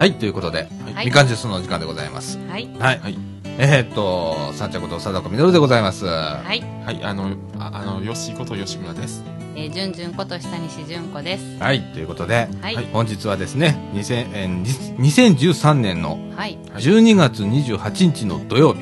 [0.00, 2.38] はい、ということで、はいみかんジュースのお時間でございます。
[2.48, 2.66] はい。
[2.78, 2.98] はい。
[3.00, 3.18] はい
[3.58, 6.06] えーっと、さんちゃんこと貞子みのるでございます。
[6.06, 6.62] ははい。
[6.86, 9.22] はい、あの、ああの、よしこと吉村です。
[9.54, 11.62] えー、じゅんじゅんこと下西じゅんこです。
[11.74, 12.76] い、ということで、はい。
[12.76, 14.64] はい本日はですね、2000えーに
[15.12, 16.58] 2013年のはい。
[16.76, 18.80] 12月28日の土曜日、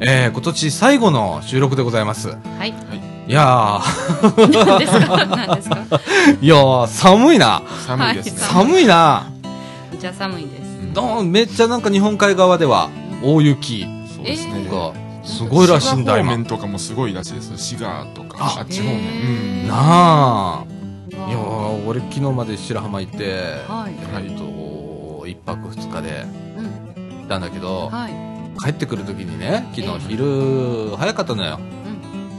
[0.00, 2.28] えー今年最後の収録でございます。
[2.30, 2.70] はい。
[3.28, 3.80] いや
[4.34, 5.26] 何ですか？
[5.26, 5.76] 何ですか？
[5.76, 7.62] ー、 いやー、寒いな。
[7.86, 8.40] 寒いですね。
[8.40, 9.26] はい寒いな。
[10.02, 10.78] めっちゃ寒いです。
[10.98, 12.88] うんめっちゃなんか日本海側では
[13.22, 13.84] 大雪
[14.16, 14.64] そうですね。
[14.70, 16.22] がすごいらしいんだ今。
[16.22, 17.58] 滋賀方面とかもすごいらしいです。
[17.58, 18.96] 滋賀とか、ああっち方面。
[18.96, 20.64] へーうんなあ。
[21.12, 23.24] いやー俺昨日まで白浜行って、
[23.68, 23.94] はい
[24.24, 26.24] えっと一泊二日で
[26.56, 27.18] うん。
[27.20, 28.12] 行ったんだけど、はい。
[28.62, 31.60] 帰ってくる時にね昨日ええ昼早かったのよ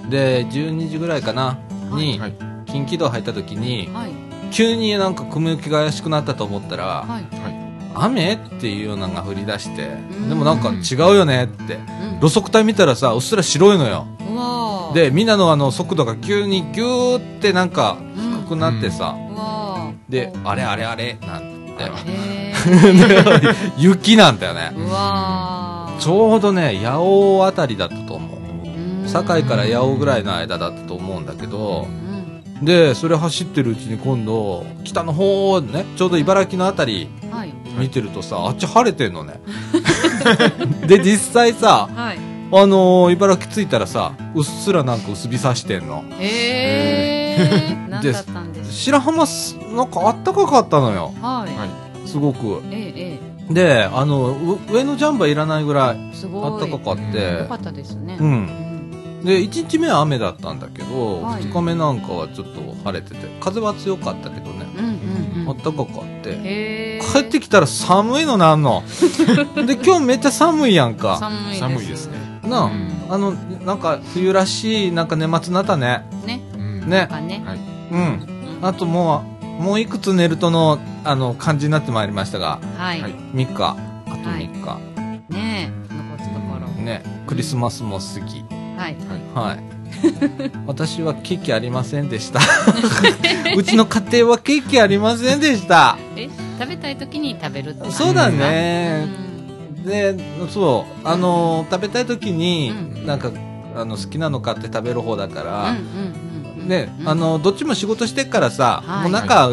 [0.09, 1.59] で12時ぐらいかな
[1.95, 2.33] にはい。
[2.65, 4.11] 近畿道入った時にはい。
[4.51, 7.60] 急になんか雲行きが怪しくなったと思ったらはい。
[7.95, 10.29] 雨っていうのが降り出してん。
[10.29, 11.75] でもなんか違うよねって。
[11.75, 12.19] うん。
[12.21, 14.07] 路側帯見たらさうっすら白いのよ。
[14.93, 17.97] でみんなのあの速度が急にギューってなんか
[18.43, 19.15] 低くなってさ、
[20.09, 21.51] であれあれあれなんて。
[23.77, 24.71] 雪なんだよね。
[25.99, 28.39] ちょうどね八尾あたりだったと思う。
[28.67, 29.07] うん。
[29.07, 31.87] 堺から八尾ぐらいの間だったと思うんだけど。
[31.89, 32.65] うん。
[32.65, 37.60] でそれ走ってるうちに今度北の方ねちょうど茨城のあたりはい。
[37.77, 39.39] 見てるとさあっち晴れてんのね
[40.87, 42.17] で実際さはい。
[42.53, 47.89] あのー茨城着いたらさうっすらなんか薄日さしてんのへー。
[47.89, 51.55] 何だったんです白浜すなんかあったかかったのよはい。
[51.55, 52.07] はい。
[52.07, 53.19] すごくええ、
[53.49, 56.15] えであのう上のジャンバーいらないぐらいえ。
[56.15, 56.45] すごい。
[56.45, 58.17] あったかかっうてよかったですね。
[58.19, 58.49] ううんん。
[59.23, 65.49] で1日目は雨だったんだけど、はい2日目なんかはちょっと晴れてて風は強かったけどねうんうんうん。
[65.49, 66.99] あったかかって。
[67.13, 68.83] 帰ってきたら寒いのなんの
[69.67, 72.07] で今日めっちゃ寒いやんか寒いです。
[72.07, 72.17] ね。
[72.43, 73.33] なあ、うんあの
[73.65, 76.41] なんか冬らしいなんか年末になったねね。
[76.55, 77.07] うんね。
[77.11, 77.59] はい。
[77.91, 78.27] うんうん
[78.63, 79.23] あとも
[79.59, 83.01] うもういくつ寝るとのあの感じになってまいりましたがはい。
[83.01, 83.75] はい3日あ
[84.09, 84.79] と3日、
[85.29, 85.93] ねえ。
[86.17, 86.83] 残すところ。
[86.83, 88.43] ねクリスマスも過ぎ
[88.81, 88.95] はい。
[89.35, 89.59] はい。
[90.65, 92.39] 私はケーキありませんでした。
[93.55, 95.97] うちの家庭はケーキありませんでした。
[96.15, 99.85] え、食べたい時に食べるってそうだうね、ん。
[99.85, 100.15] で
[100.49, 101.07] そう。
[101.07, 103.05] あの食べたい時に、うん。
[103.05, 103.31] なんか
[103.75, 106.67] あの好きなの買って食べる方だから、うんうんうん。
[106.67, 107.09] ね、うん。
[107.09, 109.03] あ、のどっちも仕事してっからさ、はい。
[109.03, 109.51] もうなんか、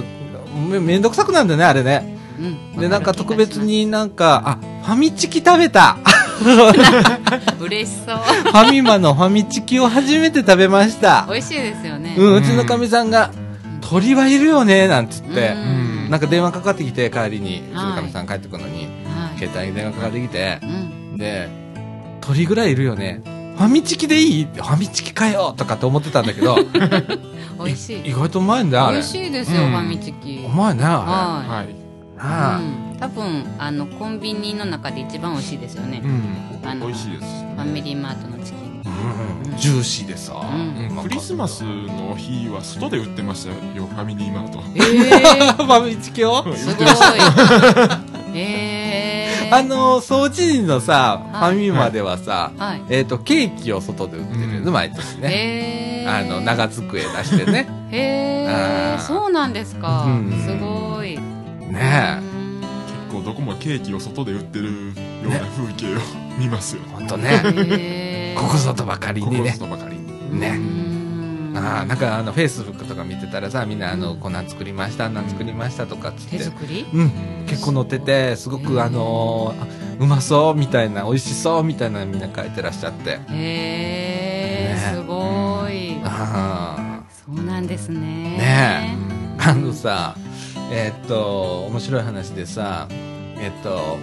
[0.71, 2.17] めめんどくさくなんだよねあれね。
[2.39, 2.81] うん。
[2.81, 5.99] でなんか特別になんかあファミチキ食べた
[7.61, 8.17] 嬉しそう。
[8.19, 12.15] ファミマのファミチキを初めて食べました美味しいですよね。
[12.17, 13.31] うんうちのかみさんが
[13.81, 18.89] 「鳥はいるよね」なんつって、うんなんか電話かかってきて帰りにうちはいのかみさん帰ってくるのに、は
[19.37, 19.39] い。
[19.39, 21.17] 携帯に電話かかってきてうん。
[21.19, 21.49] で
[22.23, 23.21] 「鳥ぐらいいるよね
[23.59, 26.57] ファミチキでいい?」って「ファミチキかよ!」とかって思ってたんだけど
[27.65, 28.09] 美味しい。
[28.11, 30.45] 意外とうまいんだよあれ美味しいですよ、うんファミチキ。
[30.47, 31.67] うまいねあははい。
[31.67, 31.75] れ
[32.17, 32.63] なあ、い。
[32.63, 32.88] うん。
[33.01, 36.03] 多分、あの、コンビニの中で一番美味しいですよね。
[36.05, 36.67] う。
[36.67, 36.89] あのん。
[36.89, 37.25] 美味しいです。
[37.25, 38.83] ファミリーマートのチキン。
[38.85, 39.57] うん。
[39.57, 40.61] ジューシーでさ、うん。
[40.61, 40.89] うん。
[40.89, 44.63] なんかクリスマスの日は外で売ってましたよ、ファミリーマート。
[44.75, 46.43] ええ ファミチキを？
[46.45, 46.87] うんすごい。
[48.35, 51.55] ええあの掃除時のさ、はい。
[51.55, 52.83] ファミマではさ、はい。
[52.91, 54.41] えっ、とケーキを外で売ってる。
[54.41, 57.69] よね、うん毎年ね、へえあの長机出してね。
[57.91, 60.05] へえそうなんですか。
[60.05, 60.43] うん。
[60.45, 61.17] すごい。
[61.73, 62.38] ねうん結構
[63.29, 64.71] どこもケーキを外で売ってるよ
[65.27, 65.99] うな風景を
[66.39, 66.83] 見ますよ。
[66.87, 68.35] えほんとね。
[68.35, 70.41] ここぞとばかりここにねぞとばかりに。
[70.41, 70.57] ね。
[70.57, 71.53] うん。
[71.55, 75.15] あーなんかあのフェイスブックとか見てたらさみんなあのこんなん作りましたあん。
[75.15, 76.39] なん作りましたとかっつって。
[76.39, 76.87] 手作り？
[76.91, 77.11] うん。
[77.47, 79.67] 結構載っててすごくあのーあ
[80.01, 83.11] うまそうみたいな美味しそうみたいなのみんな書いてらっしゃって。
[83.11, 84.81] へえね。
[84.95, 86.01] すごい。
[86.03, 88.01] あそうなんですね。
[88.39, 88.97] ね。
[89.39, 90.17] ああのさ
[90.71, 92.89] えーっと面白い話でさ
[93.41, 93.99] えっと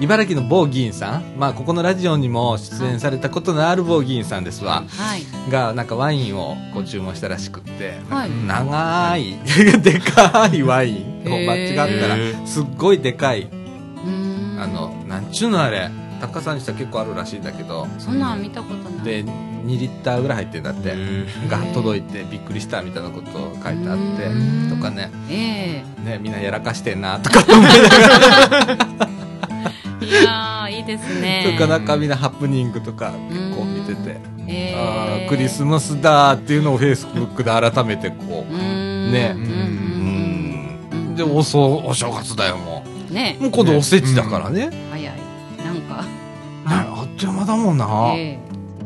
[0.00, 1.38] 茨城の某議員さん。
[1.38, 4.84] まあここのラジオにも出演されたことのある某議員さんですわ。
[4.88, 5.50] はい。
[5.50, 8.30] がなんかワインをこう注文したらしくって、はい。
[8.30, 9.38] 長い。
[9.80, 13.42] でかいワインを間違ったらすっごいでかい。
[13.42, 14.58] うん。
[14.60, 15.88] あのなんちゅうのあれ
[16.22, 19.04] 高さにしたら結構あるらしいんだけどそんなん見たことない。
[19.04, 20.94] で2リッターぐらい入ってんだって。
[21.48, 23.76] が届いてびっくりしたみたいなこと書いてあっ
[24.18, 24.70] てうん。
[24.70, 25.10] とかね。
[25.28, 27.78] えねみんなやらかしてんなとか思いなが
[28.76, 28.78] ら
[30.00, 31.56] えいやーいいですね。
[31.58, 34.20] とかなんかみんなハプニングとか結構見てて。
[34.46, 39.12] えークリスマスだーっていうのをフェイスブックで改めてこううん。
[39.12, 39.34] ね。
[39.34, 41.16] うん。
[41.16, 43.36] でおそうお正月だよもね。
[43.40, 44.70] もう今度おせちだからね。
[47.26, 48.12] 早いなんかあっという間だもんな。
[48.16, 48.38] ええ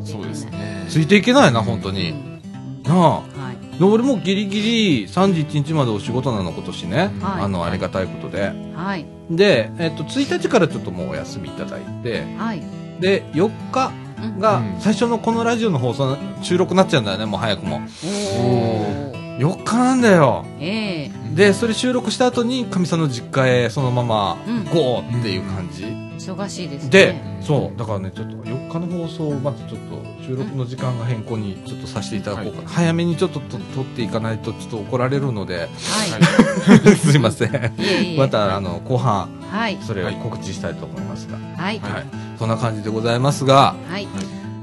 [0.05, 2.11] そうですねついていけないな、本当うに。
[2.11, 2.41] ん
[2.85, 3.11] なあ。
[3.11, 3.21] は
[3.53, 6.99] いで俺もギリギリ31日までお仕事なの、今年ね。
[7.21, 8.53] はいあの、ありがたいことで。
[8.75, 12.63] はいで、えっと、1日からちょっともうお休みいただいて、はい
[13.01, 13.93] で、4日
[14.23, 17.77] うんがうん最初のこのラジオの放送、収録になっちゃうんだよね、もう早くも。
[17.77, 20.47] おー4日なんだよ。
[20.61, 25.85] ええで、それ収録した後に、かみさんの実家へそのままうんゴーっていう感じ。
[26.17, 26.91] 忙しいですね。
[26.91, 32.69] で、そう、だからね、ちょっと4日の放送をまずちょっと収録の時間が変更にちょっとさせていただこうかな。
[32.69, 35.69] 早めにちょっとと撮っていかないとちょっと怒られるので、は
[36.97, 37.49] すいません。
[37.51, 38.19] いいえいえ。
[38.19, 39.79] また、あの、後半、はい。
[39.83, 41.37] それを告知したいと思いますが。
[41.57, 41.79] はい。
[41.81, 42.05] はい。
[42.39, 44.09] そんな感じでございますが、はい。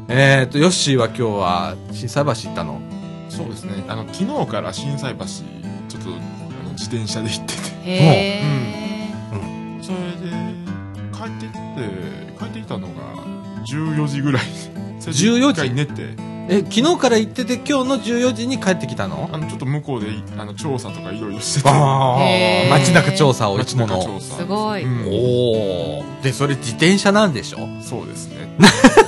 [0.10, 2.82] えっ、と、ヨッシーは今日は、心斎橋行ったの？
[3.30, 3.84] そうですね。
[3.88, 6.14] あの昨日から心斎橋ちょっとあ
[6.66, 7.62] の自転車で行ってて。
[7.84, 8.83] へえそれで
[11.24, 11.60] 帰ってきて
[12.40, 12.94] 帰ってきたのが
[13.66, 14.44] 14時ぐらい。
[15.00, 15.94] それで14時一回寝て。
[16.50, 19.30] え、昨日から行ってて今日の14時に帰ってきたの？
[19.32, 22.68] あのちょっと向こうでいあの調査とかいろいろしてて。
[22.70, 24.20] 街中調査をいつもの。
[24.20, 24.84] すごい。
[24.84, 25.08] うん。
[25.08, 26.04] おお。
[26.22, 27.60] で、それ自転車なんでしょ？
[27.82, 28.58] そうですね。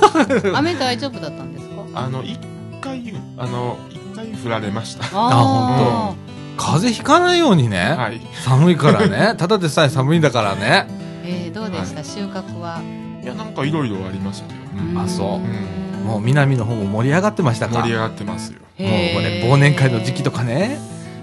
[0.54, 1.74] 雨大丈夫だったんですか？
[1.94, 2.38] あの一
[2.80, 5.04] 回あの一回振られました。
[5.12, 6.14] あ
[6.56, 7.94] 風邪ひかないようにね。
[7.98, 8.18] はい。
[8.32, 9.34] 寒いからね。
[9.36, 10.86] ただでさえ寒いんだからね。
[11.26, 12.04] えー、どうでした？
[12.04, 12.80] 収穫は？
[13.22, 14.98] いやなんかいろいろありましたよ、うん。
[14.98, 15.38] あそう。
[15.38, 16.04] うん。
[16.06, 17.82] もう南の方も盛り上がってましたか？
[17.82, 18.60] 盛り上がってますよ。
[18.60, 19.52] もうこれへー。
[19.52, 20.78] 忘年会の時期とかね。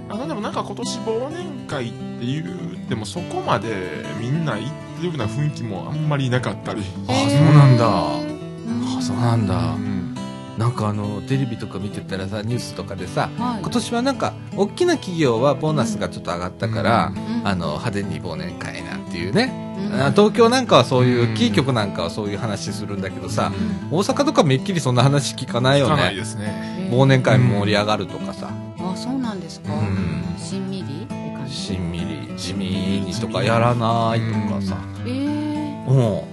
[0.10, 3.74] あのでもなんか今年忘年会っていうでもそこまで
[4.20, 4.64] みんな行っ
[4.98, 7.88] てるような雰囲気もあんまりなかったり、あそうなんだ。
[7.88, 7.90] う
[8.30, 9.76] んあ、そうなんだ。
[9.76, 9.80] う。
[9.80, 10.16] ん。
[10.58, 13.62] なんかあの、テレビとか見てたらさ、ニュースとかでさ、はい。
[13.62, 17.48] 今年はなんか、大きな企業はボーナスがちょっと上がったから、うん。
[17.48, 19.73] あの、派手に忘年会なんていうね。
[20.12, 23.52] 東京なんかはそういう、うんキー局なんかはそういう話するんだけどさ、
[23.92, 23.98] うん。
[23.98, 26.14] 大阪とかめっきりそんな話聞かないよね。
[26.14, 26.90] ですね。
[26.92, 28.50] 忘年会盛り上がるとかさ、
[28.80, 30.24] あそうなんですか、うん。
[30.38, 31.08] しんみり
[31.54, 32.66] しんみり、地味
[33.06, 34.78] にとかやらないとかさ。
[35.06, 35.96] えー、うん。
[35.96, 36.26] そ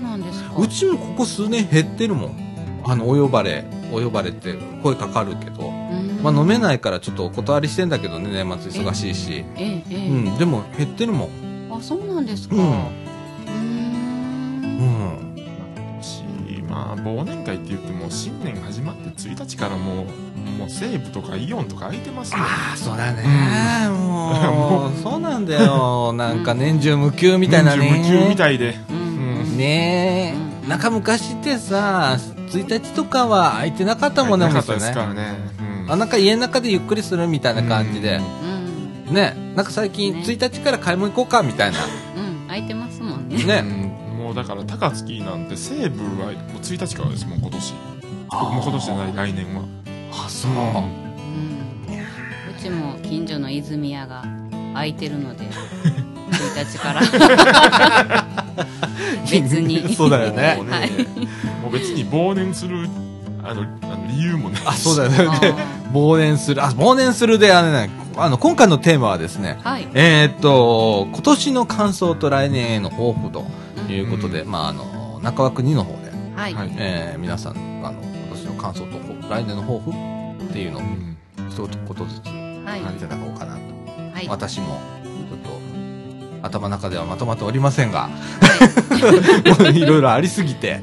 [0.00, 0.56] うなんですか。
[0.58, 2.82] うちもここ数年減ってるもん。
[2.84, 6.20] あの、お呼ばれ、お呼ばれって声かかるけど、うん。
[6.22, 9.44] まあ飲めないからちょっとお断りしてんだけどね、年末忙しいし。
[9.56, 11.47] ええええうん、でも減ってるもん。
[11.78, 12.56] あそうなんですか。
[12.56, 13.08] うん。
[16.68, 20.06] まあ忘年会って言っても新年始まって1日からもう
[20.58, 22.38] もう西武とかイオンとか空いてますよ。
[22.40, 23.24] ああ、そうだね。
[23.86, 26.12] う もう、そうなんだよ。
[26.12, 27.90] なんか年中無休みたいなね。
[27.90, 28.76] 年中無休みたいで。
[28.90, 28.96] うん。
[28.96, 29.56] うん。
[29.56, 30.34] ね
[30.64, 30.68] え。
[30.68, 34.74] なんか昔ってさ、1日とかは空いてなかったもんね、なかった。
[34.74, 35.38] ですからね、
[35.86, 35.92] うん。
[35.92, 38.16] あ、なんか家の中でゆっくりするみたいな感じで。
[38.42, 38.47] うん
[39.10, 39.34] ね。
[39.54, 40.20] なんか最近ね。
[40.20, 41.78] 1日から買い物行こうかみたいな。
[42.16, 43.44] うん空いてますもんね。
[43.44, 43.62] ね。
[43.64, 43.88] うん
[44.18, 47.72] もうだから高槻なんて西武はもう1日からですもん今年。
[47.72, 49.62] もう今年じゃない来年は。
[50.12, 50.52] あ、そう。
[50.52, 50.90] うん。
[52.50, 54.24] うちも近所の泉屋が
[54.74, 57.00] 空いてるので1日から。
[59.30, 59.94] 別に。
[59.94, 60.56] そうだよね。
[60.56, 60.90] もうね、はい
[61.62, 62.88] もう別に忘年する
[63.44, 64.58] あのあの理由もね。
[64.66, 65.54] あ、そうだよあね。
[65.92, 66.62] 忘年する。
[66.62, 69.88] あ、忘年するで、あれね、あの、今回のテーマはですね、ーはい。
[69.94, 73.44] えーっと、今年の感想と来年への抱負と
[73.90, 76.54] いうことで、うまあ、あの、中枠2の方で、はい。
[76.54, 76.74] はい。
[76.76, 77.52] えー皆さん、
[77.84, 81.16] あの、今年の感想と来年の抱負っていうのをうん。
[81.48, 82.96] 一言ずつはい。
[82.96, 83.60] いただこうかなと。
[84.12, 84.28] はい。
[84.28, 90.72] 私も、ちょっと、頭の中ではまとまっておりませんが、は もういろいろありすぎて。
[90.72, 90.78] は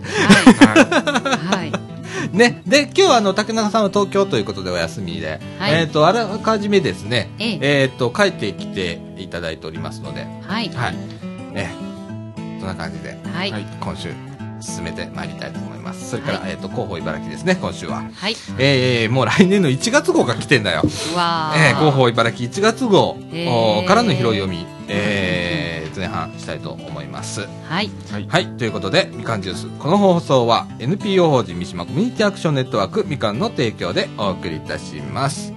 [0.79, 1.69] い。
[1.69, 1.94] はい
[2.31, 2.61] ね。
[2.65, 10.95] で、今日はあの、竹中さんは東京ということでお休みで、はいえっ、と、あらかじめですね、えええっ、と、帰ってきていただいておりますので、はいはい。
[11.53, 11.71] ね。
[12.59, 14.09] そんな感じで、はいはい今週、
[14.61, 16.09] 進めてまいりたいと思います。
[16.09, 18.03] それから、はいえっ、と、広報茨城ですね、今週は。
[18.13, 20.81] はいえー、もう来年の1月号が来てんだよ。
[20.83, 23.17] うわーえー、広報茨城1月号
[23.87, 27.41] からの拾い読み、えー、前半したいと思います。
[27.41, 28.47] はいはいはい。
[28.57, 29.67] ということで、みかんジュース。
[29.79, 35.54] この放送は NPO 法人三島コミュニティアクションネットワークみかんの提供でお送りいたします。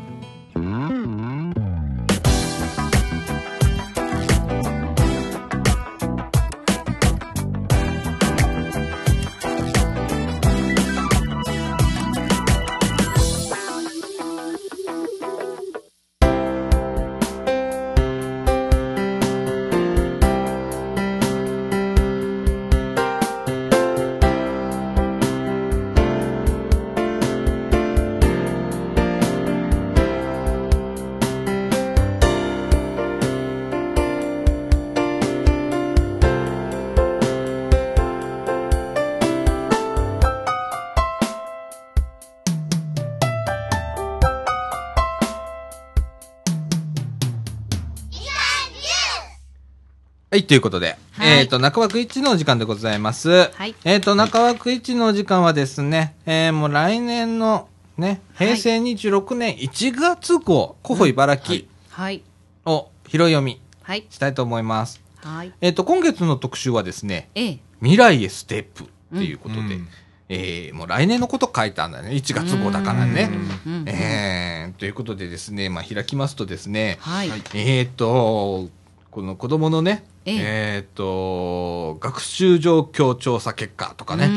[50.49, 53.51] ということで、はいえっ、と、中枠1のお時間でございます。
[53.53, 62.23] はいえっ、と、中枠1のお時間はですね、えーもう来年のね、平成26年1月号、古保茨城はい。
[62.65, 64.07] を拾い読みはい。
[64.09, 65.03] したいと思います。
[65.17, 65.53] はい。
[65.61, 67.59] えっ、と、今月の特集はですね、ええ。
[67.81, 69.89] 未来へステップっていうことで、うん
[70.31, 72.11] えーもう来年のこと書いたんだね。
[72.11, 73.31] 1月号だからね。
[73.67, 77.31] うんうんえーということでですね、まあ、開きますとですね、はい。
[77.31, 78.69] はいえっ、と、
[79.19, 80.37] この子供のね、ええ。
[80.77, 84.29] えっ、と、学習状況調査結果とかね、う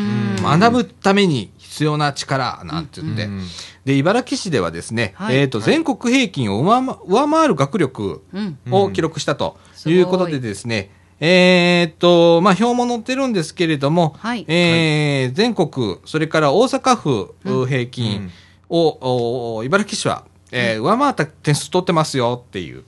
[0.42, 0.60] ん。
[0.60, 3.42] 学ぶために必要な力なんて言って、うん。
[3.86, 5.38] で、茨城市ではですね、はい。
[5.38, 8.58] えっ、と、全国平均を上回る学力うん。
[8.72, 9.92] を記録したとうん。
[9.94, 14.46] いうことでですね、えっ、と、まあ、表も載ってるんですけれども、はい。
[14.48, 17.68] えー全国、それから大阪府うん。
[17.68, 18.32] 平均
[18.68, 22.84] を、お茨城市は、えー上回った点数取ってますよっていう。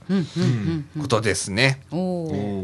[1.02, 1.82] ことですね。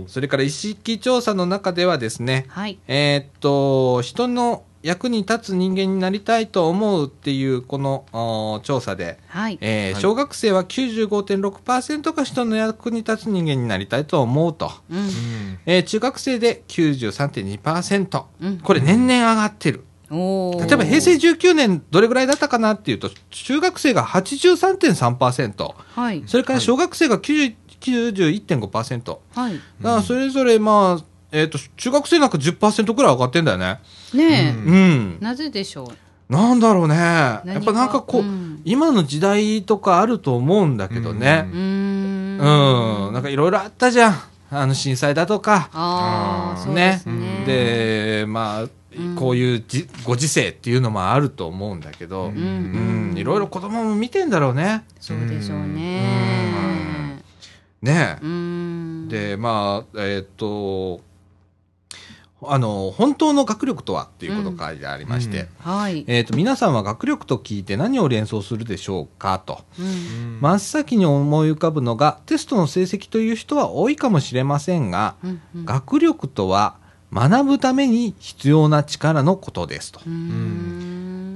[0.08, 2.78] それから意識調査の中ではですね、はい。
[2.88, 9.42] えーっと、人の役に立つ人間になりたいと思うっていうこのお調査で、はい。
[9.44, 14.72] はいえー小学生は95.6%が人の役に立つ人間になりたいと思うと。
[14.90, 14.98] うん。
[14.98, 18.24] うんえー中学生で93.2%。
[18.42, 19.84] うんこれ年々上がってる。
[20.12, 26.24] 例えば平成19年どれぐらいだったかなっていうと、中学生が83.3%、はい。
[26.26, 29.18] それから小学生が90 91.5%。
[29.34, 29.54] はい。
[29.54, 33.80] だからそれぞれまあ、えっ、と、中学生なんか10%くらい上がってんだよね。
[34.14, 35.18] ねううん。
[35.22, 35.24] え。
[35.24, 35.86] なぜでしょ
[36.30, 36.34] う？
[36.34, 36.96] なんだろうね。
[36.96, 41.56] や何っぱなんかこう、うん今の時代とかあると思うんだけどねう。
[41.56, 43.08] ーん。
[43.08, 43.14] うん。
[43.14, 44.20] なんかいろいろあったじゃん。
[44.52, 45.70] あの震災だとか。
[45.72, 47.44] ああ、あーそうですね。
[47.46, 48.72] で、まあ、うん
[49.16, 54.84] こういうじご時世っていうのもあると思うんだけど、ううんん、いろいろ子供も見てんだろうね。
[55.00, 57.22] そうでしょうね。
[57.82, 59.08] ねうーん。
[59.10, 61.02] で、まあ、えっ、と、
[62.42, 66.06] あの、本当の学力とはっていうことが書いてありまして、うんはい。
[66.08, 69.60] えっ、と、皆さんは学力と聞いて何を連想するでしょうかと。
[69.78, 70.40] うん。
[70.40, 76.78] 真っ先に思い浮かぶのが、テストの成績という人は多いかもしれませんが、うんうん学力とは
[77.12, 80.00] 学ぶために必要な力のことですと。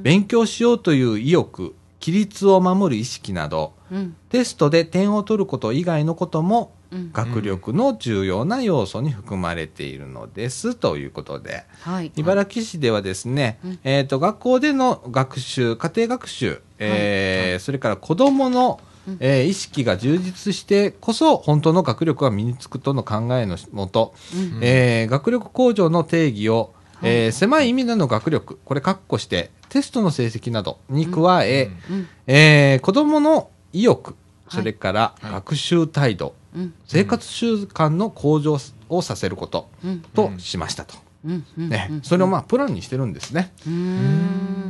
[0.04, 4.16] 勉強しようという意欲、規律を守る意識など、うん。
[4.30, 7.12] テストで点を取ること以外のこともうん。
[7.12, 12.12] 学力の重要な要素に含まれているのですということで、はい。
[12.16, 24.60] 茨城市ではですね、うんえっ、と、学校での学習、家庭学習、えーそれから子供の、うんえー意識が充実してこそ本当の学力が身につくとの考えのもと、うん。
[24.62, 32.08] えー学力向上の定義を、えー狭い意味での学力、これ括弧して、テストの成績などに加え、うん。
[32.28, 34.16] えー子供の意欲、
[34.50, 35.32] それからはい。
[35.32, 36.74] 学習態度、うん。
[36.86, 38.58] 生活習慣の向上
[38.90, 40.00] をさせることうん。
[40.14, 40.96] としましたと。
[41.24, 43.54] ねうん、それをまあプランにしてるんですね。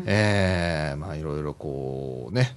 [0.06, 2.56] えー、まあいろいろこうね、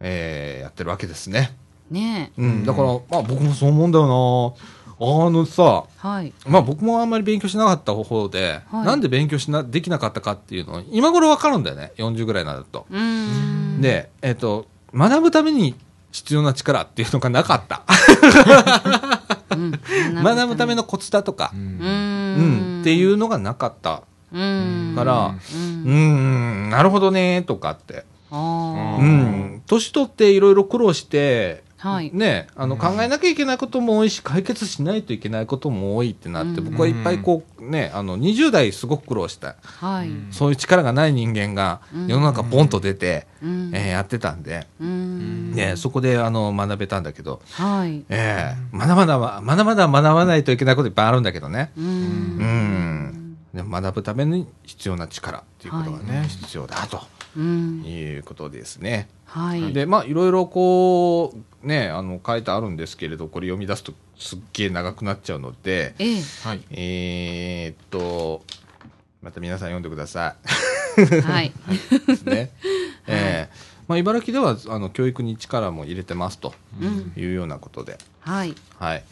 [0.00, 1.56] えー、やってるわけですね。
[1.90, 2.40] ねえ。
[2.40, 4.76] うん、だから、まあ僕もそう思うんだよな。
[4.98, 6.32] あのさ、はい。
[6.46, 11.92] まあ僕もあんまり勉強しなかった方で、はいなんで勉強しな、できなかったかっていうのを今頃わかるんだよね。
[11.96, 12.86] 40ぐらいになると。
[12.90, 13.80] うーん。
[13.82, 15.74] で、えっ、と、学ぶために
[16.12, 17.82] 必要な力っていうのがなかった。
[19.50, 19.70] うん、
[20.22, 22.80] 学ぶためのコツだとかう、ん。
[22.80, 24.94] っていうのがなかったうん。
[24.96, 25.56] から、う。
[25.56, 28.04] うんん、なるほどね、とかって。
[28.30, 29.04] あうあ。
[29.04, 32.10] ん、年取っていろいろ苦労して、はい。
[32.12, 39.56] ね、あのうん考えなきゃいけないことも多いし、解決しないといけないことも多いってなって、うん僕はいっぱいこう、ね、あの、20代すごく苦労した。
[39.62, 40.10] はい。
[40.30, 43.70] そういう力がない人間がうん世の中ポンと出て、うん。
[43.74, 45.52] えーやってたんで、うん。
[45.52, 48.04] ね、そこであの学べたんだけど、はい。
[48.08, 51.70] えーまだまだ、まだまだ学ばないといけないこといっぱいあるんだけどね。
[51.76, 51.80] う。
[51.82, 57.02] うん学ぶために必要な力っていうことがね、はい必要だとうん。
[57.40, 59.08] いうことですね。
[59.26, 59.72] はい。
[59.72, 66.22] で、まあ、いろいろこう、ね、あの、書いてあるんですけれど、これ読み出すとすっげえ長くなっちゃうので、ええ。
[66.44, 68.42] はいえーっと、
[69.22, 70.36] また皆さん読んでくださ
[71.24, 71.52] はい。
[71.70, 72.06] い。
[72.06, 72.50] ですね。
[73.06, 77.12] えーまあ、茨城では、あの、教育に力も入れてますとうん。
[77.16, 78.54] いうようなことで、はい。
[78.78, 79.04] はい。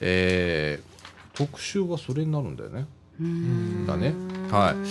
[0.00, 0.90] えー
[1.32, 2.84] 特集はそれになるんだよね。
[3.18, 4.14] うーんだね
[4.50, 4.86] はい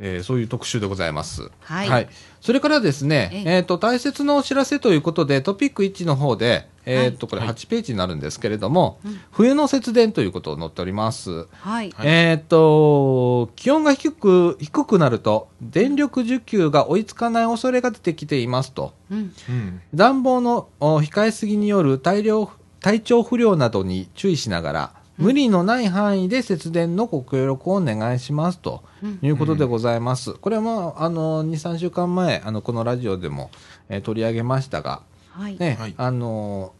[0.00, 1.50] えーそういう特集でございます。
[1.60, 2.08] はい
[2.40, 11.30] それからですね、ええっ、と、大切なお知らせということで、トピック1の方で、えっ、と、これはい8ページになるんですけれども、うん冬の節電ということを載っております。
[11.50, 11.90] はい。
[11.90, 18.94] はいえっ、と、気温が低く、低くなると、電力需給が追いつかない恐れが出てきていますと。
[19.10, 19.18] うん。
[19.48, 22.48] うん暖房のお控えすぎによる大量
[22.80, 28.82] 体調不良などに注意しながら、無理のない範囲で節電のご協力をお願いしますと。
[29.02, 29.18] うん。
[29.20, 30.32] いうことでございます。
[30.34, 33.50] これはもう、あの、2、3週間前、あの、このラジオでも、
[33.88, 35.58] えー取り上げましたが、はい。
[35.58, 35.94] ね、はい。
[35.96, 36.72] あの、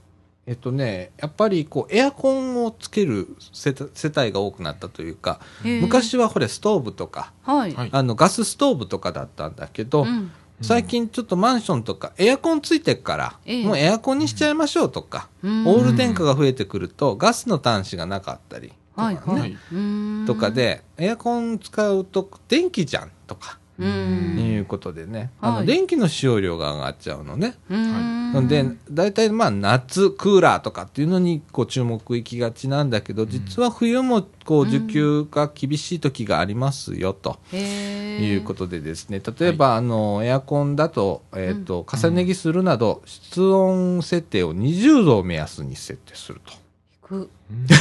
[0.47, 7.75] えっとね、やっぱりこう、エアコンをつける世帯世帯が多くなったというか、昔はこれストーブとか、はい。
[7.75, 7.89] はい。
[7.93, 13.65] あの、ガスストーブとかだったんだけど、うん最近ちょっとマンションとかエアコンついてっから、ええ。
[13.65, 15.67] もうエアコンにしちゃいましょうとか、うん。
[15.67, 18.75] オール電化が増えてくるとガスの端子がなかったりと
[19.17, 19.57] か,、ね。
[20.27, 20.51] とか。
[20.51, 23.85] でエアコン使うと電気じゃんとかう。
[23.85, 27.57] いうんことでね、あのはい電気の使用量が上がっちゃうのね。
[27.69, 28.33] うん。
[28.33, 37.39] なんで、大体まあ夏、クーラーとかっていうのにこう注目いきがちなんだけど、実は冬もこう需給が厳しい時がありますよと。
[37.53, 46.41] へいうことでですね、例えば、あの、エアコンだと、えっ、と、重ね着するなど、室温設定を20度を目安に設定する
[47.09, 47.29] と。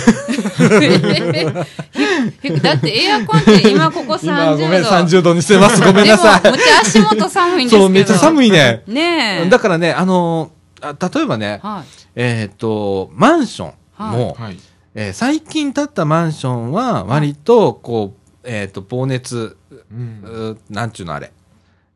[2.41, 2.61] く。
[2.61, 4.27] だってエアコンって今ここ30度。
[4.27, 5.81] 今、ごめん、30度にしてます。
[5.83, 7.69] ごめんなさでも、むちゃ足元寒いんい。
[7.69, 7.81] ですけど。
[7.83, 8.47] そう、めっちゃ寒い。
[8.47, 8.83] いね。
[8.87, 9.49] ねえ。
[9.49, 11.85] だからね、あのあ例えばね、はい。
[12.15, 14.57] えっ、と、マンションも、はい。
[14.95, 19.57] えー最近建ったマンションは、割と、こう、えっ、と、放熱、
[19.91, 20.23] うん。
[20.23, 21.31] うなんちゅうのあれ、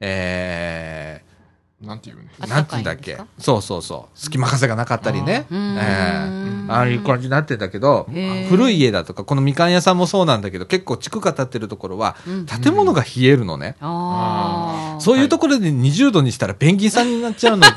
[0.02, 1.22] え
[1.82, 2.30] なんていうね。
[2.48, 3.18] なんつうんだっけ？
[3.40, 4.20] そうそうそう。
[4.20, 5.46] 隙間風がなかったりね。
[5.50, 5.78] うーん。
[5.78, 8.08] えーああいう感じになってんだけど
[8.48, 13.76] 古い家だとか、このみかん屋さんもそうなんだけど、結構地区が建ってるところはうん、建物が冷えるのね。
[13.82, 15.02] ああ。
[15.02, 17.74] そういうところで20度にしたらペンギンさんになっちゃうので、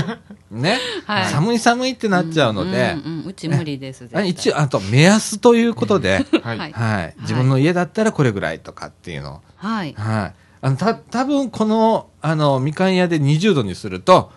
[0.50, 1.26] ね、はい。
[1.26, 4.08] 寒い寒いってなっちゃうので、うんうんうち無理です。
[4.24, 6.58] 一応、あと目安ということで、はい。
[6.58, 6.72] はい。
[6.72, 9.34] はい、自分の家だったらこれぐらいとかっていうの。
[9.34, 9.94] をはい。
[9.98, 10.34] はい。
[10.62, 14.30] あの、た、多分この、あの、みかん屋で20度にすると、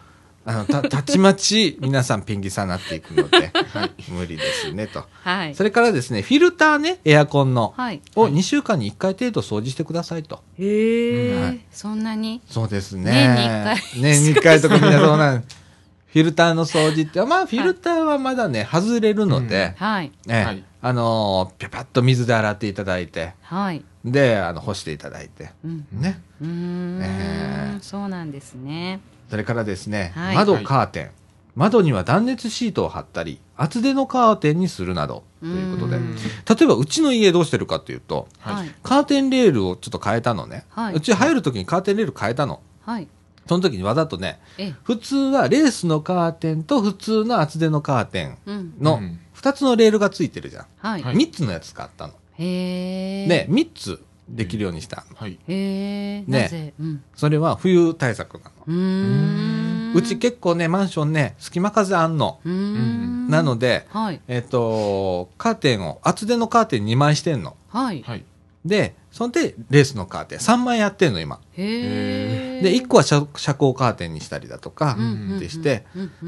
[0.46, 5.06] あの、た、 たちまち、皆さんペンギンさんになっていくので、 はい、無理ですね、と。
[5.24, 5.56] はい。
[5.56, 8.02] それからですね、フィルターね、エアコンの、はい。
[8.16, 10.42] を2週間に1回程度掃除してくださいと。
[10.58, 11.60] へえはい。
[11.72, 12.42] そんなに？
[12.50, 13.12] そうですね。
[13.14, 20.12] 年に一回 年に1回とかみんなそうなんフィルターの掃除って、まあ、フィルターはまだね、外れるので、はい。
[20.28, 23.86] ええはいあのー、ぴゃぴゃっと水で洗っていただいて、はい。
[24.04, 25.88] で、あの、干していただいて、うん。
[25.94, 26.22] ね。
[26.42, 29.00] うーんええそうなんですね。
[29.30, 31.12] それからですね、はい窓カーテン。
[31.56, 35.96] 窓には断熱シートを貼ったり、厚手のカーテンにするなど、ということで。
[35.96, 38.76] うん例えば、うちの家どうしてるかというと、はいはい。
[38.84, 40.66] カーテンレールをちょっと変えたのね。
[40.68, 42.60] はいうち入るときにカーテンレール変えたの。
[42.82, 43.08] はい。
[43.48, 48.74] その時にわざとね、え、普通はレースのカーテンと普通の厚手のカーテンうん。
[48.82, 50.66] のうん2つのレールがついてるじゃん。
[50.78, 51.04] はい。
[51.04, 52.14] はい3つのやつ使ったの。
[52.38, 53.28] へえ。
[53.28, 55.18] で、3つできるようにしたの。
[55.18, 55.34] はい。
[55.34, 56.22] へえ。
[56.22, 56.74] ねなぜ？
[56.80, 57.04] うん。
[57.14, 58.52] それは冬対策なの。
[58.68, 59.94] うーん。
[59.94, 62.40] うち結構ね、マンションね、隙間風あんの。
[62.48, 63.30] ん。
[63.30, 64.22] なので、はい。
[64.30, 67.58] えっ、と、カーテンを、厚手のカーテン2枚してんの。
[67.68, 68.02] はい。
[68.02, 68.24] はい。
[68.66, 71.40] で、そんで、レースのカーテン3枚やってんの、今。
[71.56, 74.98] で、1個は遮遮光カーテンにしたりだとか
[75.40, 75.86] でして、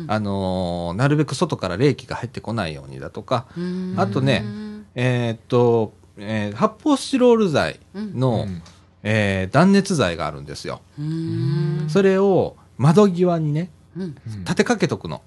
[0.07, 3.47] あのーなるべく外から冷気が入ってこないようにだとか、
[3.97, 4.45] あとね
[4.93, 8.61] えーっと、えー発泡スチロール剤の、うん
[9.01, 10.81] えー断熱材があるんですよ。
[11.87, 13.71] それを窓際にね、
[14.43, 15.23] 立てかけとくの。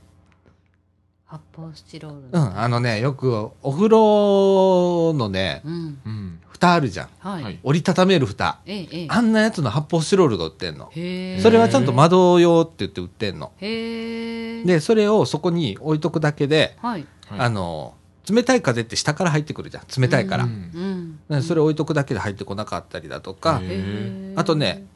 [1.27, 2.29] 発泡スチロール。
[2.33, 6.38] うん、あのね、よくお風呂のね、うん。
[6.59, 6.61] うん。
[6.61, 7.09] 蓋あるじゃん。
[7.21, 7.42] はい。
[7.42, 8.59] はい折りたためる蓋。
[8.66, 9.07] ええ、ええ。
[9.09, 10.90] あんなやつの発泡スチロールが売ってんの。
[10.94, 11.40] へえ。
[11.40, 13.53] それはちゃんと窓用って言って売ってんの。
[13.59, 17.07] へえ。、で、それをそこに置いとくだけで、はい。
[17.27, 17.94] はいあの、
[18.31, 20.01] 冷たい風って下から入ってくるじゃん。
[20.01, 20.44] 冷たいから。
[20.44, 21.18] ううん。
[21.29, 24.33] ねそれ置いとくだけで入ってこなかったりだとかへ、へえ。
[24.37, 24.87] あとね、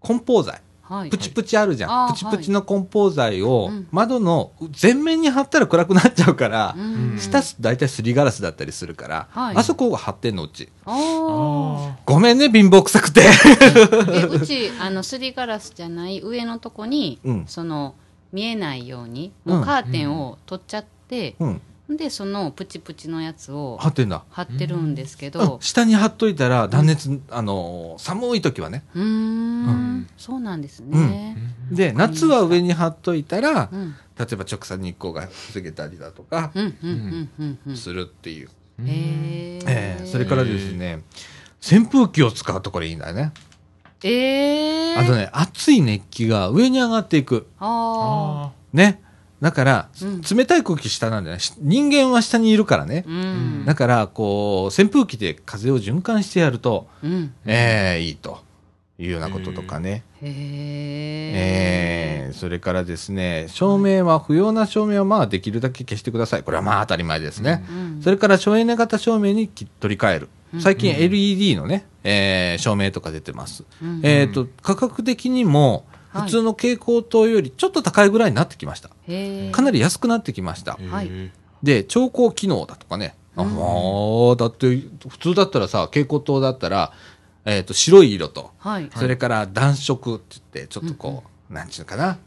[0.00, 0.60] 梱包材。
[0.86, 1.10] はい。
[1.10, 1.90] プチプチあるじゃん。
[1.90, 7.18] はいプチプチの梱包材をうん窓の全面に貼ったら暗くなっちゃうからう、ん。
[7.18, 10.68] 下す大体すりガラスだったりするから、はいあそこが貼ってんのうち。
[10.84, 13.22] ごめんね、貧乏くさくて。
[14.30, 17.94] うち、あの、すりガラスじゃない上のとこに、うんその、
[18.32, 21.60] 見えないように、うんもうカーテンを取っちゃって、うん。
[21.88, 24.24] で、そのプチプチのやつを貼ってんだ。
[24.30, 28.84] 貼ってるんですけうんど、下に貼っといたら断熱、あのー寒い時はね。
[28.94, 31.36] うーん、そうなんですね。
[31.70, 33.94] ーで、夏は上に貼っといたらう、ん。
[34.18, 37.76] 例えば直射日光が防げたりだとか、うん、うん、うん、うん、うん。
[37.76, 38.48] するっていう。
[38.48, 38.50] う
[38.86, 41.02] えええそれからですね、
[41.62, 43.32] 扇風機を使うところいいんだよね。
[44.02, 47.46] ええあとね、熱い熱気が上に上がっていく。
[47.58, 48.46] ああ。
[48.46, 49.00] あね。
[49.44, 51.40] だから、うん冷たい空気下なんだよね。
[51.40, 53.04] し人間は下にいるからね。
[53.06, 53.64] うん。
[53.66, 57.34] だから、こう、扇風機で風を循環してやると、うん。
[57.44, 58.38] ええいいと
[58.98, 60.02] いうようなこととかね。
[60.22, 60.30] へ
[61.34, 66.42] えーそれからですね、照明は、不要な照明はまあできるだけ消してください。
[66.42, 67.66] これはまあ当たり前ですね。
[67.68, 70.28] うんそれから省エネ型照明にき取り替える。
[70.58, 73.64] 最近 LED のね、えー照明とか出てます。
[73.82, 78.88] うんえっ、と、価格的にも、はい普通の蛍光灯よりちょっと高いぐらいになってきました。
[78.88, 80.78] かなり安くなってきました。
[80.90, 81.08] はい。
[81.10, 81.30] へ
[81.62, 83.14] で、調光機能だとかね。
[83.36, 84.76] あもうだって、
[85.08, 86.92] 普通だったらさ、蛍光灯だったら、
[87.44, 88.90] えっ、と、白い色と、はい。
[88.96, 92.18] それから暖色って言って、ちょっとこう、なんちゅうのかな。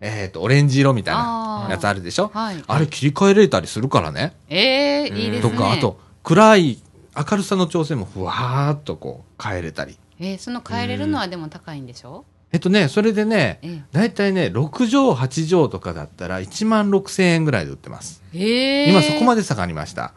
[0.00, 1.70] えっ、と、オレンジ色みたいなあー。
[1.70, 2.30] やつあるでしょ？
[2.34, 2.62] はい。
[2.66, 4.34] あれ切り替えれたりするからね。
[4.48, 5.50] えー、いいですね。
[5.52, 6.78] とか、あと、暗い
[7.16, 9.96] 明るさの調整もふわーっとこう変えれたり。
[10.18, 12.24] えー、その変えれるのはでも高いんでしょ？
[12.56, 18.22] えっとね、それでねええ、だいたいね、6畳、8畳とかだったら1万6千円ぐらいで売ってます。
[18.32, 20.14] えー、今そこまで下がりました。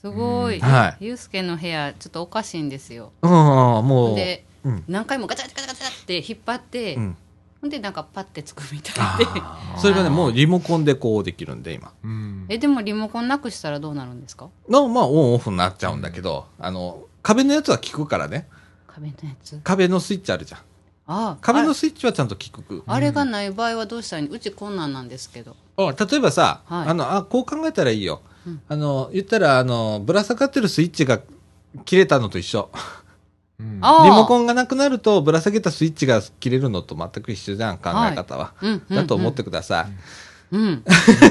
[0.00, 4.16] すごい、はいゆうすけの部屋ちょっとおかしいんですようん、もう。
[4.16, 7.16] で、うん何回もガチャガチャガチャガチャって引っ張って、うん。
[7.60, 11.92] ほんでなんかパッてつくみたあいでーそれがね、もうリモコンでこうできるんで、今。
[12.02, 14.48] うんえでもリモコンなくしたらどうなるんですか？
[14.70, 18.48] の、まあ、オンオフになっちゃうんだけど、あの、壁のやつは効くからね。
[18.88, 19.60] 壁のやつ？
[19.62, 20.60] 壁のスイッチあるじゃん。
[21.06, 22.82] あ壁のあスイッチはちゃんと効く。
[22.86, 24.34] あれがない場合はどうしたらいいの？
[24.34, 25.56] うちこんなんなんですけど。
[25.76, 26.88] あ例えばさ、はい。
[26.88, 28.22] あの、あ、こう考えたらいいよ。
[28.46, 28.62] うん。
[28.68, 31.20] あの、言ったら、あの、ぶら下がってるスイッチが
[31.84, 32.70] 切れたのと一緒。
[33.58, 33.78] うん。
[33.80, 38.52] あリモコンがなくなると、ぶら下げたスイッチが切れるのと全く一緒じゃん、考え方は。
[38.62, 39.92] うんうんだと思ってください。
[40.52, 40.84] うん。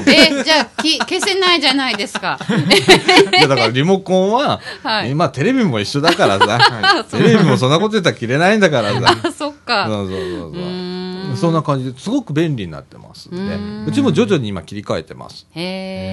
[0.08, 2.38] えじゃあき消せないじゃないですか。
[3.38, 5.10] いや、だからリモコンは、はい。
[5.12, 7.22] 今テレビも一緒だからさ、あ そう。
[7.22, 9.16] テレビもそんなこと言ったら切れないんだからさ。
[9.72, 9.86] か。
[9.86, 10.54] そうそうそうう。
[10.54, 11.36] そう。
[11.36, 13.84] そんな感じですごく便利になってますん。
[13.86, 15.46] でうちも徐々に今切り替えてます。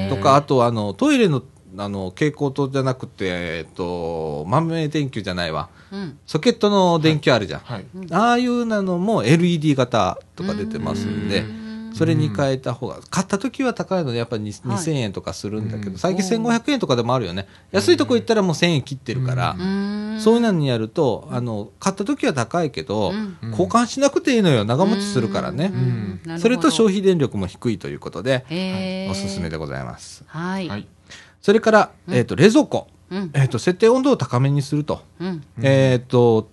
[0.09, 1.43] とか、あと、あの、トイレの、
[1.77, 5.69] あの、蛍光灯じゃなくて、えっと、豆電球じゃないわ。
[5.91, 6.17] うん。
[6.25, 7.59] ソケットの電球あるじゃん。
[7.61, 7.85] はい。
[8.11, 11.41] ああいうなのも LED 型とか出てますんで。
[11.41, 11.58] う、ん
[11.93, 14.77] それに変えた方が、買った時は高いので、やっぱりにはい。
[14.77, 15.97] 2000円とかするんだけど、うん。
[15.97, 17.47] 最近1500円とかでもあるよね。
[17.71, 19.55] 安いとこ行ったらもう1000円切ってるから
[20.19, 24.65] そういうのにやると、あの、買った時は高いけどうん、交換しなくていいのよ。
[24.65, 25.71] 長持ちするからね。
[26.37, 30.23] それと消費電力も低いということで、おすすめでございます。
[30.27, 30.87] はい、はい。
[31.41, 32.87] それから、えっと、冷蔵庫。
[33.09, 33.31] うん。
[33.33, 35.01] えっと、設定温度を高めにすると。
[35.19, 35.43] うん。
[35.61, 36.49] えっと、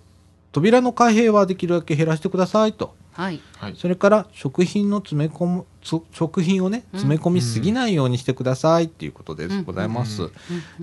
[0.51, 2.95] 扉の開閉はできるだけ減らしてくださいと。
[3.17, 3.41] はい。
[3.57, 3.75] はい。
[3.75, 9.63] それから食品の詰め込む、そ食品をね、詰め込みすぎないようにしてくださいっていうことでうん。
[9.63, 10.21] ございます。
[10.21, 10.31] うん。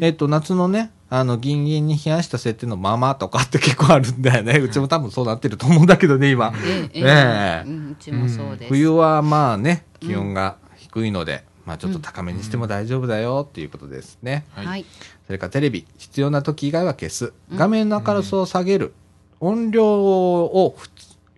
[0.01, 4.59] えっと、夏のね、あの、ギンギンに冷やした設定のままとかって結構あるんだよね。
[4.59, 6.53] うちも多分そうなってると思うんだけどね、今。
[6.66, 7.68] ええねえ。
[7.68, 14.44] うんうちもそうです、冬はまあね、気温が低いので、まあちょっと高めにしても大丈夫だよっていうことですね。
[14.51, 14.85] はい、はい。
[15.27, 17.33] それからテレビ、必要な時以外は消す。
[17.55, 18.92] 画面の明るさを下げる。
[19.40, 20.75] 音量を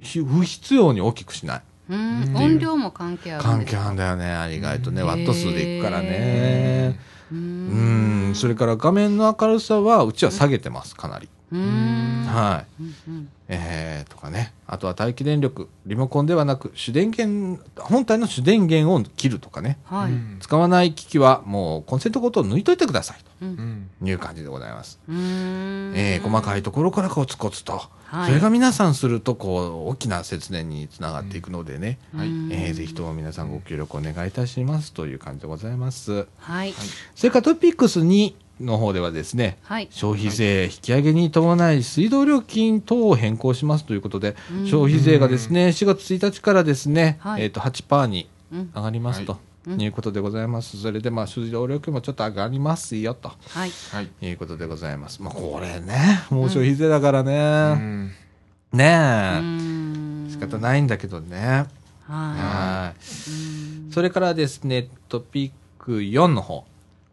[0.07, 1.62] 不不必要に大きくしない。
[1.88, 6.99] 音量も関係あるん関係あるんだよね、意外とね、うんワット数でいくからね。
[7.31, 11.29] ううんん、それから画面の明るさは、うちは下げてます、かなり。
[11.53, 12.83] はい。
[12.83, 14.53] うんうんえー、とかね。
[14.69, 19.79] あとは待機電力、リモコンではなく、主電源、本体の主電源を切るとかね。
[19.85, 23.47] はい、うん使わない機器はもうコンセントごと抜いといてくださいと。
[24.05, 24.99] いう感じでございます。
[25.09, 25.93] うーん。
[25.97, 28.29] えー細かいところからコツコツと、はい。
[28.29, 32.29] それが皆さんするとこう大きな節電につながっていくのでね、はい。
[32.29, 36.27] うんえーぜひとも皆さんご協力お願いいたしますという感じでございます。
[36.39, 36.75] はい。
[37.15, 49.33] それからトピックス2の方ではですね、はい消費税引き上げに伴い水道料金等を変更しますということで、うん消費税がですね、4月1日からですね、はいえっ、と8%にうん上がりますと。
[49.33, 50.81] うんいうことでございます。
[50.81, 55.21] それで、まあ、水道料金もちょっと上がりますよ、とはいはいいうことでございます。
[55.21, 57.75] まあ、これね、もう消費税だからうね。
[57.75, 58.12] ん
[58.73, 60.31] うねーんえ。
[60.31, 61.66] 仕方ないんだけどね。
[62.07, 63.92] ははい。
[63.92, 65.51] それからですね、トピッ
[65.85, 66.64] ク4の方。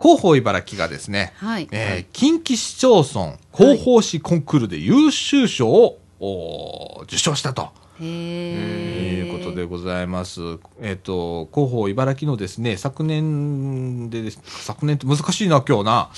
[0.04, 7.70] 広報茨城がですね、はいえー近畿市町村広報誌コンクールで優秀賞を、おー受賞したと。
[8.02, 10.42] いうことでございます。
[10.82, 16.10] えっ、と、広報茨城のですね、昨年でです、昨年って難しいな、今日な。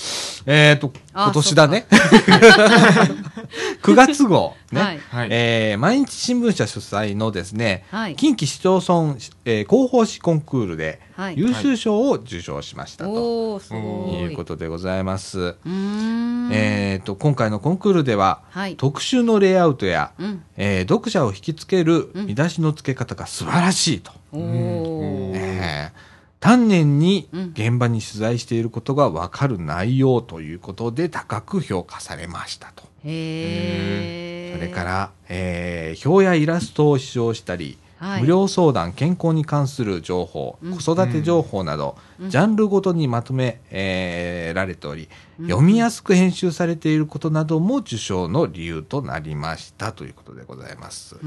[0.46, 1.86] えっ、と、あ今年だね。
[3.82, 4.80] 9月号、ね。
[4.80, 4.98] はい。
[5.10, 5.28] はい。
[5.30, 8.16] えー毎日新聞社主催のですね、はい。
[8.16, 11.34] 近畿市町村、えー広報誌コンクールではい。
[11.38, 13.80] 優秀賞を受賞しましたと、おおすごい。
[14.22, 15.38] いうことでございます。
[15.40, 16.50] うーん。
[16.52, 18.76] えっ、と、今回のコンクールでは、はい。
[18.76, 20.42] 特集のレイアウトや、うん。
[20.56, 22.26] えー読者を引きつけるうん。
[22.26, 24.12] 見出しの付け方が素晴らしいと。
[24.32, 25.90] おおえ。
[26.12, 26.15] ー
[26.46, 27.52] 丹念にうん。
[27.54, 32.84] 現場に取材していることが分かる内容ということで高く評価されましたと。
[33.04, 38.20] へそれから、えー表やイラストを使用したり、はい。
[38.20, 40.78] 無料相談、健康に関する情報、うん。
[40.78, 42.30] 子育て情報など、うん。
[42.30, 45.08] ジャンルごとにまとめ、えーられており、
[45.40, 45.46] うん。
[45.46, 51.16] 読みやすく編集されていることなども受賞の理由となりましたということでございます。
[51.16, 51.20] は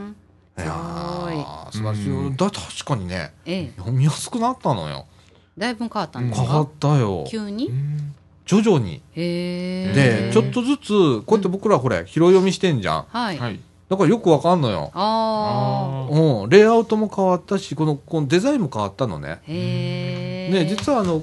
[0.00, 0.03] い
[0.56, 2.14] いやー素晴らしいよ。
[2.16, 5.06] うんだ確かにね、ええ読みやすくなったのよ。
[5.58, 6.46] だいぶ変わったんですか？
[6.46, 7.24] 変わったよ。
[7.28, 7.68] 急に？
[7.68, 8.14] うん
[8.46, 9.00] 徐々に。
[9.14, 13.06] で、ちょっとずつ、こうやって僕らこれ、拾い読みしてんじゃん。
[13.08, 13.58] はい、はい。
[13.88, 14.90] だからよくわかんのよ。
[14.92, 19.40] ああうん、レイアウトも変わったし、この、このデザインも変わったのね。
[19.44, 21.22] へえね、実はあの、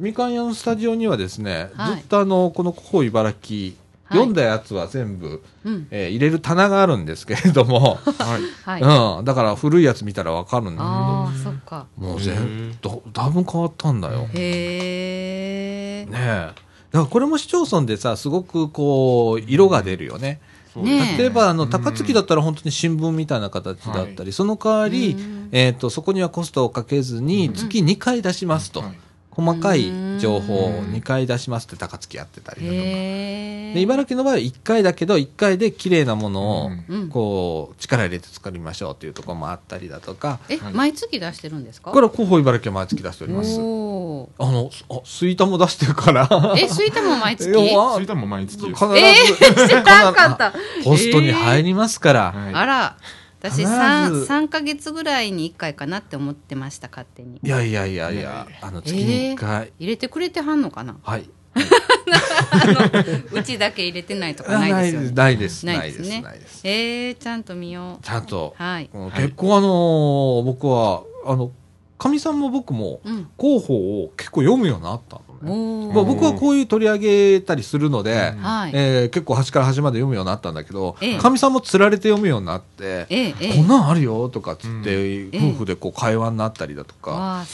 [0.00, 3.76] みかん屋のスタジオにはですね、はいずっとあの、この広報茨城、はい
[4.08, 5.88] 読んだやつは全部、うん。
[5.90, 8.38] えー入れる棚があるんですけれども、は
[8.74, 8.80] い。
[8.80, 10.82] はい、うん、だから古いやつ見たらわかるんだ。
[10.82, 11.86] ああそっか。
[11.98, 14.28] けど、もうへ全ーだ、だいぶ変わったんだよ。
[14.32, 16.16] へえねえ。
[16.16, 16.54] だか
[16.92, 20.40] らこれも市町村でさ、すごくこう、色が出るよね。
[20.72, 21.18] そうねえ。
[21.18, 21.70] 例えば、あの、うん。
[21.70, 28.80] 高槻だったら本当に新聞みたいな形だったり、その代わりうん、えっ、と、そこにはコストをかけずに、月2回出しますと。
[28.80, 28.98] はい
[29.36, 32.82] 細かい情報をうん2回出しますって高槻やってたりだとか。
[32.82, 36.70] で茨城の場合は1回だけど、1回で綺麗なものを、
[37.10, 40.72] こう、力入れて作りましょうっていうところもあったりだとか、え、はい。
[40.72, 41.90] 毎月出してるんですか？
[41.90, 43.56] これは広報茨城は毎月出しております。
[43.56, 46.54] あの、あ、スイタも出してるから。
[46.58, 47.50] えスイタも毎月？
[47.50, 48.64] いやそれでも毎月。
[48.66, 50.54] 必ず、えー、知らんかった。
[50.82, 52.32] ポストに入りますから。
[52.32, 52.54] はい。
[52.54, 52.96] あら
[53.40, 59.72] 私必ず 3, 3ヶ月ぐらいに1回かなって思ってました勝手にいやいやいやいや、あの、月に1回。
[59.78, 60.96] 入れてくれてはんのかな？
[61.02, 61.28] はい。
[63.32, 65.66] うちだけ入れてないとかないですよねないです。
[65.66, 66.24] なないいですね。
[66.64, 68.62] えー、ちゃんと見よちゃんとう。
[68.62, 71.50] はいうん結構あのー僕は、あの、
[71.98, 75.52] かみさんも僕もうん広報を結構読むようになったのね。
[75.52, 78.34] おまあ、僕はこういう取り上げたりするので、
[78.72, 87.44] えー結構端から端まで読むようになったんだけどええ、かみさんも釣られて読むようになって、えええこんなんあるよとかっつって、ええ夫婦でこう会話になったりだとか、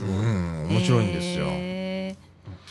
[0.00, 1.79] うん、面白いんですよ。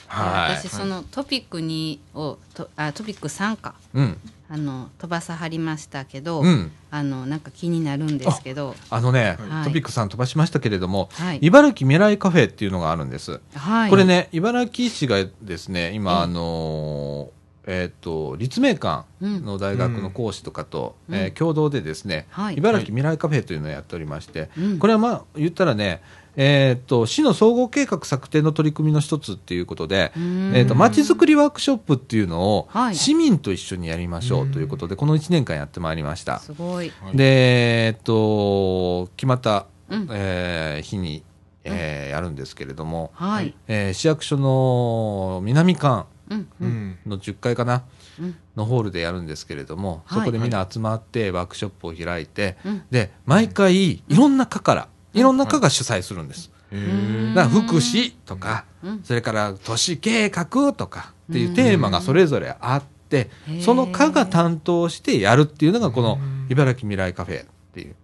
[0.09, 0.57] えーはい。
[0.57, 0.69] 私。
[0.69, 4.17] そのトピックにをとあトピック3かうん。
[4.51, 6.71] あの飛ばさはりましたけど、うん。
[6.89, 8.75] あのなんか気になるんですけど。
[8.89, 9.65] あのね、はい。
[9.65, 11.39] トピックさん飛ばしましたけれども、はい。
[11.41, 13.39] 茨城未来カフェっていうのがあるんです。
[13.53, 13.89] はい。
[13.91, 17.39] これね、茨城市がですね、今、ええあのー
[17.71, 21.15] えっ、と、立命館うんの大学の講師とかと、うん。
[21.15, 22.55] えー共同でですね、はい。
[22.55, 24.79] 茨城未来カフェというのをやっておりまして、うん。
[24.79, 26.01] これはまあ、言ったらね、
[26.35, 30.55] えっ、と、市の総合計画策定の取り組みの一つっていうことで、うーん。
[30.55, 32.95] えっ、と、まちづくりワークショップっていうのを、はい。
[32.95, 36.39] 市民と一緒にやりましょうということで、この1年間やってまいりました。
[36.39, 36.91] すごい。
[37.01, 40.07] はいで、えっと、決まった、うん。
[40.11, 41.23] えー日に、
[41.63, 46.39] えーやるんですけれども、はい、えー市役所の南館うん。
[46.39, 46.69] ううん。
[46.69, 46.97] ん。
[47.07, 47.83] の10階かな
[48.19, 48.35] うん。
[48.55, 50.19] のホールでやるんですけれども、はい。
[50.19, 52.81] そこでみんな集まってワークショップを開いて、うん。
[52.91, 54.87] で毎回いろんな課から、
[55.19, 56.51] いろんな課が主催するんです。
[56.71, 59.01] だから福祉とか、うん。
[59.03, 63.29] それから都市計画とかっていうテーマがそれぞれあって
[63.61, 66.39] その課が担当してやるっていうのがこのうん。
[66.49, 67.95] 茨城未来カフェっていう。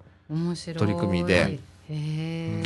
[0.80, 1.60] 取り組みで。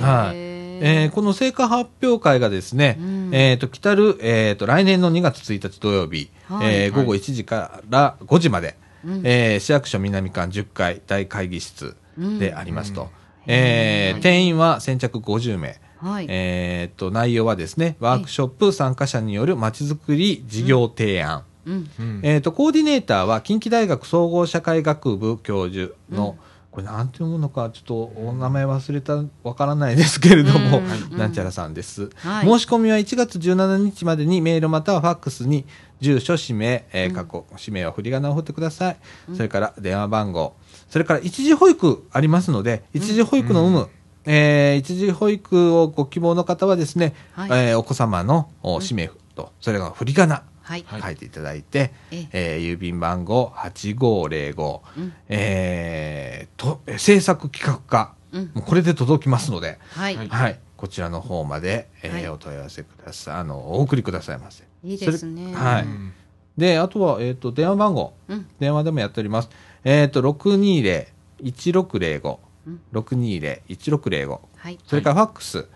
[0.02, 0.38] はい。
[0.82, 3.30] えーこの成果発表会がですね、うん。
[3.34, 6.86] えっ、と、来たる、えっ、と、来年の2月1日土曜日、はい。
[6.86, 9.22] えー午後1時から5時まで、うん。
[9.26, 13.04] えー市役所南館10階大会議室でありますと。
[13.04, 14.22] うんえーはい。
[14.22, 15.80] 定員は先着50名。
[16.02, 21.44] はい、えっ、と、内容はですね、ワークショップ参加者によるまちづくり事業提案。
[21.66, 21.90] うん。
[22.00, 22.20] うん。
[22.24, 26.38] えっ、と、コーディネーターは近畿大学総合社会学部教授の、
[26.72, 31.18] これなんて読むのか、ちょっとお名前忘れた、わからないですけれども、うん。
[31.18, 32.10] なんちゃらさんです。
[32.16, 32.48] はい。
[32.48, 35.66] 申し込みは1月17日までにメールまたはファックスに
[36.00, 38.98] 住所、氏名、えー、過去、氏名は振り仮名を振ってください。
[39.34, 40.54] それから電話番号。
[40.90, 43.90] それから一時保育ありますので、一時保育の有無、
[44.26, 47.50] えー一時保育をご希望の方はですね、はい。
[47.70, 50.44] えーお子様のお氏名と、それが振り仮名。
[50.62, 50.84] はい。
[50.88, 51.02] はい。
[51.02, 52.58] 書いていただいて、ええ。
[52.58, 55.14] ー郵便番号8505、うん。
[55.30, 58.50] えーと、えー制作企画課、うん。
[58.50, 60.28] これで届きますので、はい、はい。
[60.30, 62.28] はい、こちらの方まで、えーはい。
[62.30, 63.36] お問い合わせください。
[63.36, 64.64] あの、お送りくださいませ。
[64.84, 65.54] いいですね。
[65.56, 65.84] はい。
[65.84, 66.14] うん
[66.58, 68.14] で、あとは、えっ、と、電話番号。
[68.28, 68.46] うん。
[68.60, 69.50] 電話でもやっております。
[69.84, 72.38] えっ、と、620-1605。
[72.68, 74.40] うん620-1605。
[74.58, 75.68] はいそれからファックス、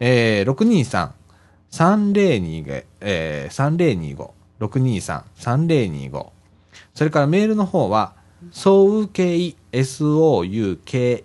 [0.00, 1.12] えー、
[1.70, 6.26] 623-3025、えー、3025、623-3025。
[6.94, 8.14] それからメールの方は、
[8.50, 11.24] そうけい、soukei、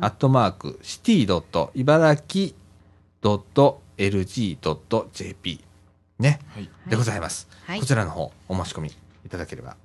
[0.00, 2.54] アットマーク、シティ茨城
[3.98, 5.60] .lg.jp。
[6.18, 6.70] ね、はい。
[6.88, 7.48] でございます。
[7.66, 9.76] はいこちらの方、お申し込みいただければ、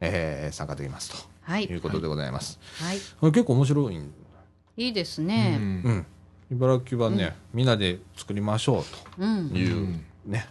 [0.00, 1.66] えー参加できますはい。
[1.66, 2.58] ということでございます。
[2.80, 2.98] はい。
[3.20, 4.12] これ結構面白いん。
[4.76, 5.60] いいですうねん。
[5.60, 6.06] うん。
[6.50, 8.84] 茨城はね、みんなで作りましょ
[9.18, 9.50] ううん。
[9.50, 10.04] といううん。
[10.26, 10.46] ね、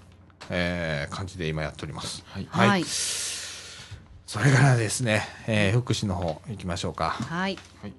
[0.50, 2.24] えー感じで今やっております。
[2.28, 2.48] はい。
[2.50, 2.70] はい。
[2.70, 2.84] はい。
[2.86, 7.10] それからですね、えー福祉の方行きましょうか。
[7.10, 7.58] はい。
[7.82, 7.94] はい。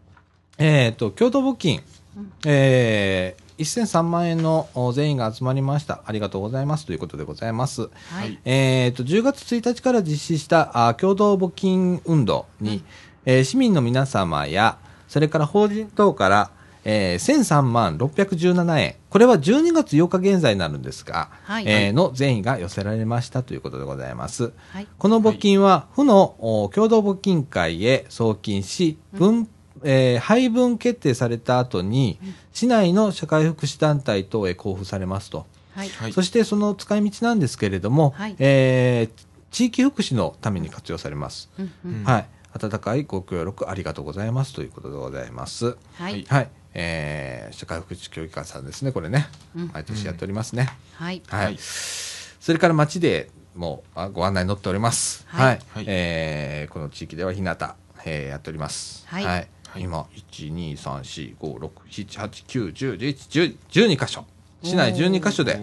[0.59, 1.83] えっ、と、共同募金、
[2.17, 2.33] うん。
[2.47, 6.03] えー、1003万円のお全員が集まりました。
[6.05, 6.87] ありがとうございます。
[6.87, 7.83] ということでございます。
[7.83, 12.83] はいえっ、と、10月1日から実施したあ共同募金運動に、
[13.25, 16.51] えー市民の皆様や、それから法人等から、
[16.85, 18.95] えー、1003万617円。
[19.11, 24.53] これは12月8日現在になるんですが、はいえーの善意が寄せられましたということでございます。
[24.71, 29.49] はいこの募金は、府のお共同募金会へ送金し、分
[29.85, 32.19] えー配分決定された後に、
[32.53, 35.47] 市内の社会福祉団体等へ交付されますと。
[35.75, 36.13] はいはい。
[36.13, 41.49] そしてその使い道なんですけれども、はいえー地域福祉のために活用されます。
[41.59, 42.27] うんうんうんはい。
[42.53, 45.67] 温かいご協力ありがとうございますということでございます。
[45.67, 46.51] ははいいはい。
[46.75, 49.29] えー社会福祉協議会さんですね、これね。
[49.57, 50.69] うん毎年やっておりますね。
[50.95, 51.45] はいはい。
[51.47, 55.25] はいそれから町でもあご案内載っております。
[55.29, 55.43] は。
[55.45, 57.57] はいいはいえーこの地域では日向、
[58.05, 59.05] えーやっております。
[59.09, 64.25] はいはい今、1、2、3、4、5、6、7、8、9、10、11、10 12箇所。
[64.63, 65.61] 市内12箇所で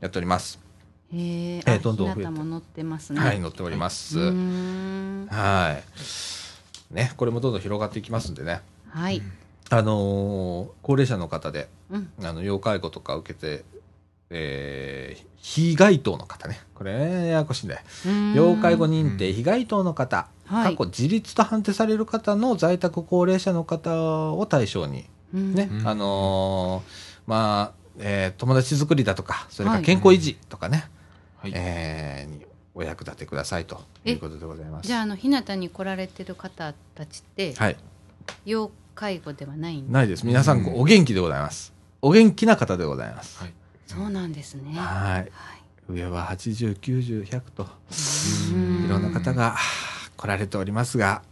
[0.00, 0.58] やっております。
[1.14, 4.18] えー、えどんどん増えも載ってますねはい、載っております。
[4.18, 5.78] は
[6.90, 6.94] い。
[6.94, 8.60] ね、これもどんどん広がっていきますんでね。
[8.88, 9.22] はい
[9.70, 13.64] あのー高齢者の方で、うんあの、要介護とか受けて、
[14.32, 16.60] えー被害等の方ね。
[16.72, 26.90] これ、ややこしいん要介護認定被害等の方、はい過去自立と判定される方の在宅高齢者の方を対象に、うんね、うんあのー
[27.26, 30.84] まあ、えー友達作りだとか、それかはいら健康維持とかね、
[31.38, 31.52] はい。
[31.54, 34.86] えーにお役立てくださいということでございます。
[34.86, 37.76] じゃああの日向に来られてる方たちって、はい。
[38.46, 40.24] 要介護ではないんでないです。
[40.24, 41.72] 皆さんお元気でございます。
[42.00, 43.40] お元気な方でございます。
[43.40, 43.52] はい。
[43.96, 45.18] そうなんですねはい。
[45.18, 45.32] はい
[45.88, 47.66] 上は80、90、100と、
[48.54, 49.56] うんいろんな方が
[50.16, 51.22] 来られておりますが、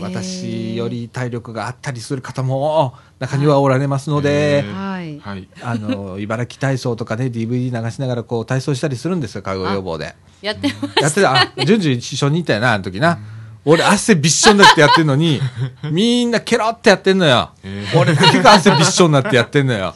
[0.00, 5.48] 私より体力があったりする方も中にはおられますので、はいはい。
[5.62, 10.14] あの、茨城体操とかね、DVD 流しながらこう体操したりするんですよ、介護予防で。
[10.40, 13.18] やってますやってた、あ、順々一緒にいたよな、あの時な。
[13.64, 15.40] 俺汗びっしょになってやってんのに、
[15.92, 17.50] みんなケロってやってんのよ。
[17.94, 19.94] 俺だけが汗びっしょになってやってんのよ。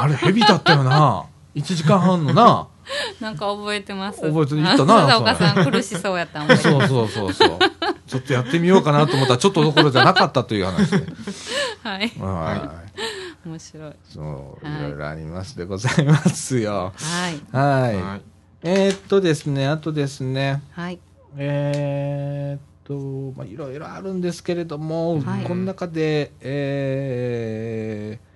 [0.00, 1.24] あれ、ヘビだったよな。
[1.58, 2.68] 1時間半のな。
[3.20, 7.58] なんか覚えてます覚えて言ったなあ岡さん苦しそうやったんそうそうそうそう。
[8.06, 10.96] ちょっとやってみようかなと思ったら、ちょっとどころじゃなかったという話で。
[11.82, 12.84] はいは
[13.44, 13.48] い。
[13.48, 16.92] 面白いそう、はいいろいろありますでございますよ。
[16.96, 18.02] はいはい。
[18.02, 18.22] はい。
[18.62, 20.98] えーっとですね、あとですね、はい
[21.36, 28.27] えーっと、まあ、いろいろあるんですけれども、はいこの中で、えー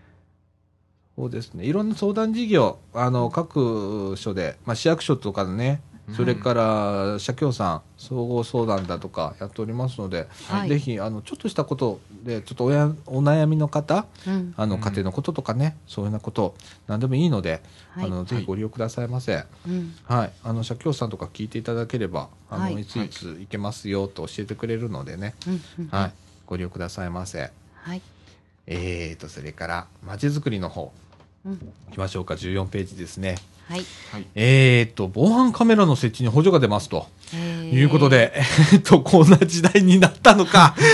[1.16, 5.82] そうですね、いろんな相談事業、あの、各所で、まあ、市役所とかね、
[6.16, 10.68] それから社協さん、総合相談だとかやっておりますので、はい。
[10.68, 14.54] ぜひ、あの、ちょっとしたことで、ちょっとおやお悩みの方、うん。
[14.56, 14.80] あの、うん。
[14.80, 16.54] 家庭のこととかね、そういうようなこと、
[16.88, 18.06] 何でもいいので、はい。
[18.06, 19.44] あの、ぜひご利用くださいませ。
[19.66, 19.94] うん。
[20.04, 22.80] はい、あの社協さんとか聞いていただければ、あの、はい。
[22.80, 26.12] い、ついつ行けますよと教えてくれるのでね、うんうんはい、
[26.46, 27.50] ご利用くださいませ。
[27.74, 28.02] はい。
[28.66, 30.92] えーと、それから、まちづくりの方、
[31.44, 33.36] うん行きましょうか、14ページですね。
[33.68, 34.26] はいはい。
[34.34, 40.74] えーと、防犯カメラの設置に補助が出ますとえーいうことで、えーと、こんな時代になったのか。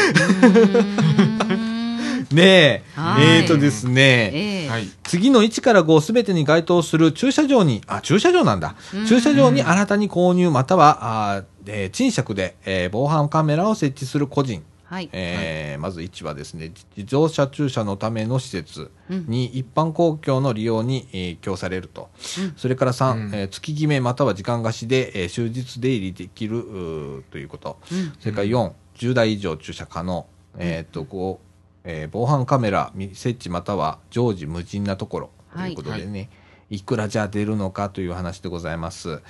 [2.32, 4.88] ねえ、はいえーとですね、ええはい。
[5.04, 9.06] 次の1から5すべてに該当する駐車場に、あ、駐車場なんだうん。
[9.06, 10.98] 駐車場に新たに購入または、
[11.38, 14.62] あえー賃借で、えー防犯カメラを設置する個人。
[14.88, 15.10] はい。
[15.12, 19.26] えーまず1はですね、自動車駐車のための施設うん。
[19.28, 22.08] に一般公共の利用に、えー供されると。
[22.38, 22.52] うん。
[22.56, 23.34] それから3、うん。
[23.34, 27.78] えー月決めまたは時間貸しで、えー終日出入りできるということ。
[27.92, 28.12] うん。
[28.18, 30.26] それから4、10台以上駐車可能。
[30.56, 35.30] えっ、と、こう、えー防犯カメラみ設置または常時無人なところ。
[35.54, 36.30] ということでね、
[36.70, 39.10] い、くらじゃあ出るのかという話でございます。
[39.10, 39.20] うん。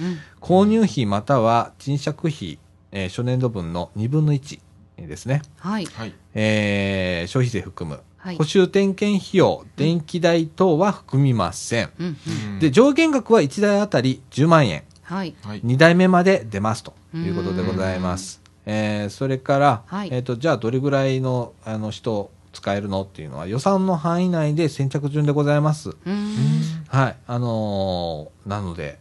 [0.40, 2.59] 購入費または賃借費、
[2.92, 4.61] えー初年度分の2分の1
[5.07, 5.42] ですね。
[5.59, 6.12] はいはい。
[6.34, 8.01] えー消費税含む。
[8.18, 11.90] はい補修点検費用、電気代等は含みません。
[12.01, 14.82] うんうんで、上限額は1台あたり10万円。
[15.03, 15.62] はいはい。
[15.62, 18.42] 2台目まで出ますということでございます。
[18.66, 25.90] えーそれから、はいえっ、と、じゃあどれぐらいのあの人使えるのっていうのは予算の範囲内で先着順でございます。
[25.90, 27.16] うーんはい。
[27.26, 28.99] あのーなので、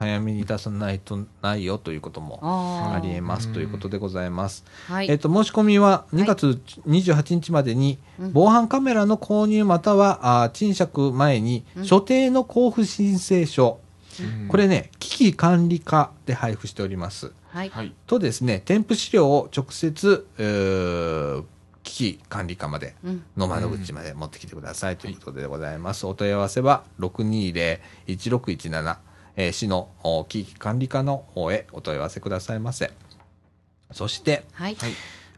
[0.00, 4.64] 早めに出さないとないよということもあありえますうんということでございます。
[4.86, 5.10] はい。
[5.10, 13.78] えっと、申し込みは2月28日までに、うん防犯カメラの購入または、あー賃借前に、うん所定の交付申請書、
[14.18, 17.32] うんこれね、危機管理課で配布しております。
[17.50, 17.68] はい。
[17.68, 17.92] はい。
[18.06, 21.44] とですね、添付資料を直接、えー
[21.82, 23.22] 危機管理課まで、うん。
[23.36, 26.06] の窓口まで持ってきてくださいということでございます。
[26.06, 28.96] お問い合わせは620-1617、
[29.40, 32.90] えー市のお危機管理課の方へお問い合わせくださいませ。
[33.92, 34.76] そして、はい。
[34.76, 34.92] はい。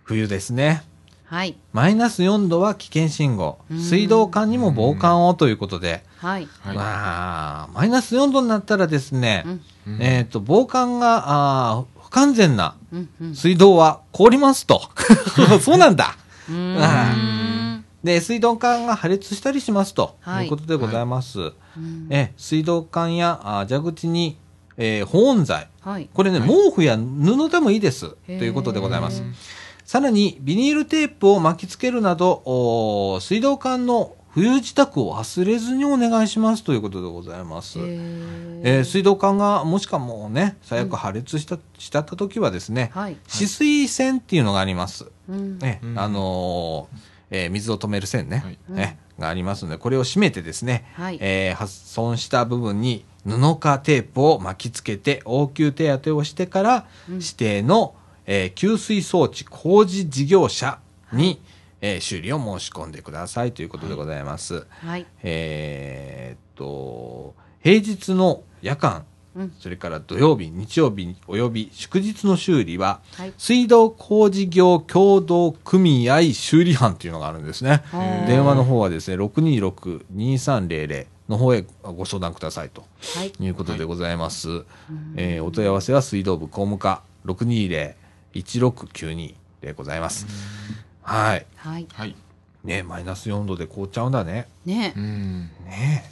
[0.05, 0.83] 冬ですね。
[1.25, 1.57] はい。
[1.73, 3.75] マイナス4度は危険信号う。
[3.75, 6.03] ん水道管にも防寒をということで。
[6.75, 9.61] まあ、マイナス4度になったらですね、うん。
[9.95, 11.25] うんえっ、と、防寒が
[11.71, 12.75] あー不完全な。
[13.35, 14.83] 水道は凍りますと。
[15.63, 16.17] そうなんだ。
[16.49, 16.77] うん。
[18.05, 21.41] で、水道管が破裂したりしますと、はいい、うことでございます。
[21.41, 21.45] う
[21.81, 24.37] んえ水道管やあ蛇口に、
[24.77, 25.69] えー保温剤。
[25.81, 26.09] はい。
[26.13, 28.11] これね、はい毛布や布でもいいです。
[28.27, 29.25] ということでございますう。
[29.27, 29.35] ん
[29.85, 37.79] さらに、ビニールテープを巻き付けるなど、水道管の冬支度を忘れずにお願いしますということでございます。
[37.79, 43.17] へえーー水道管がもしかもね、最悪破裂した、しちゃった時はですね、はい。
[43.29, 45.07] 止水栓っていうのがあります。
[45.29, 45.59] うん。
[45.59, 51.19] ね、うんあのーえー水を止める線ね、はいねがありますので、これを締めてですね、はい。
[51.21, 57.95] えー破損した部分に布かテープを巻き付けて応急手当てをしてから、うん指定の、
[58.27, 60.79] えー給水装置工事事業者
[61.13, 61.41] に、
[61.81, 64.67] えー修理を申し込んでくださいということでございます。
[64.69, 65.07] はい。
[65.23, 69.05] えーっと、平日の夜間、
[69.35, 69.53] うん。
[69.59, 73.33] それから土曜日、日曜日および祝日の修理は、はい。
[73.39, 77.83] 水道工事業協同組合修理班というのがあるんですね。
[78.27, 82.85] 電話の方はですね、626-2300の方へご相談くださいと
[83.17, 83.33] はい。
[83.41, 84.51] いうことでございます。
[84.51, 84.65] うん
[85.17, 87.03] えーお問い合わせは水道部工務課
[88.35, 90.27] 620-1692でございます。
[91.03, 91.47] はい。
[91.57, 91.87] はい。
[91.93, 92.15] はい。
[92.65, 94.47] ねマイナス4度で凍っちゃうんだね。
[94.65, 95.51] ねうん。
[95.65, 96.05] ね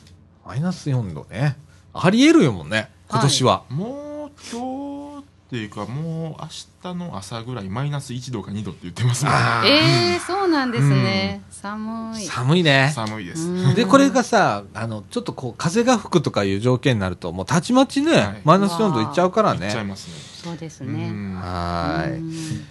[0.47, 1.57] マイナス4度ね。
[1.93, 3.65] ありえるよもんね、今年は。
[3.69, 6.49] もう今日っていうかもう明
[6.93, 11.43] 日の朝ぐらいマイナス1度か2度って言ってますねあーえー、そうなんですね。
[11.51, 12.25] 寒い。
[12.25, 12.93] 寒いね。
[12.95, 19.85] 寒いです、うんで、これがさ、あの、ちょっとこう、風が吹くとかいう条件になると、もうたちまちね、はいマイナス4度いっちゃうからいっちゃいね。
[19.91, 21.11] ますねそうですうね。
[21.11, 22.19] んはーい。
[22.19, 22.67] うん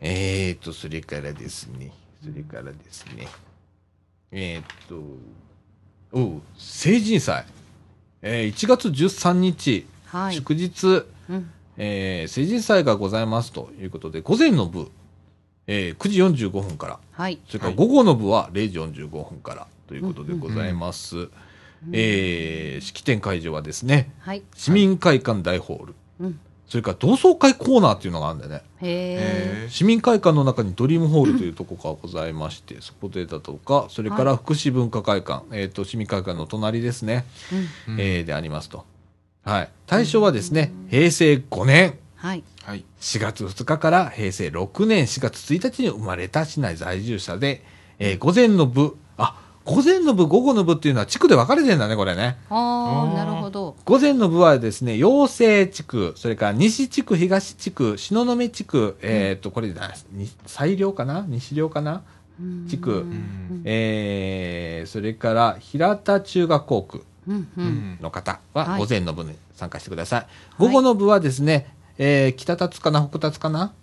[0.00, 3.28] えーと、それからですね、それからですね、
[4.32, 5.00] えーと、
[6.12, 7.44] おう、成人祭。
[8.22, 10.34] えー1月13日、はい。
[10.34, 11.50] 祝日、うん。
[11.76, 14.90] えー成人祭がございますということで、午前の部、
[15.66, 17.38] えー9時45分から、はい。
[17.46, 21.28] それからはい午後の部は0時45分からということでございます。
[21.92, 24.42] えー式典会場はですね、はい。
[24.54, 26.40] 市民会館大ホール、うん。
[26.68, 29.68] それから同窓会コーナーっていうのがあるんだよね。
[29.70, 37.56] 市民会館の中にドリームホールというところがございまして、そこでだとか、それから福祉文化会館、えっ、と、市民会館の隣ですね、え。
[37.88, 37.94] うん。
[37.94, 38.84] うんえーでありますと。
[39.44, 39.70] はい。
[39.86, 42.44] 対象はですね、平成5年はい。
[42.62, 47.64] はい4月2日から平成6年4月1日に生まれた市内在住者で、
[47.98, 52.38] えー午前の部、あ、午前の部、午後の部っていうのは地区で分かれてるんだね、これね。
[52.48, 53.76] ああ、なるほど。
[53.84, 59.70] 午前の部はですね、陽性地区、それから西地区、東地区、東雲地区、えっ、と、これ
[60.46, 61.26] 西陵かな？
[61.28, 62.02] 西陵かな？
[62.40, 63.60] うん地区うん。
[63.66, 67.36] えー、それから平田中学校区うん。
[67.36, 67.46] う。
[67.58, 70.26] うんんの方ははい午前の部に参加してください。
[70.58, 73.74] 午後の部はですね、えー、北立かな、北立かな？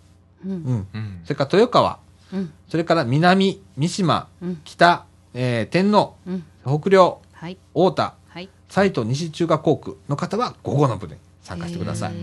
[0.44, 0.50] う。
[0.50, 0.88] うんん。
[0.94, 2.00] うんそれから豊川、
[2.34, 2.54] うん。
[2.70, 4.62] それから南、三島、うん。
[4.64, 5.06] 北、
[5.38, 6.46] えー、天皇、うん。
[6.66, 7.58] 北陵、はい。
[7.74, 8.50] 太田、はい。
[8.70, 12.14] 西都西中学校区の方は午後の部に参加してください。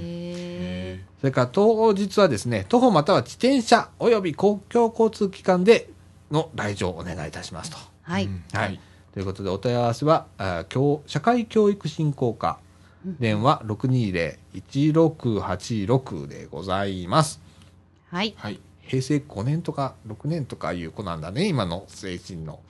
[1.21, 5.91] それから当日はですね、徒歩または自転車及び公共交通機関で
[6.31, 7.77] の来場をお願いいたしますと。
[7.77, 8.25] ーはい。
[8.25, 8.81] うんはい
[9.13, 12.61] ということでお問い合わせは、あ教社会教育振興課、
[13.05, 17.43] 電話620-1686でございます。
[18.11, 18.33] はい。
[18.39, 18.61] はいも
[18.93, 22.61] 平成5年とか6年とかいう子なんだね、今の成人の。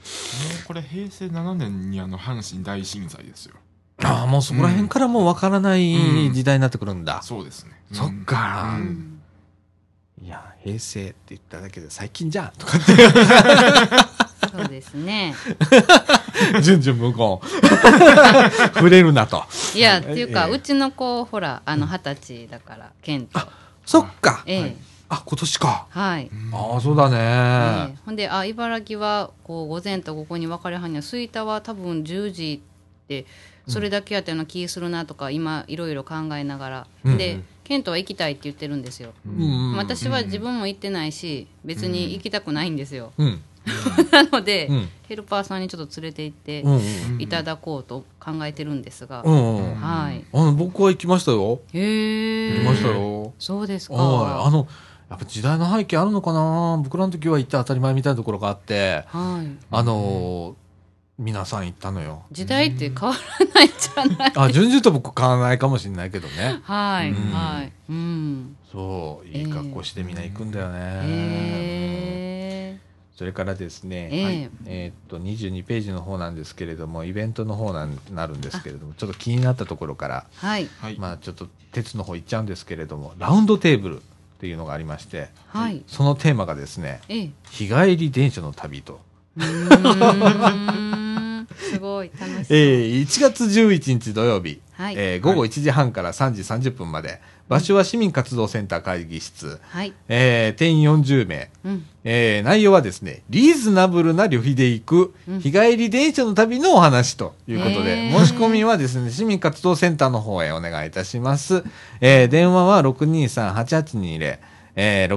[0.64, 3.56] うこれ平成7年にあの阪神大震災ですよ
[4.04, 7.22] ああ、もうそこら辺からもうわからないうん時代になってくるんだ。
[7.22, 9.22] そうですねそっかううんん
[10.22, 12.92] いや、平成って言っただけで最近じゃんとかって。
[14.56, 15.34] そうですね。
[16.62, 17.40] 順々無言。
[18.74, 19.44] 触れるなと。
[19.74, 23.40] いや、っていうか、ええうちの子、ほら、あの、二十歳だから、ケント。
[23.84, 24.44] そっか。
[24.46, 24.76] ええはい
[25.14, 25.86] あ、今年か。
[25.90, 26.30] はい。
[26.52, 27.10] ああ、そうだえ
[27.88, 27.98] ねえ。
[28.04, 32.62] ほんで、あ、茨城は、こう、午前と午後に分かれはんには、吹田は多分10時
[33.12, 33.26] て
[33.68, 43.40] それだけやったような気するなとか今いろいろ考えながら、うんでケントは行きたいって言ってるんですよ、うん私は自分も行ってないし別に行きたくないんですよ、うん。
[44.10, 46.64] なので、うんヘルパーさんにちょっと連れて行って。
[47.22, 49.74] いただこうと考えてるんですが、うんうん。
[49.74, 51.60] はいあの、僕は行きましたよ。
[51.74, 53.34] へえ行きましたよ。
[53.38, 54.46] そうですかはい。
[54.46, 54.66] あの、
[55.12, 56.80] やっぱ時代の背景あるのかな？
[56.82, 59.48] 僕らの時は行って当たり前みたいなところがあって、はい。
[59.70, 60.54] あのー、
[61.18, 62.22] 皆さん行ったのよ。
[62.32, 63.18] 時代って変わら
[63.54, 64.32] ないじゃない？
[64.34, 66.60] あ、順々と僕買わないかもしれないけどね。
[66.62, 67.16] はい、うん。
[67.30, 67.70] はい。
[67.90, 68.56] うん。
[68.72, 70.78] そう、いい格好してみんな行くんだよね。
[70.78, 70.80] へ
[72.78, 72.80] え。
[73.14, 74.24] それからですね、ええ。
[74.24, 74.50] はい。
[74.64, 80.66] えーっと、22ページの方なんですけれども、イベントの方なんなるんですけれども、ちょっと気になったところから、はい。
[80.80, 80.96] はい。
[80.98, 84.02] まあちょっと鉄の方行っちゃうんですけれども、ラウンドテーブル
[84.42, 85.84] っていうのがありまして、はい。
[85.86, 87.30] そのテーマがですね、ええ。
[87.52, 88.98] 日帰り電車の旅と。
[89.38, 89.46] す
[91.78, 92.10] ごい。
[92.20, 94.94] 楽しそう、えー1月11日土曜日、はい。
[94.96, 99.92] えー午後1時半から3時30分まで、場所は市民活動センター会議室、はい。
[100.08, 101.86] えー定員40名、うん。
[102.04, 105.40] えー内容はですね、リーズナブルな旅費で行くうん。
[105.40, 108.18] 日帰り電車の旅のお話ということで、へー。
[108.18, 111.62] 申し込みはですね、 市民活動センターの方へお願いいたします。
[112.00, 114.38] えー電話は623-8820、
[114.76, 115.14] えー、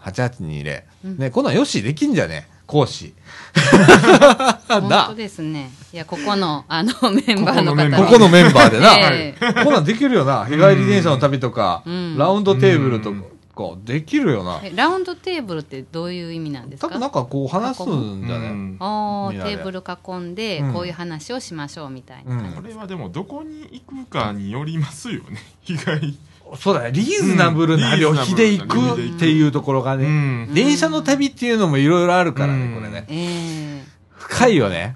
[0.00, 0.82] 623-8820。
[1.04, 1.18] うん。
[1.18, 3.14] ね、こんなんよしできんじゃね講師。
[4.68, 6.92] 本な当ですねいやここのあの
[7.26, 7.96] メンバーの方に。
[7.96, 8.70] ここのメンバー。
[8.70, 8.98] でな。
[9.16, 9.34] え
[9.64, 10.44] こんなんできるよな。
[10.44, 12.18] 日帰り電車の旅とか、うん。
[12.18, 14.60] ラウンドテーブルとか、できるよな。
[14.62, 16.88] えラウンドテーブルってどういう意味なんですか？
[16.88, 18.76] 多分なんかこう話すんじゃね、うん。
[18.78, 19.38] あーみん。
[19.38, 20.72] なでテーブル囲んでうん。
[20.74, 25.42] こういう話をしましょうみたいな感じこれはでもどこに行くかによりますよね。
[25.66, 26.14] 意外。
[26.58, 26.90] そうだね。
[26.92, 30.08] リーズナブルなうん旅費で行くくっていうところがね、う
[30.50, 30.50] ん。
[30.52, 33.06] 電車の旅っていうのもいろいろあるからね、うんこれね。
[33.08, 33.82] え。
[34.18, 34.94] 深いよね。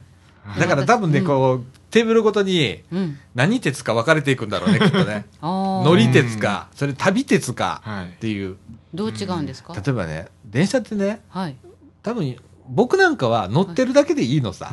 [0.59, 1.26] だから多分ね、うん。
[1.26, 2.82] こう、テーブルごとに
[3.34, 5.26] 何鉄か分かれていくんだろうね、きっとね。
[5.42, 8.07] 乗り鉄か、それ旅鉄かはい。
[8.07, 8.57] っていう。
[8.94, 9.74] どう違うんですか？
[9.74, 11.57] 例えばね、電車ってね、はい。
[12.03, 12.36] 多分、
[12.68, 14.72] 僕なんかは乗ってるだけでいいのさ。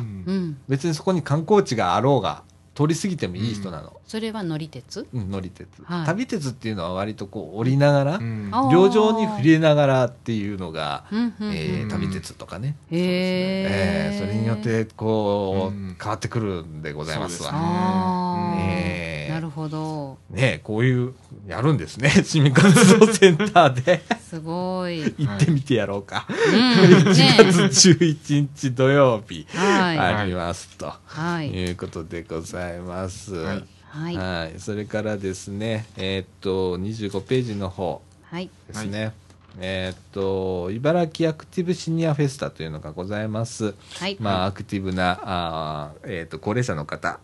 [0.68, 2.42] 別にそこに観光地があろうが、
[2.78, 4.00] 通り過ぎてもいい人なの。
[4.06, 5.08] それは乗り鉄？
[5.12, 5.66] うん、乗り鉄。
[5.82, 6.06] はい。
[6.06, 8.50] 旅鉄っていうのは割とこう降りながら、うん。
[8.52, 8.72] あー。
[8.72, 11.52] 両上に触れながらっていうのが、うんうんうん。
[11.56, 15.96] えー旅鉄とかね、へええーそれによってこう、うん。
[16.00, 17.50] 変わってくるんでございますわ。
[17.50, 19.26] すね。
[19.26, 19.34] えー。
[19.34, 20.18] なるほど。
[20.30, 21.14] ねこういう、
[21.48, 22.10] やるんですね。
[22.10, 26.26] 市民活動センターですごい、 行ってみてやろうか。
[26.28, 30.92] うん1ね月11日土曜日、はいありますと。
[31.06, 33.34] はいいうことでございます。
[33.34, 39.14] はいはいはいそれからですね、えーっと、25ページの方はいですね。
[39.60, 43.74] えーっと、茨城アクティブシニアフェスタというのがございます。
[43.98, 44.16] はい。
[44.20, 47.20] まあ、アクティブな、あーえーっと、高齢者の方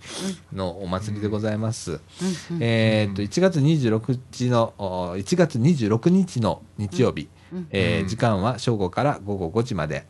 [0.52, 1.92] のお祭りでございます。
[1.92, 1.98] うん。
[1.98, 2.58] うん。
[2.60, 7.58] えーっと、1月26日の、お1月26日の日曜日、うん。
[7.58, 7.66] うん。
[7.70, 10.04] えー時間は正午から午後5時まで、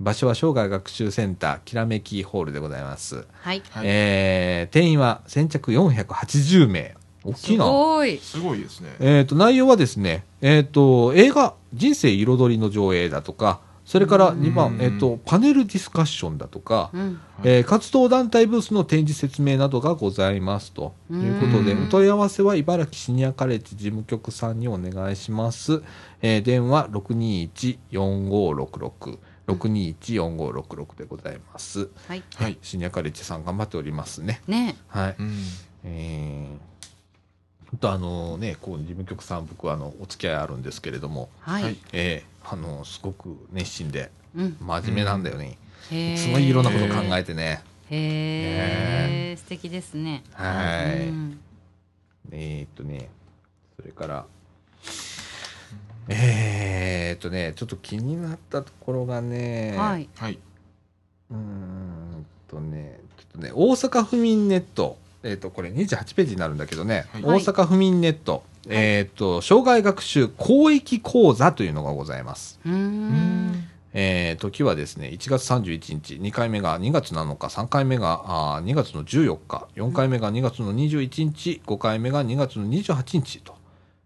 [0.00, 3.16] 場所は生涯学習センターきらめきホールでございます。
[3.40, 3.62] はい。
[3.70, 3.86] はい。
[3.86, 6.94] えー定員は先着480名。
[7.30, 7.64] 大きすいな。
[7.64, 8.94] ごいすごいですね。
[9.00, 25.82] えっ、と、内容はですね、えっ、と、映画、人生彩りの上映だとか、それから2番、うんえっ、と、パネルディスカッションだとか、うんえー活動団体ブースの展示説明などがございますということで、うんお問い合わせは茨城シニアカレッジ事務局さんにお願いします。
[26.20, 29.18] えー電話621-4566。
[29.48, 31.88] 621-4566でございます。
[32.06, 32.58] はいはい。
[32.60, 34.42] シニアカレッジさん頑張っておりますね。
[34.46, 35.16] ねはい。
[35.18, 35.34] うん
[35.84, 36.58] えー
[37.70, 41.76] 本当あのね、こう事務局さん僕はあのお付き合いあるんですけれども、はい、はい。
[41.92, 44.56] えーあのすごく熱心でうん。
[44.58, 45.58] 真面目なんだよね。
[45.90, 47.62] へすごいいろんなこと考えてね。
[47.90, 49.36] へえ。
[49.36, 50.22] 素敵ですね。
[50.32, 51.08] はい。
[51.08, 51.40] うん。
[52.30, 53.10] えーっとね、
[53.76, 54.24] それから、
[56.08, 60.08] えーっとね、ちょっと気になったところがね、はい。
[60.16, 60.38] はい。
[61.30, 67.22] うーんとね、ちょっとね、大阪府民ネット、えーっと、これ28ページになるんだけどね、はい。
[67.22, 72.60] 大阪府民ネット、えーっと、障害学習公益講座というのがございます。
[73.94, 83.54] えー時はですね、1月31日、2回目が2月7日、3回目があー2月の14日、4回目が2月の21日、5回目が2月の28日と、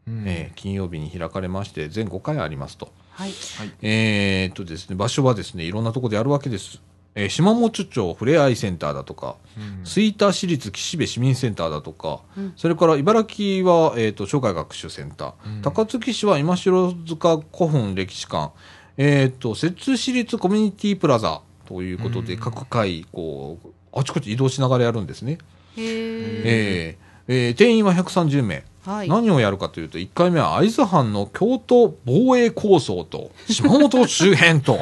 [0.09, 0.23] うん。
[0.27, 2.91] えー金曜日に開かれまして、全5回ありますと。
[3.11, 3.31] はい。
[3.59, 3.73] はい。
[3.83, 6.81] えーっとですね、場所はですね、いろんなところでやるわけです。
[7.15, 9.87] えー島本町ふれあいセンターだとか、うん。
[9.87, 12.53] 吹田市立岸辺市民センターだとか、うん。
[12.57, 15.63] それから茨城は、えー、と障害学習センター、うん。
[15.63, 18.53] 高槻市は今城塚古墳歴史館、
[18.97, 22.41] えー、と摂津市立コミュニティプラザということで、うん。
[22.41, 25.39] 各回こうあちこち移動しながらやるんですね。
[25.77, 26.43] へえ。
[26.45, 27.13] えー。
[27.29, 28.65] えー定員は130名。
[28.85, 29.09] はい。
[29.09, 34.79] 何をやるかというと、1回目は会津藩の京都防衛構想と、島本周辺と、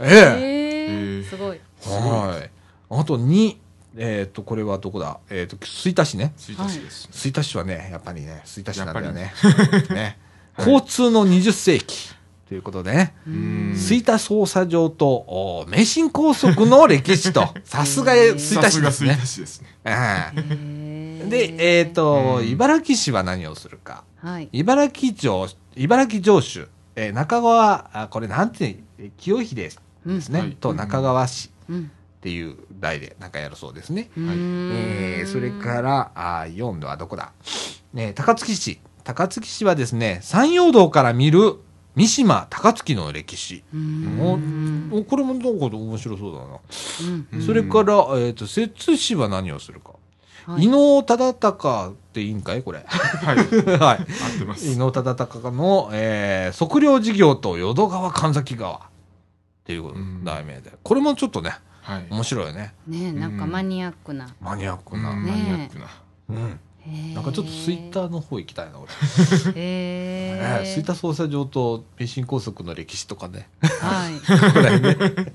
[0.00, 0.58] ええ。
[0.58, 1.22] ーえ。
[1.24, 1.60] すごい。
[1.86, 2.50] はい。
[2.90, 3.56] あと2、
[3.96, 5.18] えっ、と、これはどこだ？
[5.30, 6.32] えっ、と、吹田市ね。
[6.36, 7.08] 吹田市です。
[7.12, 9.32] 吹田市はね、やっぱりね、吹田市なんだよね。
[9.90, 10.18] ね。
[10.58, 12.10] 交通の20世紀
[12.48, 13.14] ということでね。
[13.74, 19.16] 吹田捜査場と、お名神高速の歴史と、 さすが吹田市ですね。
[19.18, 19.68] 田市ですね。
[19.84, 24.04] えへえーで、えっ、と、うん茨城市は何をするか。
[24.22, 24.48] はい。
[24.52, 29.70] 茨城城、茨城城主、えー中川、あこれなんて、えー清秀
[30.06, 31.90] ですうんね、はいと中川市うん。
[32.18, 34.10] っていう題でなんかやるそうですね。
[34.16, 37.32] うーんえーそれから、あ4度はどこだ、
[37.92, 38.78] ね、高槻市。
[39.04, 41.56] 高槻市はですね、山陽道から見る
[41.96, 43.64] 三島高槻の歴史。
[43.74, 44.88] うーん。
[44.92, 46.46] おこれもどこで面白そうだな。
[46.46, 49.90] うんうんそれから、えっ、と、摂津市は何をするか？
[50.46, 52.62] はい伊能忠敬っていいんかい？
[52.62, 52.84] これ。
[52.86, 53.36] はい。
[53.78, 53.98] はい。
[53.98, 54.66] 合ってます。
[54.72, 58.91] 伊能忠敬の、えー、測量事業と淀川神崎川
[59.62, 60.72] っていううん題名で。
[60.82, 61.52] これもちょっとね、
[61.82, 62.06] はい。
[62.10, 62.74] 面白いよね。
[62.86, 64.34] ねえなんかマニアックな。
[64.40, 65.10] マニアックな。
[65.10, 65.86] うんマニアックな。
[66.30, 66.60] うん。
[67.14, 68.90] なんかちょっとツイッターの方行きたいな、俺。
[69.54, 70.34] へ
[70.64, 70.72] ねえ。
[70.74, 73.48] 吹田捜査場と名神高速の歴史とかね。
[73.60, 74.18] はい。
[74.52, 74.80] これ
[75.24, 75.32] ね。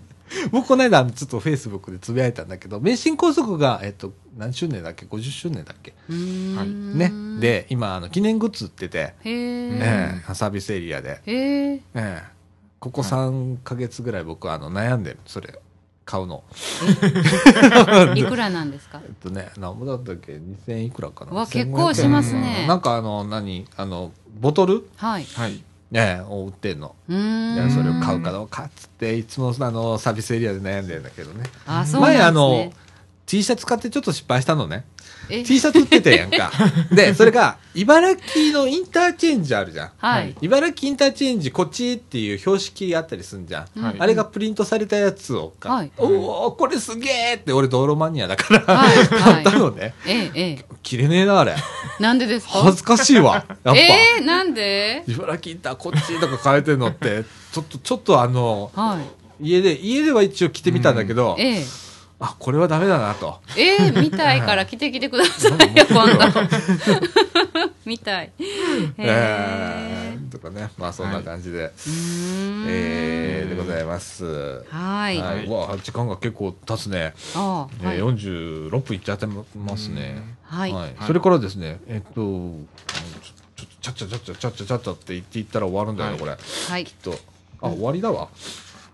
[0.51, 5.93] 僕この間ちょっとフェイスブックでつぶやいたんだけど、名神高速が、えっと、何周年だっけ ?50 周年だっけ？
[6.09, 7.39] うーんね。。
[7.39, 9.69] で、今、あの、記念グッズ売ってて、へえ。
[9.71, 11.21] ええサービスエリアで。
[11.25, 11.73] へえ。
[11.75, 12.23] ええ
[12.79, 15.59] ここ3ヶ月ぐらい僕はあの悩んでる、それ、
[16.05, 16.43] 買うの。
[18.15, 19.01] いくらなんですか？
[19.03, 20.33] えっとね、何ぼだったっけ
[20.67, 21.31] ?2000 いくらかな？
[21.31, 23.65] うわ1500円結構しますねうんなんかあの、何？
[23.75, 24.87] あの、ボトル？
[24.97, 25.25] はい。
[25.25, 25.63] はい。
[25.89, 26.95] ねを売ってんの。
[27.09, 27.71] うーん。
[27.71, 31.43] それを買うかどうかっつって、いつもあの、サービスエリアで悩んでるんだけどね。
[31.65, 32.19] あ、そうなんですね。
[32.19, 32.71] 前あの、
[33.25, 34.85] T シャツ買ってちょっと失敗したのね。
[35.29, 36.51] え？T シャツ売ってたやんか。
[36.91, 39.91] で、それが、茨城のインターチェンジあるじゃん。
[39.97, 40.35] はい。
[40.41, 43.81] 茨城インターチェンジこっちっていう標識あったりすんじゃん。
[43.83, 49.93] はいあれがプリントされたやつを買はいおおこれすげえって俺道路マニアだから、はい買ったのね。
[50.07, 50.65] ええ、ええ。
[50.81, 51.55] 切れねえな、あれ。
[51.99, 52.59] なんでですか？
[52.63, 53.33] 恥ずかしいわ。
[53.33, 53.75] やっぱ。
[53.75, 53.89] え
[54.19, 55.03] え、なんで？
[55.07, 58.99] 茨城インターこっちとか変えてんのって、ちょっと、ちょっとあの、は
[59.41, 61.41] 家で、家では一応着てみたんだけど、い。
[61.41, 61.65] ええ。
[62.19, 63.39] あ、これはダメだなと。
[63.55, 66.19] ええ、見たいから来てきてくださいよ、今度。
[67.85, 68.31] 見たい。
[68.39, 68.43] へ
[68.97, 70.17] ええ。
[70.17, 70.71] ー、とかね。
[70.77, 74.63] まあそんな感じで、うーんえー、でございます。
[74.69, 75.19] はい。
[75.19, 75.45] はい。
[75.45, 77.13] うわ、時間が結構経つね。
[77.35, 78.69] ああ、はいえー、。
[78.69, 80.21] 46分いっちゃってますね。
[80.43, 80.73] はい。
[80.73, 80.95] はい。
[81.05, 82.51] それからですね、えっと、
[83.81, 86.31] ちょちょちょちゃっちゃちゃっちゃちゃっちゃちゃっちゃって言っていったら終わるんだよね、これ。
[86.31, 86.85] はい。
[86.85, 87.17] きっと。
[87.61, 88.29] あ、終わりだわ。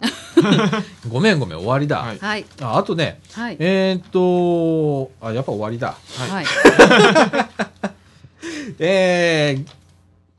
[1.10, 2.00] ごめんごめん、終わりだ。
[2.00, 2.46] はいはい。
[2.62, 3.58] ああとね、はい。
[3.60, 5.96] えーっと、あ、やっぱ終わりだ。
[6.30, 6.46] はい。
[8.80, 9.83] えー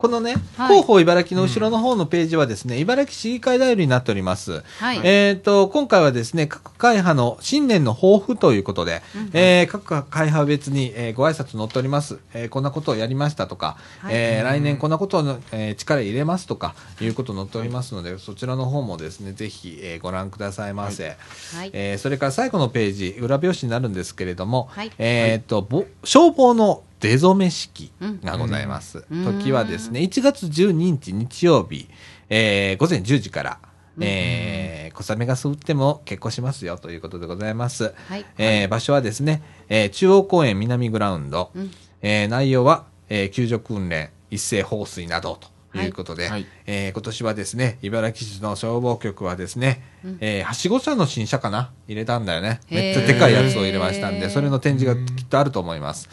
[0.04, 4.62] このね、はい広報茨城の後ろの方のページはですね、茨城市議会ダイアリーになっております。
[4.78, 5.00] はい。
[5.02, 12.18] えーっと、今回はですね、各会派の新年の抱負ということで、うんえー各会派別に、えーご挨拶載っております。
[12.34, 21.16] えーこんなことをやりましたとか、はいえー来年こんなことを、えー力入れますとか、いうこと載っておりますので、そちらの方もですね、ぜひ、えーご覧くださいませ。
[21.56, 21.70] はい。
[21.72, 29.04] えーそれから最後のページ、裏表紙になるんですけれども、はいえーっと、ぼ消防の出初め式うんがございます。
[29.10, 31.88] うん時はですね、1月12日日曜日、
[32.30, 33.58] えー午前10時から、
[34.00, 37.92] えー小雨が降っても結構しますよということでございます。
[38.08, 38.24] はい。
[38.38, 41.70] えー場所はですね、えー中央公園南グラウンド、うん
[42.02, 45.38] えー内容は、えー救助訓練、一斉放水など
[45.72, 51.70] ということで、はいえー今年はですね、茨城市の消防局はですね、うんえーはしご車の新車かな？
[51.88, 52.60] 入れたんだよね。
[52.70, 56.08] めっちゃでかいやつを入れましたんで、それの展示がきっとあると思います。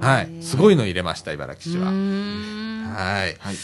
[0.00, 0.42] はい。
[0.42, 1.86] すごいの入れました、茨城市は。
[1.86, 3.36] はい。
[3.38, 3.56] はい。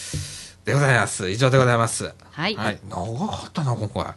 [0.65, 1.31] でございます。
[1.31, 2.13] 以上でございます。
[2.31, 2.55] はい。
[2.57, 2.79] ははいい。。
[2.89, 4.03] 長かったな、今回。
[4.05, 4.15] は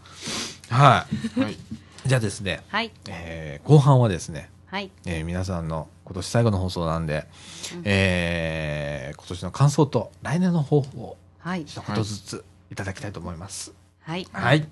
[0.69, 0.69] い。
[0.69, 1.05] は
[1.49, 1.57] い。
[2.05, 2.91] じゃあですね、はい。
[3.07, 4.91] えー後半はですね、はい。
[5.05, 7.27] えー皆さんの今年最後の放送なんで、
[7.73, 11.63] うんえー今年の感想と来年の抱負をはい。
[11.65, 13.73] 一言ずついただきたいと思います。
[14.01, 14.27] はい。
[14.33, 14.43] はい。
[14.43, 14.67] はい、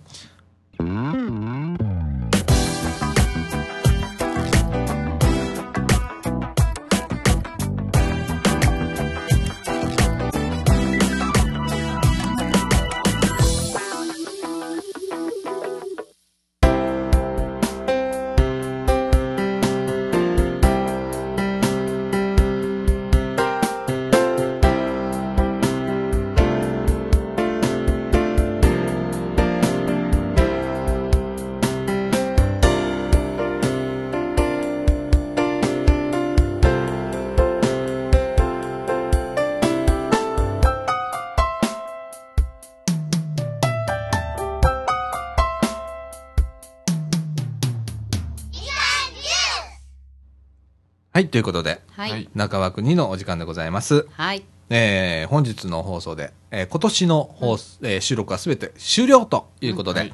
[51.32, 52.12] ということで、はい。
[52.12, 54.06] はい中枠2のお時間でございます。
[54.12, 54.44] はい。
[54.70, 60.14] えー本日の放送で、えー今年の放送、えー収録はすべて終了ということで、はい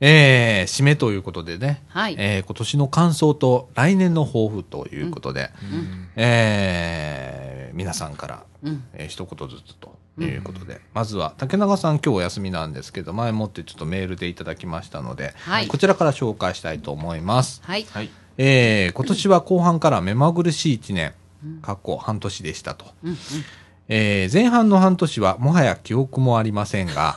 [0.00, 8.84] えー締めということでね、はいえー今年の感想と来年の抱負ということで、うんえー皆さんから、うん。
[8.94, 17.60] えー一言ずつということで、まずは竹永さん今日お休みなんですけど前もってちょっとメールでいただきましたので、はいこちらから紹介したいと思います。
[17.64, 17.86] はい。
[17.90, 21.12] はいえー今年は後半から目まぐるしい一年、
[21.60, 22.86] 過去半年でしたと。
[23.02, 23.16] うんうん。
[23.88, 27.16] えー前半の半年はもはや記憶もありませんが、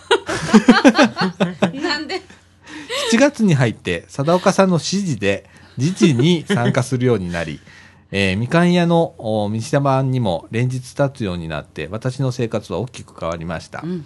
[1.74, 2.22] なんで
[3.12, 5.48] ？7月に入って貞岡さんの指示で
[5.78, 7.60] 時事に参加するようになり、
[8.12, 14.06] えーみかん屋のお道版にも連日立つようになって私の生活は大きく変わりました、うん。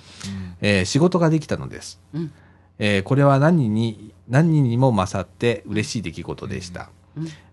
[0.60, 2.32] えー仕事ができたのです、うん。
[2.78, 6.88] えーこれは何に何人にも勝って嬉しい出来事でした、うん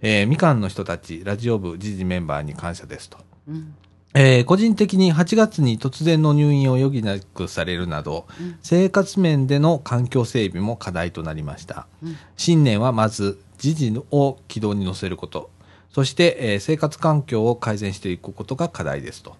[0.01, 3.75] えーみかんの人たちラジオ部時事メンバーに感謝ですとうん。
[4.15, 11.87] えー個人的に8月に突然の入院を余儀なくされるなど、うん生活面での環境整備も課題となりました。
[12.03, 15.51] うん新年はまず、時事を軌道に乗せること、
[15.93, 19.37] そして、えー生活環境を改善していくことが課題ですと。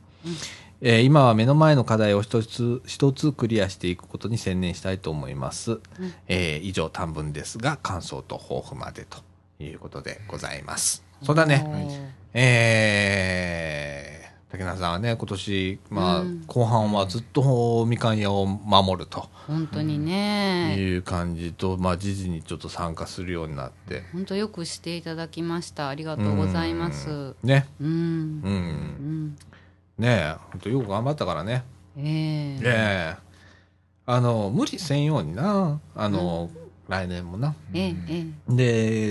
[0.81, 5.81] えー今は目の前の課題を一つ一つクリアしていくことに専念したいと思います。
[6.29, 9.19] えー以上短文ですが、感想と抱負までと
[9.65, 11.05] いうことでございます。
[11.23, 11.65] そうだね。
[12.35, 14.13] えー
[14.53, 20.77] 竹中さんはね、今年、まあ、うん後半はずっとみかん屋を守ると本当にね。
[20.77, 24.03] いう感じと、まあ、時事にちょっと参加するようになって。
[24.13, 25.89] 本当よくしていただきました。
[25.89, 27.09] ありがとうございます。
[27.09, 27.67] うんね。
[27.81, 27.89] うん。
[27.89, 27.91] う。
[27.91, 29.37] うんん。
[29.99, 31.65] ねえ、本当よく頑張ったからね。
[31.97, 33.17] ええねえ。
[34.05, 35.81] あの、無理せんようにな。
[35.97, 36.51] あの、
[36.89, 37.55] 来年もな。
[37.73, 38.55] ええええ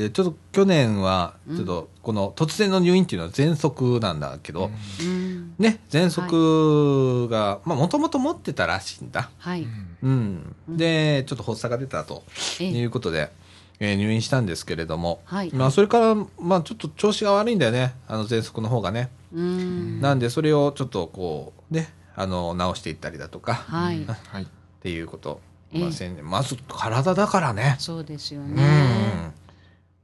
[0.05, 4.69] で、ちょっと去年は、ちょっと、この突然の入院っていうのは喘息なんだけど、
[5.01, 5.55] うん。
[5.57, 9.30] ね、喘息が、まあ、もともと持ってたらしいんだ。
[9.38, 9.65] はい。
[10.03, 10.55] うん。
[10.67, 12.24] で、ちょっと発作が出たと
[12.59, 13.32] ええいうことで、
[13.80, 17.95] えー入院したんですけれども、はいまあ、それから、まあ、ちょっと調子が悪いんだよね。
[18.07, 19.09] あの、喘息の方がね。
[19.34, 20.01] うん。
[20.01, 24.05] なんで、それをちょっとこう、ね、あの、直していったりだとか、はい。
[24.05, 24.47] は いっ
[24.82, 25.39] ていうこと。
[25.74, 27.76] ええまあ、せんまず、体だからね。
[27.80, 28.63] そうですようね。
[29.28, 29.34] ん。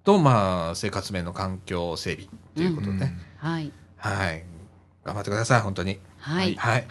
[0.04, 3.18] と、まあ、生活面の環境整備ということでね。
[3.38, 3.72] はい。
[3.98, 4.44] はい。
[5.04, 6.00] 頑張ってください、本当に。
[6.20, 6.56] はい。
[6.56, 6.88] はい。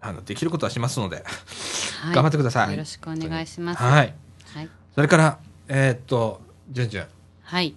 [0.00, 3.82] あの、できることはしますので、はい頑張ってくださいよろしくお願いします。
[3.82, 4.14] はい。
[4.54, 4.68] はい。
[4.94, 5.38] それから、
[5.68, 6.40] えーっと、
[6.70, 7.06] じゅんじゅん、
[7.42, 7.74] はい。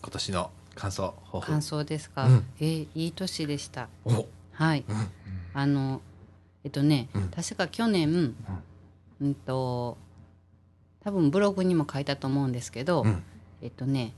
[0.00, 1.14] 今年の感想。
[1.42, 2.24] 感想ですか？
[2.24, 3.88] うんえーいい年でした。
[4.04, 4.84] おはい。
[4.88, 5.08] うん
[5.54, 6.00] あの、
[6.64, 8.34] えっとね、うん確か去年、
[9.22, 9.96] うんと、
[11.04, 13.22] 多分ブログにも書いたと思うんですけど、うん。
[13.62, 14.12] えっとね、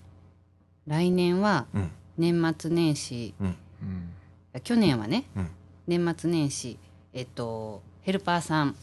[0.87, 1.91] 来年はうん。
[2.17, 3.47] 年末年始、うん。
[3.47, 4.11] うん
[4.63, 5.51] 去年はね、うん。
[5.87, 6.79] 年末年始、
[7.13, 8.75] えっと、ヘルパーさんうん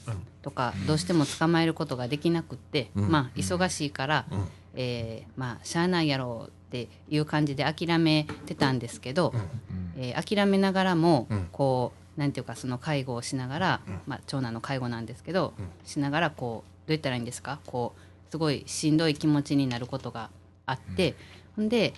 [0.42, 4.48] とかどうしても捕まえることができなくって、うんまあ忙しいから、うん。
[4.76, 14.00] えーまあしゃあないやろうっていう感じで諦めてたんですけど、うんえー諦めながらも、うんこうなんていうかその介護をしながら、うん。
[14.06, 15.66] まあ、長男の介護なんですけど、うん。
[15.86, 17.60] しながらこうどう言ったらいいんですか？
[17.66, 20.30] こうすごいしんどい気持ちになることが
[20.66, 21.16] あって、
[21.56, 21.94] ほんで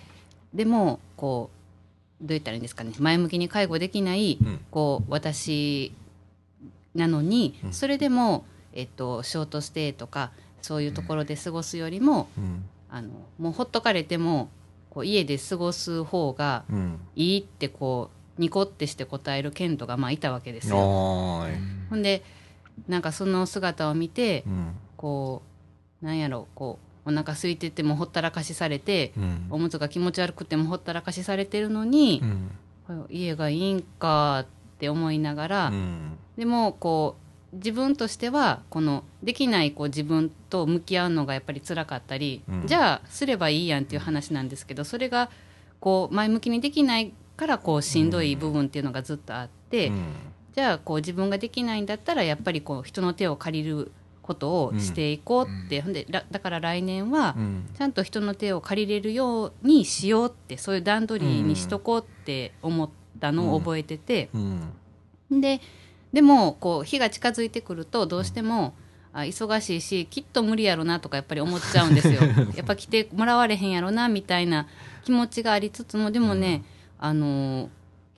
[0.52, 1.50] でもこ
[2.20, 2.92] うどう言ったらいいんですかね？
[2.98, 4.60] 前向きに介護できない、うん。
[4.70, 5.92] こう私
[6.94, 7.72] なのに、うん。
[7.72, 10.30] それでも、えっと、ショートステイとか
[10.62, 12.64] そういうところで過ごすよりも、うん。
[12.88, 14.48] あのもうほっとかれても
[14.90, 17.00] こう家で過ごす方がうん。
[17.16, 20.76] いいってこうニコってして答えるケントがまあいたわけですよ。
[20.76, 21.46] ほ
[21.96, 22.22] んで
[22.88, 24.74] なんかその姿を見てうん。
[24.96, 25.42] こ
[26.02, 29.46] うなんやろこうお腹空いててもほったらかしされてうん。
[29.50, 32.22] おむつが気持ち悪くてもほったらかしされてるのに
[32.88, 33.06] う、ん。
[33.10, 34.46] 家がいいんかっ
[34.78, 36.18] て思いながら、うん。
[36.36, 37.16] でもこ
[37.52, 45.30] う自分としてはこのできないこう自分と向き合うのがやっぱり辛かったり、うんじゃあすればいいやんっていう話なんですけどそれが
[45.78, 50.04] こう前向きにできないからこうしんどい部分っていうのがずっとあって、うん
[50.54, 53.90] じゃあこう自分ができないんだったらやっぱりこう人の手を借りる
[54.22, 57.68] ことをしていこうって、ほんでらだから来年はうん。
[57.76, 62.88] ちゃんと人の手を借りれるようにしようってそういう段取りにしとこうって思っ
[63.20, 64.30] たのを覚えてて。
[64.32, 65.40] うん。
[65.40, 65.60] で
[66.12, 68.74] でもこう日が近づいてくるとどうしても、
[69.12, 72.22] あ忙しいしきっと無理やろなとかやっぱり思っちゃうんですよ
[72.54, 74.66] やっぱ来てもらわれへんやろなみたいな
[75.04, 76.62] 気持ちがありつつもでもね、
[76.98, 77.68] あのー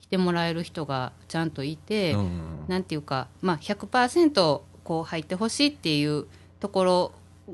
[0.07, 2.29] 来てもらえる人がちゃんといて、うん。
[2.69, 6.25] なんていうか、まあ、100%こう入ってほしいっていう
[6.61, 7.11] ところ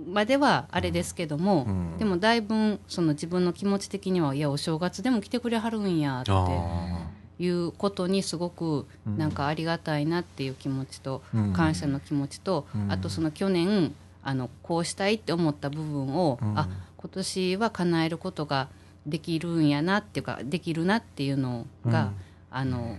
[0.07, 7.07] まではあれですけども、うんでもだいぶその自分の気持ち的にはいやお正月でも来てくれはるんやってあ
[7.39, 11.53] いうことにすごくうんなんかありがたいなっていう気持ちと、うん。
[11.53, 12.91] 感謝の気持ちと、うん。
[12.91, 16.59] あとその去年あのこうしたいって思った部分を、うん。
[16.59, 16.67] あ
[16.97, 18.69] 今年は叶えることが
[19.05, 22.15] できるんやなっていうかできるなっていうのが、うん。
[22.55, 22.97] あの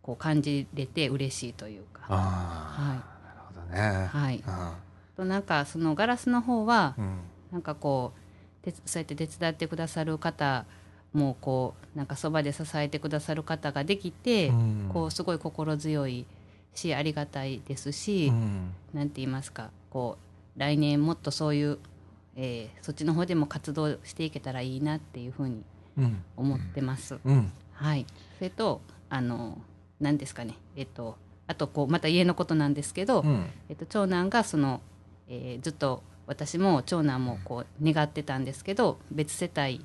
[0.00, 2.02] こう感じれて嬉しいというか。
[2.08, 2.96] はい。
[3.26, 4.06] なるほどね。
[4.06, 4.76] はい、あ
[5.16, 7.18] となんかそのガラスの方はーうん。
[7.52, 8.12] なんかこ
[8.62, 10.64] うてそうやって手伝ってくださる方
[11.12, 14.90] もこうなんかそばで支えてくださる方ができて、うん。
[14.92, 16.26] こうすごい心強い
[16.74, 18.74] しありがたいですし、うん。
[18.92, 20.18] なんて言いますかこ
[20.56, 21.78] う来年もっとそういう、
[22.36, 25.62] えーそっちの方でも活動していけたらいいなっていうふうに
[25.96, 26.22] うん。
[26.36, 27.18] 思ってます。
[27.24, 27.52] うん。
[27.72, 28.06] はい、
[28.38, 29.58] それとあの
[30.00, 30.54] 何ですかね。
[30.76, 31.16] えっと
[31.46, 33.46] あとこうまた家のことなんですけど、うん。
[33.68, 34.80] えっと、長男がその、
[35.28, 39.84] えーずっと私も長男もこう願ってたんですけど別世帯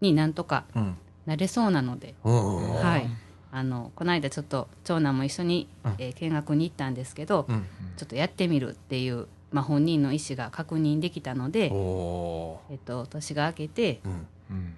[0.00, 0.96] になんとかうん。
[1.26, 3.08] なれそうなので、はい、
[3.52, 5.94] あのこの間ちょっと長男も一緒に、うん。
[5.98, 7.64] えー見学に行ったんですけど、うん。
[7.96, 14.00] ちょっとやってみるっていう、まあ、本人の意思が確認できたので、おえっと、年が明けて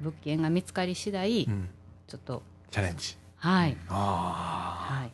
[0.03, 1.69] 物件が見つかり次第、うん。
[2.07, 3.17] ちょっとチャレンジ。
[3.37, 5.11] はい、ああはい、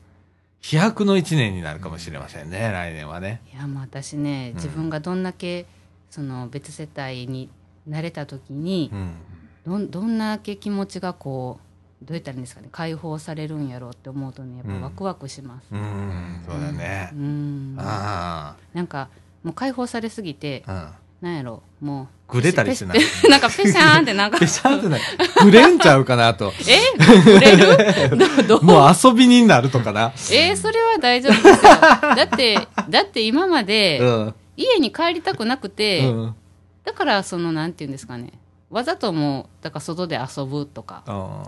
[0.61, 3.41] 飛躍の一年になるかもしれませんね来年はね。
[3.55, 4.57] いやもう私ねうん。
[4.57, 5.67] 自分がどんだけ
[6.11, 7.49] その別世帯に
[7.87, 9.15] なれた時に、うん。
[9.65, 11.61] どんどんだけ気持ちがこ
[12.03, 15.69] うどう言ったらいいんですかね解放されるんやろうって思うとねやっぱワクワクします。
[15.71, 16.43] うん。
[16.45, 17.11] そうだね。
[17.13, 17.77] うん。
[17.79, 19.09] あなんか
[19.43, 20.73] もう解放されすぎてあ
[21.23, 21.29] うん。
[21.29, 22.33] なんやろもう。
[22.35, 22.95] ぐれたりしてな。
[22.95, 22.99] い
[23.31, 24.39] なんかペシャーンってなんか。
[24.39, 25.01] ペシャンってない
[25.45, 26.53] ぐれんちゃうかなと。
[26.67, 26.99] え？
[27.25, 27.57] くれ
[28.09, 28.17] る？
[28.49, 28.65] どどう？
[28.65, 30.13] もう遊びになるとかな。
[30.33, 31.53] えーそれは大丈夫ですよ。
[32.17, 34.35] だってだって今までうん。
[34.57, 36.35] 家に帰りたくなくて、うん。
[36.85, 38.33] だからそのなんて言うんですかね。
[38.71, 41.03] わざともうだから外で遊ぶとか。
[41.07, 41.43] あ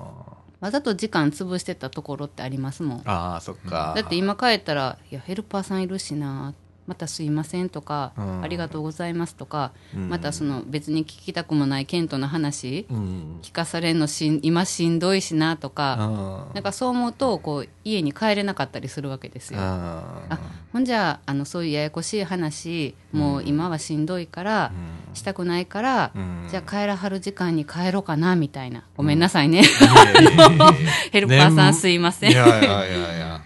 [0.60, 3.02] わざと時間潰してたところってありますもん。
[3.06, 3.92] あーそっか。
[3.96, 6.54] だって今帰ったら「いやヘルパーさんいるしな
[6.86, 8.42] またすいません」とか、うん。
[8.42, 10.08] ありがとうございます」とか、うん。
[10.08, 13.38] またその別に聞きたくもないケントの話うん。
[13.42, 19.60] 聞かされんのしん今しんどいしなとか、あなんかそう思うとこう家に帰れなかったりするわけですよ。
[19.60, 20.38] ああ
[20.72, 24.72] ほんじゃあのそういうややこしい話もう今はしんどいから、
[25.14, 26.48] したくないから、うん。
[26.50, 28.84] じゃあ帰らはる時間に帰ろうかなみたいな。
[28.96, 29.62] ごめんなさいね、
[31.12, 32.34] ヘルパーさんすいません。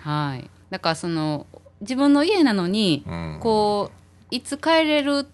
[0.08, 1.46] はい、だからその
[1.80, 3.38] 自分の家なのに、うん。
[3.40, 3.90] こ
[4.30, 5.26] ういつ帰れる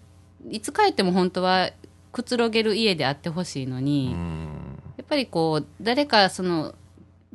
[0.49, 1.71] いつ帰っても本当は
[2.11, 4.79] くつろげる家であってほしいのに、うん。
[4.97, 6.73] やっぱりこう誰かその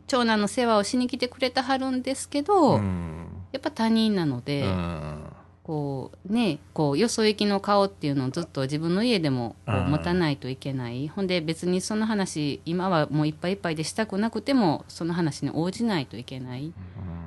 [0.07, 3.27] 長男の世話をしに来てくれたはるんですけど、うん。
[3.53, 5.25] やっぱ他人なので、うん。
[5.63, 16.73] こうねこうよそ行きの顔っていうのをずっと自分の家でも持たないといけない、ほんで別にその話今はもういっぱいいっぱいでしたくなくてもその話に応じないといけない、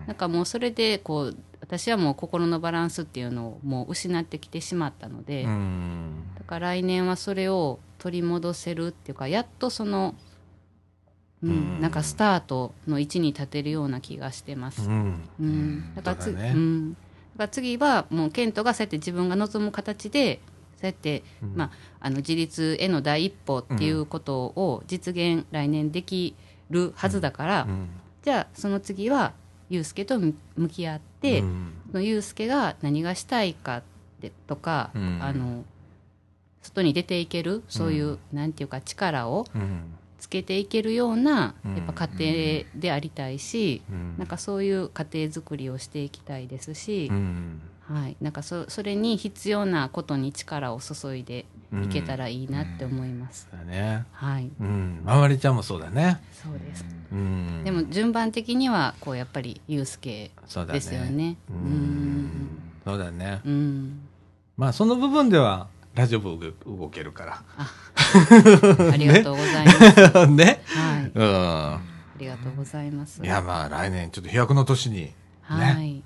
[0.08, 1.38] なんかもうそれでこう
[1.74, 6.24] 私はもう心のバランスっていうのをもう失ってきてしまったので、うん。
[6.38, 10.14] だから来年はそれを取り戻せるっていうかやっとその、
[11.42, 11.82] うんうん。
[11.82, 14.84] なんかスタートの位置に立てるような気がしてます。
[14.84, 15.22] うん。
[15.40, 16.54] うん、だからうだね。
[16.56, 17.00] うん、だか
[17.38, 20.42] ら次はもうケントがそうやって自分が望む形で
[20.78, 21.56] そうやって、うん。
[21.56, 21.72] まあ、
[22.02, 26.36] あの自立への第一歩っていうことを実現来年でき
[26.70, 27.90] るはずだから、うん。
[28.22, 29.34] じゃあその次は
[29.70, 31.74] ユうスケと向向き合って、うん。
[31.92, 33.84] そのユうスケが何がしたいか
[34.20, 35.20] でとか、うん。
[35.22, 35.64] あの
[36.62, 39.96] 外に出ていけるそういう、なんていうか力をうん。
[40.20, 41.76] つけていけるようなうん。
[41.76, 44.16] やっぱ家庭でありたいし、うん。
[44.18, 51.46] なんかそういう家庭づくりをしていきたいですし、うんはい、なんかそそれに必要なことに力を注いで
[51.84, 53.48] いけたらいいなって思います。
[53.52, 54.06] そうだね。
[54.14, 55.02] はい、うん。
[55.04, 56.22] まわりちゃんもそうだね。
[56.32, 56.86] そうです。
[57.12, 57.64] うん。
[57.64, 60.32] でも順番的にはこうやっぱりユうスケ
[60.72, 61.38] ですよね。
[61.50, 61.60] ううん。
[62.26, 62.50] ん、
[62.86, 63.42] そうだね。
[63.46, 64.02] うん、
[64.56, 67.44] まあその部分ではラジオ部動けるか
[68.92, 70.14] ありがとうございます。
[70.14, 70.62] ら ね。
[70.66, 71.74] はい、うん。
[71.74, 71.82] あ
[72.18, 73.22] りがとうございます。
[73.22, 76.02] いやまあ来年ちょっと飛躍の年にはい、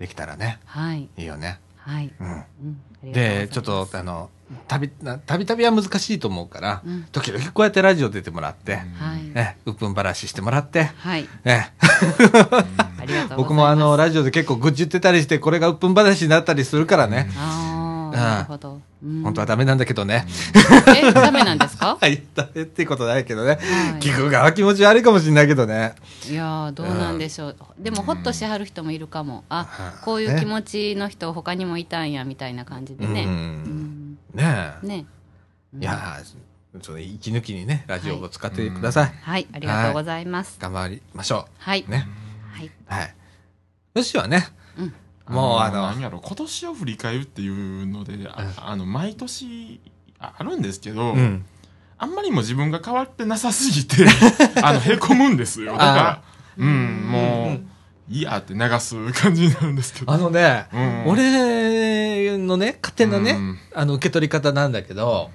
[0.00, 0.58] できたらね。
[0.64, 1.60] はい、いいよね。
[1.76, 2.12] はい。
[2.18, 3.12] うん。
[3.12, 4.30] でちょっとあの
[4.66, 7.04] たびなたびたびは難しいと思うから、うん。
[7.12, 8.84] 時々こうやってラジオ出てもらって、はい、
[9.34, 11.70] えうっぷんばらししてもらって、はい、え。
[13.36, 18.80] 僕もあのラジオで結構愚痴言ってたりしてこれがうっぷん話になったりするからね、ああ、なるほど。
[19.02, 20.26] うん本当はダメなんだけどね、
[21.02, 21.96] え、ダメなんですか？
[22.00, 23.58] はいダメってことないけどね、はい
[24.00, 25.94] 聞く側は気持ち悪いかもしれないけどね
[26.28, 34.86] いやーどうなんでしょう、でもほっとしはる人もいるかもあうんこういう気持ちの人他にもいたんやみたいな感じでね、うんうんねえ。
[34.86, 35.06] ね。
[35.78, 39.12] いやーその息抜きにね、ラジオを使ってください。
[39.22, 40.56] はい、ありがとうございます。
[40.60, 41.84] 頑張りましょはい。
[41.88, 41.90] う。
[41.90, 42.06] ね。
[42.52, 42.70] はい。
[42.86, 43.14] はい。
[43.94, 44.59] よしはね、うん。
[45.30, 46.20] もうあの何やろ。
[46.20, 49.80] 今年を振り返るっていうのでああの毎年
[50.18, 51.44] ああるんですけど、うん。
[52.02, 54.06] あんまりも自分が変わってなさすぎて
[54.62, 55.72] あのへこむんですよ。
[55.72, 56.22] だから
[56.56, 57.70] うんもう
[58.10, 60.12] いいやって流す感じになるんですけど。
[60.12, 61.06] あのね、うん。
[61.06, 63.58] 俺のね、勝手なね、うん。
[63.72, 65.30] あの、受け取り方なんだけど、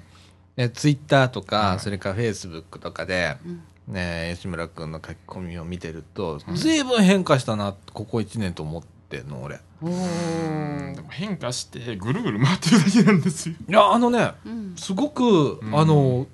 [0.56, 3.62] ね、ツイッターとか、はいそれからフェイスブックとかで、うん。
[3.94, 9.60] ね、吉村君の書き込みを見てると、ずいぶん変化したな、ここ1年と思ってんの、俺。
[9.82, 14.74] おうんーでも変化してぐるぐる回ってるだけなんですよいや、あのね、うん。
[14.76, 16.26] すごく、うんあの、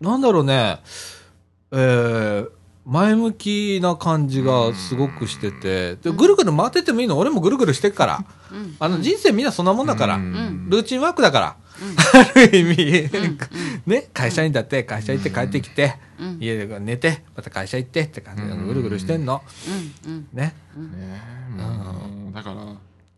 [0.00, 0.80] なんだろうね、
[1.72, 2.50] えー、
[2.86, 8.24] 前向きな感じがすごくしてて、で、ぐるぐる回っててもいいの、俺もぐるぐるしてっから。
[8.52, 8.76] うん。
[8.78, 10.16] あの、人生みんなそんなもんだから。
[10.16, 11.56] うんルーチンワークだから。
[11.80, 13.38] うん ある意味、うん
[13.86, 19.42] ね、会社員だって、会社行って帰ってきて、うん家で寝て、また会社行ってって感じでうんぐるぐるしてんの。
[20.32, 20.54] ね。
[20.76, 20.92] うん。
[20.92, 21.22] ね
[22.32, 22.56] だから、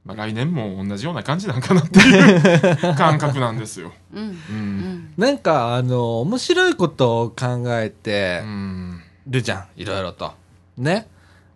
[0.04, 3.92] まあ、来年も同じような感じなんかなっていう感覚なんですよ。
[4.14, 4.22] うん。
[4.28, 5.12] ううんん。
[5.16, 10.32] なんか、あの、面白いことを考えてうんるじゃん、いろいろと。
[10.78, 11.08] ね。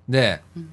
[0.08, 0.68] でうん、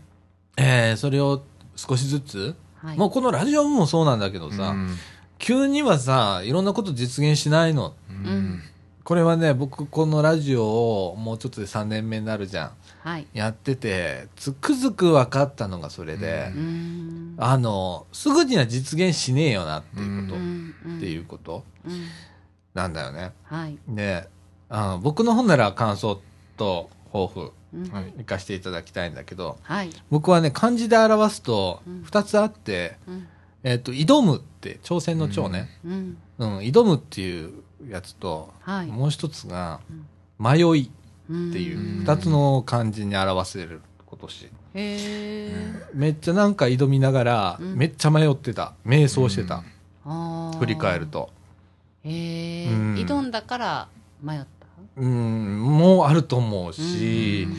[0.57, 1.43] えーそれを
[1.75, 2.97] 少しずつ、はい。
[2.97, 4.97] もうこのラジオもそうなんだけどさ、うん
[5.39, 7.93] 急にはさ、いろんなこと実現しないの。
[8.09, 8.61] うん
[9.07, 12.71] これはね、僕このラジオをもうちょっとで3年目になるじゃん。
[13.03, 13.27] はい。
[13.33, 17.35] やってて、つくづく分かったのがそれで、うーん。
[17.37, 20.37] あの、すぐには実現しねえよなっていうこう
[20.83, 20.97] と、ん。
[20.97, 22.05] っていうことうん。
[22.73, 23.31] なんだよね。
[23.43, 23.77] はい。
[23.87, 24.27] で、
[24.67, 26.19] あの僕の本なら感想
[26.57, 27.53] と抱負、
[28.17, 29.89] 行かせていただきたいんだけど、はい。
[30.09, 33.27] 僕はね、漢字で表すとうん、二つあって、うん。
[33.69, 36.17] えっ、と、挑むって、挑戦の挑ね、うん。
[36.37, 37.51] うん、挑むっていう
[37.89, 38.87] やつと、はい。
[38.87, 44.45] もう一つがうん、迷いっっていうう、ん二つの漢字に表せる今年。
[44.45, 45.51] へえ。
[45.93, 48.73] めっちゃなんか挑みながら、うんめっちゃ迷ってた。
[48.85, 49.63] 瞑想してた。
[50.59, 51.07] 振り返る。
[51.07, 51.29] と。
[52.05, 52.71] へえ。
[52.71, 53.87] うん挑んだから
[54.23, 54.47] 迷った？
[54.95, 57.51] うん、もうあると思うし、う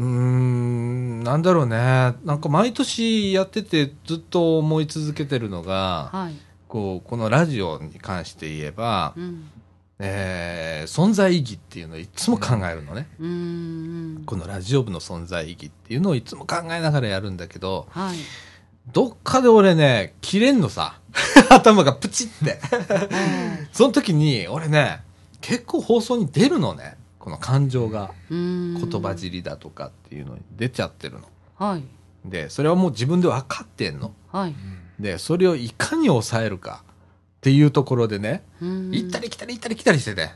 [0.00, 1.76] ーん、なんだろうね。
[1.76, 6.34] なんか毎年やっててずっと思い続けてるのが、はい。
[6.68, 9.48] こう、このラジオに関して言えば、うん。
[9.98, 13.08] えー存在意義っていうのをいつも考えるのね。
[13.20, 13.32] うんう
[14.20, 14.22] ん。
[14.26, 18.16] このラジオ部の存在意義っていうのをいつも考えながらやるんだけど、はい。
[18.92, 20.98] どっかで俺ね、切れんのさ。
[21.50, 22.60] 頭がプチって。
[23.72, 25.02] その時に、俺ね、
[25.40, 26.96] 結構放送に出るのね。
[27.22, 31.28] この感情が、言言葉尻だとかっていうのに出ちゃってるの。
[31.56, 31.84] はい。
[32.24, 34.12] で、それはもう自分で分かってんの。
[34.32, 34.54] はい。
[34.98, 40.30] で、それをいかに抑えるかっていうところでね、行行ったり来たり行ったり来たりしてて。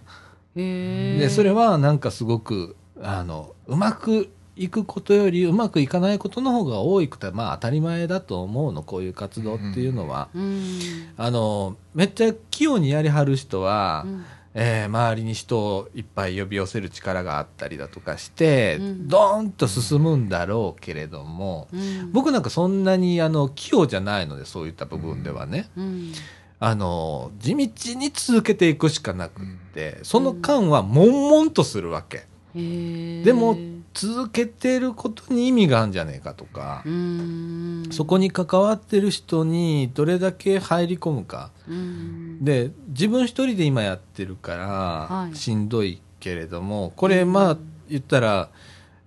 [0.54, 10.28] で、それはなんかすごく、あの、うまくいくことよりうまくいかないことの方が多いくて、まあ当たり前だと思うの、こういう活動っていうのは。
[10.36, 10.70] うん。
[11.16, 14.24] あの、めっちゃ器用にやりはる人は、うん
[14.58, 22.10] えー周りに人をいっぱい呼び寄せる力があったりだとかして、うんドーンと進むんだろうけれども、うん。
[22.12, 25.68] 僕なんかそんなにあの器用じゃないので、そういった部分ではね。
[25.76, 26.12] うん。
[26.58, 29.44] あの、地道に続けていくしかなくっ
[29.74, 32.26] て、その間は悶々とするわけ。
[32.54, 33.58] でも、
[33.96, 37.88] 続けてることに意味があるんじゃねえかとかう、ん。
[37.90, 41.50] そこに関わってる人にどれだけ入り込むか。
[41.66, 42.44] うん。
[42.44, 48.50] で、自分一人で今やってるから、はいしんどいけれども、これ、まあ、言ったら、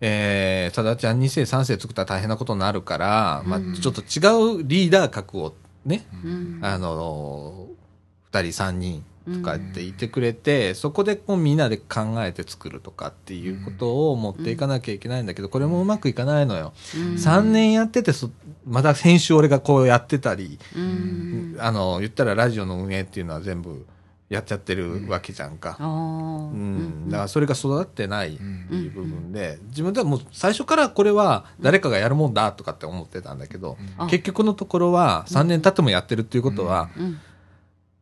[0.02, 5.54] えー、さだちゃん2世3世作ったら大変なことになるから、まあうん、ちょっと違うリーダー格を
[5.86, 6.60] ね、うん。
[6.64, 7.68] あの、
[8.32, 16.74] 二人三人とかっていてくれて、そこでこうみんなで考えて作るとかっていうことを持っていかなきゃいけないんだけど、これもうまくいかないのよ。
[16.96, 18.30] うん3年やっててそ、
[18.66, 21.58] まだ先週俺がこうやってたり、うん。
[21.60, 23.86] あの、言ったらラジオの運営っていうのは全部
[24.30, 25.72] やっちゃってるわけじゃんか。
[25.72, 25.86] ああ。
[25.88, 25.88] う
[26.56, 27.10] ん。
[27.10, 37.20] だからそれが育ってないってうんいう部分で、自分ではもう最初からこれは誰かがやるもんだとかって思ってたんだけど、あ結局のところは3年経ってもやってるっていうことはうん。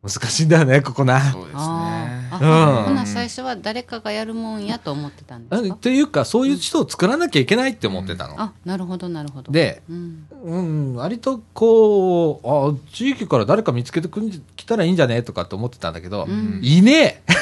[0.02, 1.20] 難しいんだよね、ここな。
[1.32, 2.38] そうですあねあ。
[2.40, 5.74] うんあ、ほな最初は誰かがやるもんやと思ってたんですか？
[5.74, 8.40] っていうか、そういう人を作らなきゃいけないって思ってたの。
[8.40, 9.50] あ、なるほど、なるほど。
[9.50, 10.26] で、うん。
[10.44, 15.22] うん、割とこう、あ、地域から誰か見つけてくんじ来たらいいんじゃね？
[15.22, 17.32] とかって思ってたんだけど、うんいねえ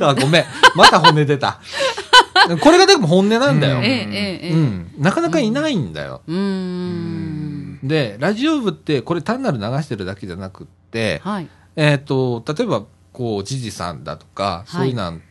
[0.04, 0.44] あ、ごめん。
[0.74, 1.60] また本音出た。
[2.60, 3.78] これがでも本音なんだよ。
[3.78, 3.84] うん。
[3.84, 4.90] うん。
[4.98, 6.22] なかなかいないんだよ。
[6.26, 7.78] うーん。
[7.84, 11.48] で、ラジオ部ってこれ単なる流してるだけじゃなくって、はい。
[11.76, 15.22] えっ、と、例えば、こう、じじさんだとか、そういうなん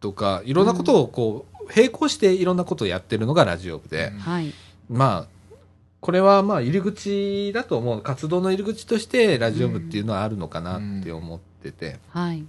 [0.00, 4.52] とか、いろんなことをこう、並行していろんなことをやってるのがラジオ部で、はい。
[4.88, 5.40] まあ、
[6.00, 8.02] これはまあ入り口だと思う。
[8.02, 12.44] 活動の入り口としてラジオ部っていうのはあるのかなって思ってて、はい。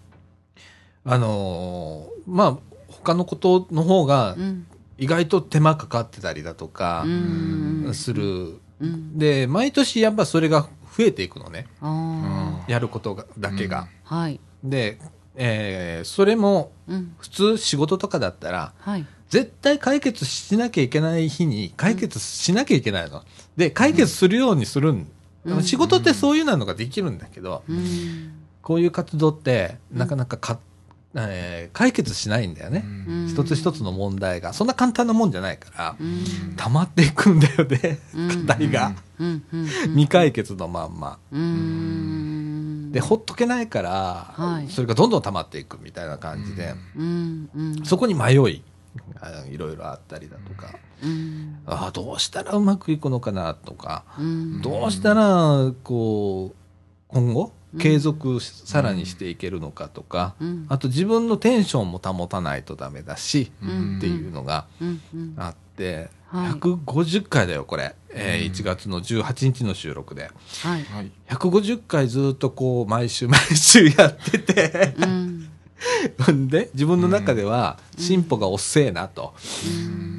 [1.03, 4.67] あのーまあ、他のことの方がうん。
[4.97, 7.91] 意外と手間かかってたりだとかうん。
[7.93, 8.59] する。
[8.79, 9.17] うん。
[9.17, 11.67] で、毎年やっぱそれが増えていくのね。
[11.81, 13.87] あやることがだけが。
[14.05, 14.15] あ。
[14.15, 14.39] はい。
[14.63, 14.99] で、
[15.35, 17.15] えーそれもうん。
[17.19, 19.05] 普通仕事とかだったら、はい。
[19.29, 23.23] 絶対解決しなきゃいけない日に解決しなきゃいけないの。
[23.55, 25.07] で、解決するようにするん。
[25.45, 28.33] でも仕事ってそういうのができるんだけど、うん。
[28.61, 30.59] こういう活動ってなかなかか、
[31.15, 32.83] えー解決しないんだよね。
[32.85, 34.53] うん一つ一つの問題が。
[34.53, 36.55] そんな簡単なもんじゃないからう、ん。
[36.55, 38.93] 溜まっていくんだよね、うん課題が。
[39.89, 41.17] 未解決のまんま。
[41.31, 42.91] うん。
[42.91, 46.73] で、ほっとけないから、はいそれがどんどん溜まっていくみたいな感じで。
[47.83, 48.63] そこに迷い、
[49.21, 51.59] あいろいろあったりだとか、うん。
[51.65, 54.61] ああ、どうしたらうまくいくのかなとか、うん。
[54.61, 56.55] どうしたら、こう、
[57.07, 60.65] 今後、継続しさらにしていけるのかとか、うん。
[60.69, 65.01] あと自分のテンションも保たないとダメだし、うんっていうのがうん。
[65.13, 65.33] うん。
[65.37, 67.95] あって、はい150回だよ、これ。
[68.13, 70.31] えーうん1月の18日の収録で。
[70.63, 70.83] はい。
[70.83, 71.11] はい。
[71.29, 76.47] 150回ずっとこう、毎週 毎週やってて、うん。
[76.47, 79.33] で、自分の中では進歩が遅えなと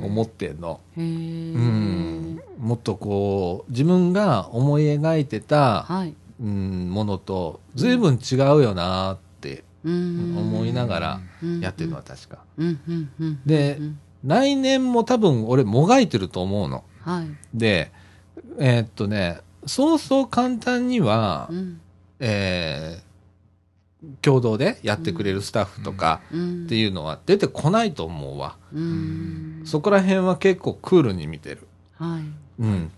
[0.01, 0.81] 思ってんの。
[0.97, 2.41] うん。
[2.59, 6.15] もっとこう、自分が思い描いてた、はい。
[6.41, 10.35] うん、ものと随分違うよなってうん。
[10.39, 12.39] 思いながらうんやってるのは確か。
[13.47, 16.85] でうん来年も多分俺もがいてると思うの。
[17.01, 17.27] はい。
[17.53, 17.91] で、
[18.61, 21.81] えーっとね、そうそう簡単には、うん。
[22.21, 23.13] えー
[24.21, 26.65] 共同でやってくれるスタッフとかうん。
[26.65, 28.57] っていうのは出てこないと思うわ。
[28.73, 29.63] うん。
[29.65, 31.69] そこら辺は結構クールに見てる。
[31.99, 32.23] はい。
[32.63, 32.93] うん。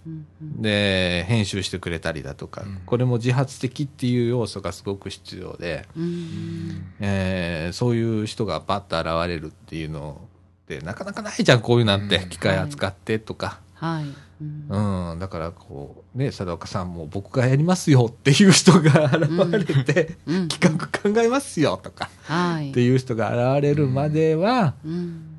[0.60, 6.92] で、編集してくれたりだとか、うんこれも自発的っていう要素がすごく必要で、うん。
[7.00, 10.20] えーそういう人がバッと現れるっていうの
[10.64, 12.18] ってなかなかないじゃん、こういうなんて。
[12.18, 13.60] うん機械扱ってとか。
[13.74, 14.04] はい。
[14.40, 22.70] うんうん、だからこう、ね、佐岡さんも僕がやりますよっていう人が現れて、うん企画考えますよとかはい。
[22.70, 25.33] っていう人が現れるまでは、うん。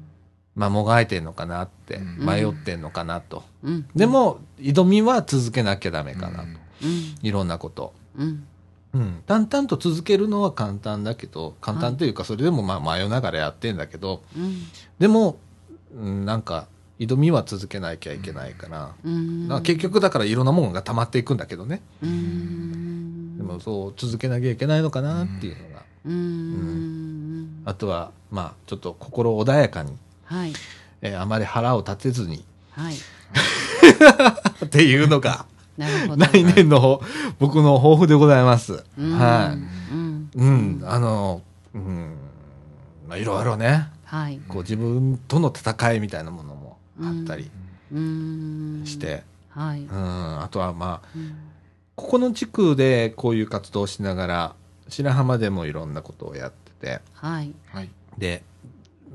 [0.55, 3.43] まあ、もがいてんのかなって、うん迷ってんのかなと。
[3.63, 3.87] うん。
[3.95, 6.43] でも、挑みは続けなきゃダメかなと。
[6.43, 7.15] うんうん。
[7.21, 7.93] いろんなこと。
[8.17, 8.45] うん。
[8.93, 9.23] うん。
[9.25, 14.63] 淡々と続けるのは簡単だけど、簡単というか、それでもまあ、迷いながらやってんだけど、うん。
[14.99, 15.37] でも、
[15.93, 16.67] うん、なんか、
[16.99, 19.47] 挑みは続けなきゃいけないから、うん。
[19.47, 21.81] まあ結局だからいろんなものが溜まっていくんだけどね。
[22.01, 23.37] うん。
[23.37, 25.83] でもそう続けなきゃいけないのかなっていうのが。
[26.05, 27.61] うん。
[27.65, 29.91] あとは、まあちょっと心穏やかに、
[30.25, 30.53] はい。
[31.01, 32.95] えーあまり腹を立てずにはい。
[34.65, 35.45] っていうのが、
[35.77, 36.25] なるほど。
[36.25, 37.01] 来年の
[37.39, 38.83] 僕の抱負でございます。
[38.97, 39.55] うんは
[39.91, 40.29] うん。
[40.35, 40.37] い。
[40.39, 41.41] うん、あの、
[41.73, 42.15] うん、
[43.07, 44.39] まあいろいろね、はい。
[44.47, 47.49] こう自分との戦いみたいなものもあったり
[47.93, 48.81] うん。
[48.85, 49.81] して、はい。
[49.81, 51.35] うん、あとはまあ、うん
[51.97, 54.55] ここの地区でこういう活動をしながら、
[54.89, 57.53] 白浜でもいろんなことをやってて、はい。
[57.71, 57.89] はい。
[58.17, 58.43] で、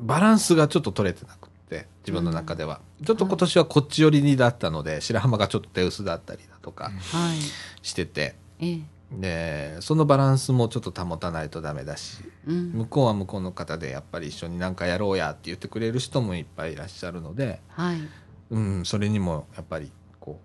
[0.01, 2.81] バランスがちょっと取れてなくって、自分の中では。
[3.05, 7.39] ちょっと今年はこっち寄りにだったので、白浜がちょっと手薄だったりだとかはい。
[7.82, 8.81] してて、ええ。
[9.12, 12.70] で、そのバランスもちょっと保たないとダメだし、うん。
[12.72, 17.98] 向こうは向こうの方でやっぱり一緒になんかやろうやって言ってくれる人もいっぱいいらっしゃるので、はい。
[18.51, 19.90] うん、それにもやっぱり
[20.20, 20.40] こ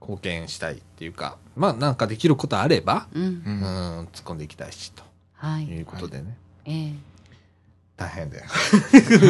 [0.00, 3.22] う、貢献したいっていうか、まあなんかできることあれば、うん。
[3.22, 5.02] ううんん、突っ込んでいきたいし、と
[5.34, 5.80] はいい。
[5.80, 6.36] うことでね。
[6.64, 6.94] ええ。
[8.00, 8.46] 大変だよ。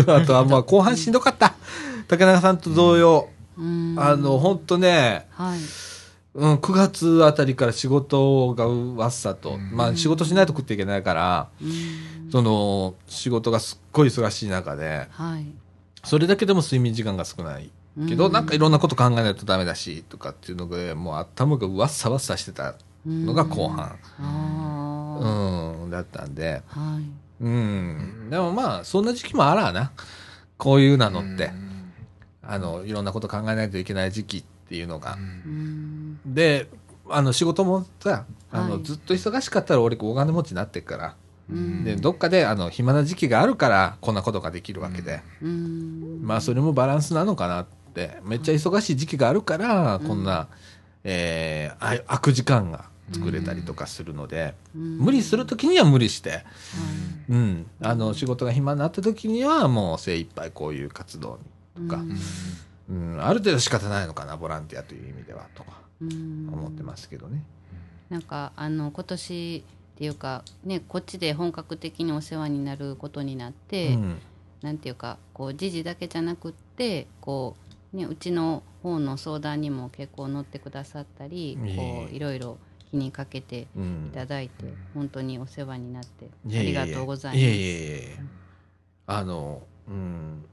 [0.15, 1.55] あとはまあ後半しんどかった。
[2.07, 3.29] 竹中さんと同様、
[3.59, 3.97] うん。
[3.99, 5.59] あの、ほんとね、はい。
[6.33, 12.31] うん、9月あたりから仕事がうわっさと、うんまあ仕事しないと食っていけないから、うん。
[12.31, 15.47] その、仕事がすっごい忙しい中で、はい。
[16.05, 17.71] それだけでも睡眠時間が少ない。
[18.09, 23.99] けど、うんなんかいろんなこと考えないとダメだし、とかっていうので、もう頭がわっさわっさしてたのが後半。
[25.83, 27.30] うん、だったんで、はい。
[27.41, 28.29] うん。
[28.31, 29.93] でもまあ、そんな時期もあらな。
[30.59, 31.51] こういうなのって。
[32.43, 35.15] あの、いろんなこと考えないといけない時期っていうのが。
[35.15, 36.21] うん。
[36.27, 36.69] で、
[37.09, 41.15] あの、仕事もさ、あの、はいずっと忙しかったら俺お金持ちになってっから。
[41.51, 45.21] うんで、どっかで、あの、暇な時期があるから、こんなことができるわけで。
[45.43, 46.21] うん。
[46.23, 48.19] まあ、それもバランスなのかなって。
[48.25, 50.49] めっちゃ忙しい時期があるから、こんな、
[51.03, 54.99] えーあ悪時間が作れたりとかするので、うん。
[54.99, 56.43] 無理する時には無理して、はい
[57.31, 61.39] うん、あの仕事が暇になった時にはもう精一杯こういう活動
[61.77, 62.03] にとか、
[62.89, 63.15] うん。
[63.15, 67.45] うん、ある程度仕方ないのかなボランティアという意味ではとかうん思ってますけどね。
[68.09, 69.65] なんかあの今年
[69.95, 74.19] っていうかねこっちで本格的にお世話になることになって、うん。
[74.62, 77.57] なんていうかこう時事だけじゃなくってこ
[77.95, 82.59] う、ね、うちの方の相談にも結構乗ってくださったりこういろいろ
[82.91, 84.65] 気にかけてうんいただいて
[84.95, 87.41] 本当にお世話になってありがとうございます。
[87.41, 88.09] いやいやいやいや
[89.11, 90.45] あの、うん。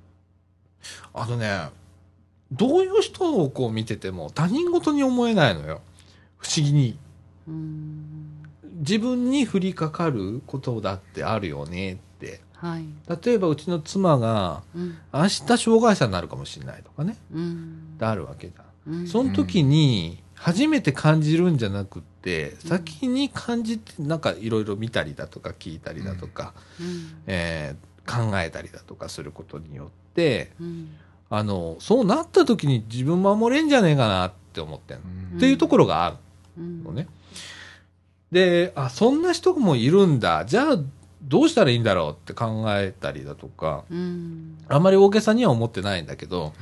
[1.14, 1.70] あのね、
[2.52, 5.82] どういう人をこう見てても他人事に思えないのよ。
[6.38, 6.98] 不思議に。
[7.48, 8.34] うん
[8.80, 12.42] 自分に降りかかることだってあるよねって。
[12.54, 12.86] はい、
[13.24, 17.16] 例えばうちの妻がうん明日障害者になるかもしれないとかね。
[17.32, 18.64] うんってあるわけだ。
[18.88, 27.24] うんその時に初めて感じるんじゃなくって、先に感じてなんかいろいろ見たりだとか聞いたりだとか、うん。
[27.28, 30.92] えー考えたりだとかすることによってうん。
[31.30, 35.38] あのそうなった時に自分守れんじゃねえかなって思ってんの、うん。
[35.38, 36.16] っていうところがある
[36.58, 36.84] うん。
[36.86, 37.08] のね。
[38.32, 40.46] であそんな人もいるんだ。
[40.46, 40.80] じゃあ
[41.22, 44.58] どうしたらいいんだろうって考えたりだとかうん。
[44.70, 46.54] あんまり大げさには思ってないんだけどはい。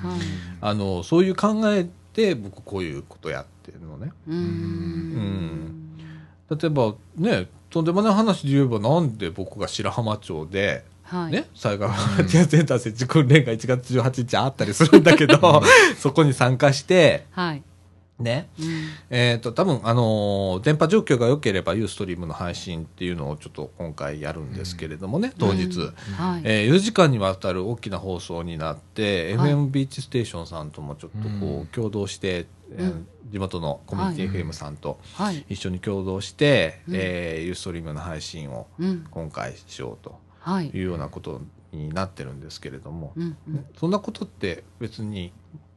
[0.61, 4.11] あのそういう考えで僕こういうことやってるのね。
[4.27, 5.97] うん。
[6.49, 11.31] 例えばねとんでもない話で言えばなんで僕が白浜町ではい。
[11.31, 15.61] ね、災害ボランティアセンター設置訓練が1月18日あったりするんだけど、
[15.99, 17.63] そこに参加して、はい
[18.19, 18.65] ね、うん。
[19.09, 25.63] えっ、と、多分、あのー電波状況が良ければ、ユーストリームの配信っていうのをちょっと今回やるんですけれどもね、当日。
[25.79, 25.93] うん。
[26.13, 26.41] はい。
[26.45, 29.51] えー4時間にわたる大きな放送になって、はい。
[29.51, 33.07] FM ビーチステーションさんともちょっとこう、うん共同して、えーうん。
[33.31, 34.37] 地元のコミュニティはい。
[34.45, 35.45] FM さんとはい。
[35.49, 36.93] 一緒に共同して、うん。
[36.95, 39.05] えーユーストリームの配信をうん。
[39.11, 40.69] 今回しようとはい。
[40.69, 41.41] いうようなこと
[41.73, 43.13] になってるんですけれども、
[43.77, 45.33] そんなことって別に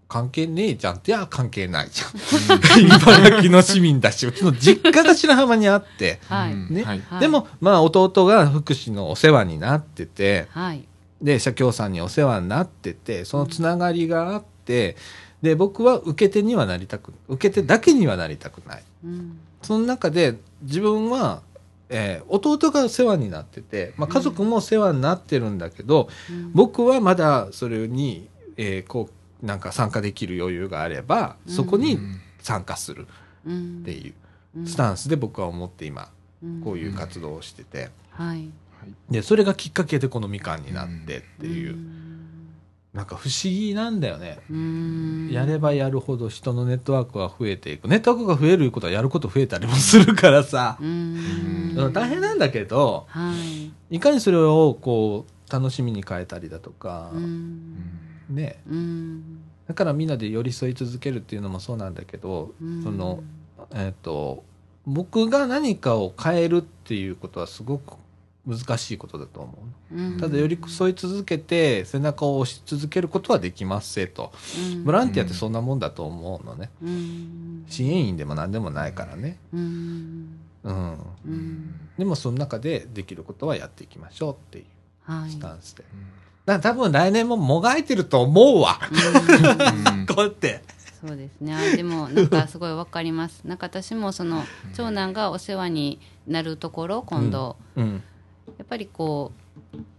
[0.09, 0.97] 関係ねえじゃん。
[0.97, 2.87] っていや関係ないじゃん。
[2.87, 6.55] 茨城の市民だし、うちの実家が白浜にあって、はい。
[6.55, 6.83] ね。
[6.83, 7.01] はい。
[7.01, 7.21] はい。
[7.21, 10.89] でもまあ弟が福祉のお世話になってて、はい。
[11.21, 14.97] で、社協さんにお世話になってて、そのつながりがあって、
[15.43, 18.83] で、僕は受け手にはなりたく、受け手だけにはなりたくない。
[19.05, 19.39] うん。
[19.61, 21.43] その中で自分は、
[21.91, 26.53] えー弟が世話になってて、まあ、家族も世話になってるんだけど、うん。
[26.55, 31.99] 僕はまだそれに、えーこうなんか参加できる余裕があればそこに
[32.41, 33.07] 参加する
[33.47, 33.79] うん。
[33.83, 34.15] っていう
[34.59, 34.67] うん。
[34.67, 36.09] スタンスで僕は思って今
[36.43, 36.61] うん。
[36.61, 37.91] こういう活動をしてて。
[38.11, 38.49] はい。
[39.11, 41.75] でそれがきっかけでこのみかんになってっていう。
[41.75, 42.09] うん。
[42.95, 44.39] なんか不思議なんだよね。
[44.51, 45.31] うん。
[45.31, 47.87] やればやるほど人のネットワークは増えていく。
[47.87, 50.79] ネットワークが増えることはやること増えたりもするからさ。
[50.81, 53.33] 大変なんだけど、は
[53.91, 53.97] い。
[53.97, 57.75] いかにそれをこう楽しみに変えたりだとか、うん
[58.29, 58.61] ね。
[58.69, 63.23] うんだからみんなで寄り添い続けるっていうのもそうなんだけど、うんその、
[63.75, 64.43] えっ、と、
[64.87, 67.97] 僕が何かを変えるっていうことはすごく
[68.47, 69.59] 難しいことだと思
[69.93, 69.95] う。
[69.95, 74.33] うんただ寄り添い続けて背中を押し続けることはできますせと。
[74.73, 76.71] うんボランティアってそんなもんだと思うのね。
[76.83, 79.39] うん支援員でも何でもないからね。
[79.53, 80.99] うんうん。
[81.27, 84.65] うんでもその中でできることはやっていきましょうっていう
[85.03, 85.83] はいスタンスで。
[85.83, 85.95] だか
[86.55, 88.79] ら多分来年ももがいてると思うわ。
[88.91, 90.63] うん こうやって。
[91.01, 94.43] そうですねあでもなんかすごいわかりますなんか私もその
[94.75, 98.03] 長男がお世話になるところ今度、うん。
[98.59, 99.31] やっぱりこ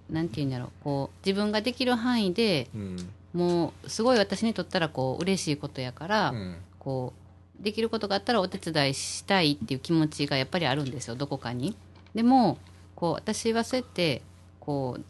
[0.10, 3.10] うなんて言うんだろうこう自分ができる範囲でうん。
[3.32, 6.56] もうすごい私にとったらこう嬉しいことやから、うん。
[6.80, 7.14] こ
[7.60, 11.76] うできることがあったらお手伝いしたいっていう気持ちがやっぱりあるんですよどこかに。
[12.16, 12.58] でも
[12.96, 14.22] こう私はそうやって
[14.60, 15.04] こう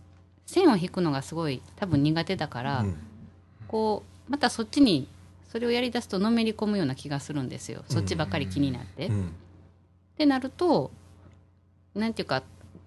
[0.49, 2.95] 線を引くのがすごい多分苦手だから、うん
[3.67, 5.07] こうまたそっちに
[5.47, 9.05] それをやりだすとのめり込むような気がするんですよそっちばっかり気になって。
[9.05, 9.33] っうん。
[10.17, 10.89] てなると
[11.93, 12.41] なんていうか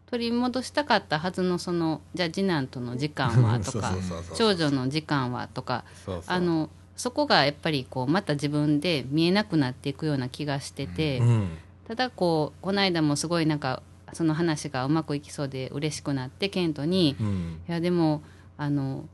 [0.06, 3.94] 取り戻したかったはずのそのじゃあ次男との時間は とか
[4.34, 5.84] 長女の時間はとか
[6.26, 11.48] あのそこがやっぱりこうまた自分で見えなくなっていくような気がしてて、うん。
[11.86, 13.82] ただこうこの間もすごいなんか
[14.12, 17.60] その話がうまくいきそうで嬉しくなってケントにうん。
[17.68, 18.22] 「いやでも
[18.56, 19.06] あのどう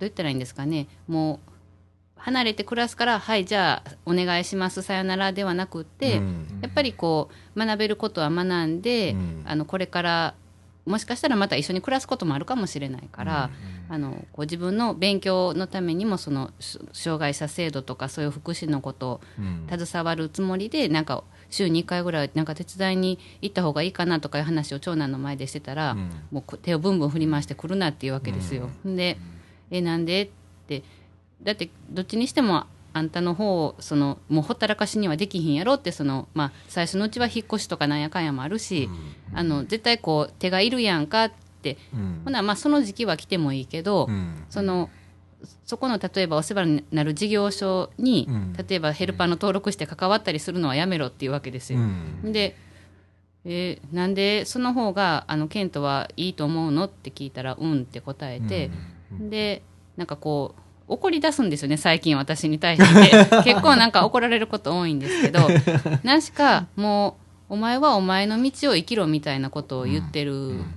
[0.00, 0.88] 言ったらいいんですかね。
[1.06, 1.50] もう
[2.16, 6.58] 離れて暮らすからはいじゃあお願いしますさよなら」ではなくって、うん。
[6.62, 9.42] やっぱりこう学べることは学んで、うん。
[9.44, 10.34] あのこれから
[10.86, 13.50] もしかしたらまた一緒に暮らすこともあるかもしれないから、
[13.88, 19.66] あのこう自分の勉強のためにもそのし障害者制度とかそういう福祉のことをうん。
[19.78, 26.10] 携わるつもりでなんか週に1回ぐらいなんか手伝いに行った方がいいかなとかいう話を長男の前でしてたら、うん。
[26.30, 28.70] もうこ手をブンブン振り回してくるなっていうわけですよ。
[28.84, 29.18] で
[29.70, 30.28] 「えなんで?」っ
[30.68, 30.82] て。
[31.42, 32.64] だってどっちにしても
[32.96, 38.88] あんたの方をそのもうほったらかしにはできひんやろってその、まあ、最初のうちは引っ越しとかなんやかんやもあるし、
[39.34, 42.22] あの絶対こう手がいるやんかって、うん。
[42.24, 44.44] ほなまあその時期は来てもいいけど、うん。
[44.48, 44.88] その
[45.66, 48.52] そこの例えばお世話になる事業所に、うん。
[48.54, 51.80] 例えばヘルパーの登録して関わったりするのはやめろっていうわけですよ。
[51.80, 52.32] うん。
[52.32, 52.56] で、
[53.44, 58.70] えーなんでその方があのケントはいいと思うのって聞いたら「うん」って答えて、
[59.20, 59.62] で
[59.96, 63.42] なんかこう怒り出すんですよね最近私に対して。
[63.44, 65.40] 結構なんか怒られること多いんですけど
[66.04, 67.16] なしかも
[67.50, 70.74] うお前はお前の道を生きろみたいなことを言ってるん。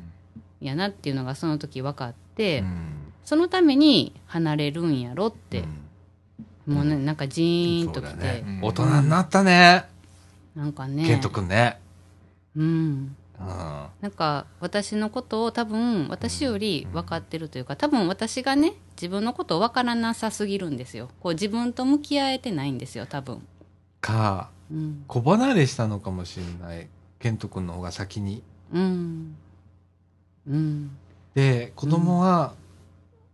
[0.62, 3.14] やなっていうのがその時分かって、うん。
[3.24, 5.64] そのために離れるんやろって、
[6.66, 8.44] もうねなんかジーンときて、ね。
[8.46, 8.60] うん。
[8.64, 9.86] 大人になったね。
[10.56, 11.06] なんかね。
[11.06, 11.80] ケントくんね。
[12.56, 13.16] うん。
[13.40, 13.86] うん。
[14.02, 21.10] なんか私のことを多分私より分かってるというか多分私がね自分のことを分からなさすぎるんですよ。
[21.22, 23.42] こう自分と向き合えてないんですよ多分、
[24.02, 25.06] かうん。
[25.08, 26.90] 子離れしたのかもしれない。
[27.20, 28.44] ケントくんの方が先に。
[28.74, 29.36] うん。
[30.50, 30.92] うん。
[31.34, 32.56] で子供は、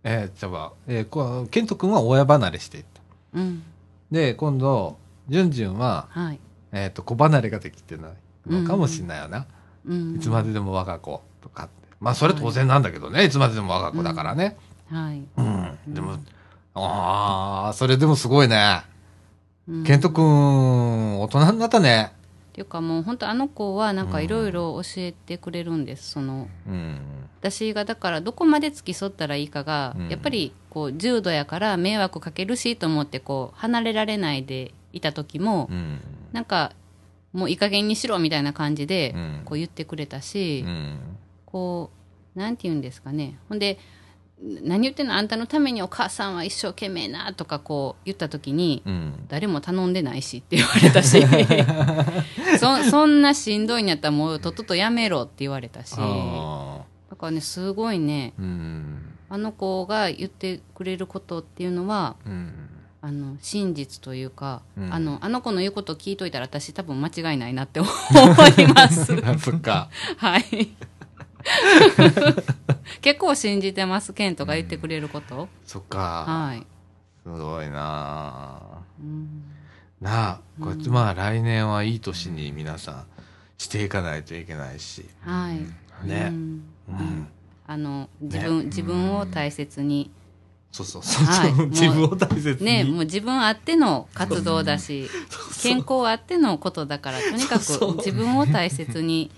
[0.04, 3.02] えーじゃあ、えーこケントくんは親離れしていった。
[3.34, 3.64] うん。
[4.12, 4.98] で今度
[5.30, 6.40] ジュンジュンは、はい、
[6.74, 8.12] えー、と子離れができてない
[8.48, 9.48] のかもしれないよな、
[9.86, 11.74] うん、いつまででも我が子とかって。
[12.00, 16.18] まあそれ当然なんだけどね、い、つまででも我が子だからねはい、うん、でも
[16.74, 18.82] ああそれでもすごいね、
[19.68, 19.84] うん。
[19.84, 22.12] ケントくん大人になったね。
[22.50, 26.48] っていうかもう本当あの子はなんかいろいろ教えてくれるんですその。
[26.68, 27.00] うん。
[27.40, 30.10] 私がだからどこまで付き添ったらいいかが、うん。
[30.10, 36.00] やっぱりこう重度やから迷惑かけるしと思ってこう離れられないでいた時も、うん。
[36.34, 36.74] なんか
[37.34, 39.42] もういい加減にしろみたいな感じでうん。
[39.46, 41.00] こう言ってくれたし、うん。
[41.46, 41.92] こ
[42.36, 43.38] うなんて言うんですかね。
[43.50, 43.80] ほんで
[44.42, 45.16] 何言ってんの？
[45.16, 51.22] あんたのためにお母さんは一生懸命なとかこう言った時に、うん誰も頼んでないしって言われたし。
[52.60, 55.92] そそんなしんどいんやったらもうとっととやめろって言われたし。
[55.92, 56.84] だあ
[57.18, 59.14] からねすごいねーうん。
[59.30, 62.54] あの子が言ってくれることっていうのはうん。
[63.02, 64.94] あの真実というか、うん。
[64.94, 69.06] あのあの子の言うことを聞いといたら私多分間違いないなって思います。
[69.40, 69.90] そっか。
[70.18, 70.76] はい。
[73.02, 75.48] 結構信じてます、ケントが言ってくれること。
[75.66, 76.26] そっか。
[76.28, 76.66] はい。
[77.24, 78.62] すごいな。
[79.00, 79.44] うん。
[80.02, 83.06] なあこってまあ来年はいい年に皆さん
[83.58, 85.06] していかないといけないし。
[85.22, 86.08] はい。
[86.08, 86.28] ね。
[86.30, 86.64] うん。
[86.90, 87.28] うん。
[87.68, 90.12] あの自分、自分を大切に。
[90.72, 91.04] そうそう。
[91.04, 91.56] そうはい。
[91.56, 92.66] そう自分を大切に。
[92.66, 95.10] ねもう自分あっての活動だし
[95.64, 97.62] 健康あってのことだからとにかく
[97.98, 99.32] 自分を大切に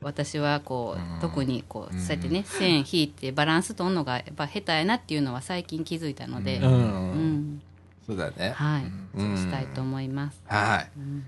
[0.00, 1.20] 私はこう、うん。
[1.20, 2.00] 特にこううん。
[2.00, 7.34] そうやってね線引いてバランス取るのがやっぱ下手やなっていうのは最近気づいたので、ううん。
[7.54, 7.62] ん
[8.06, 8.50] そうだね。
[8.50, 9.36] はい、うん。
[9.36, 10.40] そうしたいと思います。
[10.46, 10.90] はい。
[10.96, 11.24] うん。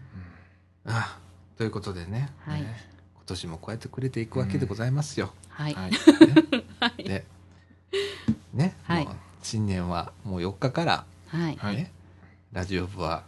[0.87, 1.19] あ
[1.57, 2.31] ということでね。
[2.41, 2.63] はい。
[2.63, 2.89] ね。
[3.17, 5.33] 今年もこうやってくれていくわけでございますよ。
[5.51, 7.05] はい、はい。
[7.05, 7.25] で
[8.55, 8.77] ね。
[8.85, 9.09] はい。
[9.43, 11.89] 新年はもう4日からはい、
[12.53, 13.23] ラジオ部は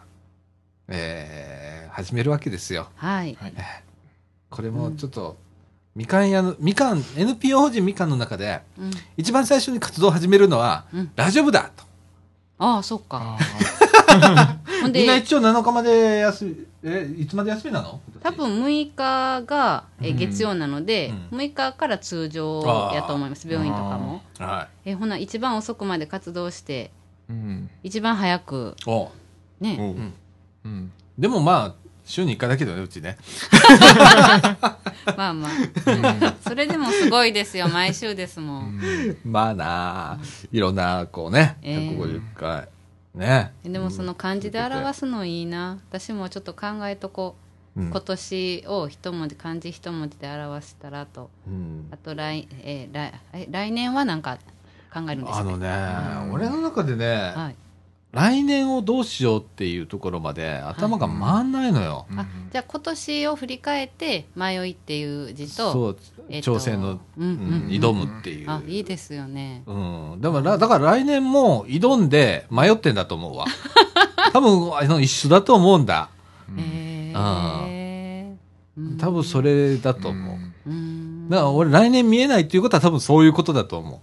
[0.88, 2.88] えー始めるわけですよ。
[2.96, 3.52] はい、はい。
[4.52, 5.36] これもちょっと、
[5.96, 11.10] みかん屋の、みかん、NPO 法人みかんの中で、うん、一番最初に活動を始めるのは、うん。
[11.16, 11.84] ラジオ部だと。
[12.58, 13.38] ああそっか。
[14.08, 18.00] あ ほみんな一応7日まで休み、え、いつまで休みなの？
[18.22, 20.16] 多分6日がえうん。
[20.16, 21.38] 月曜なので、うん。
[21.38, 23.48] 6日から通常やと思います。
[23.48, 24.22] 病院とかも。
[24.38, 27.70] はえほな一番遅くまで活動してーうん。
[27.82, 28.76] 一番早く。
[28.86, 28.90] い。
[28.90, 29.10] お。
[29.60, 29.76] ね。
[30.64, 30.70] うん。
[30.70, 30.92] うん。
[31.18, 31.81] でもまあ、
[32.12, 33.16] 週に1回だけどね、うちね。
[35.16, 36.34] まあまあ。
[36.46, 38.80] それでもすごいですよ毎週ですもん、
[39.24, 40.18] まあなあ、
[40.52, 42.68] いろんな、こうね、えー150回。
[43.14, 43.52] ね。
[43.64, 45.78] でもその漢字で表すのいいな。
[45.88, 47.34] 私もちょっと考えとこ
[47.76, 47.88] う、うん。
[47.88, 51.30] 今年を一文字漢字一文字で表したらと。
[51.46, 51.88] うん。
[51.90, 54.36] あと来,、えー来え来年はなんか
[54.92, 55.68] 考えるんですあのね、
[56.26, 56.32] うん。
[56.32, 57.56] 俺の中でね、はい、
[58.12, 62.06] 来年をどうしようっていうところまで頭が回んないのよ。
[62.14, 65.96] あじゃあ今年を振り返って「迷い」っていう字とそう、
[66.28, 67.34] えっと挑戦の、うんうんう
[67.64, 68.50] ん挑むっていう。
[68.50, 70.18] あいいですよねうん。
[70.20, 73.46] だから、だから来年も挑んで迷ってんだと思うわ。
[74.32, 76.10] 多分、あの、一緒だと思うんだ。
[76.56, 80.36] へえあうん多分それだと思う。
[80.66, 83.98] うーんだから俺来年見えないっていうことは多分そういうことだと思う。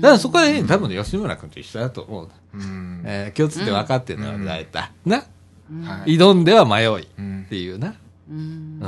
[0.00, 2.28] だからそこら辺多分ね吉村君と一緒だと思う。
[2.54, 3.02] うん。
[3.04, 4.90] えー、共通点分かってるのよ、うん大体。
[5.06, 6.16] なはい。
[6.16, 7.94] 挑んでは迷いっうんていうな。
[8.30, 8.80] うん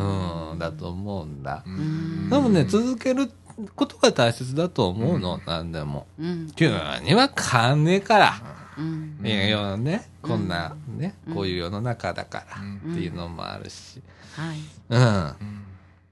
[0.52, 1.70] うん、だと思うんだう。
[1.70, 3.31] ん多分ね、続ける
[3.74, 6.06] ことが大切だと思うの、なんでも。
[6.19, 6.74] うん急に
[7.14, 8.35] は変わんねえから。
[8.78, 14.01] うんいや、世のね、こんなね、うんこういう世の中だからうんっていうのもあるし。
[14.36, 14.59] はい
[14.90, 15.02] うん。
[15.02, 15.09] う
[15.51, 15.62] ん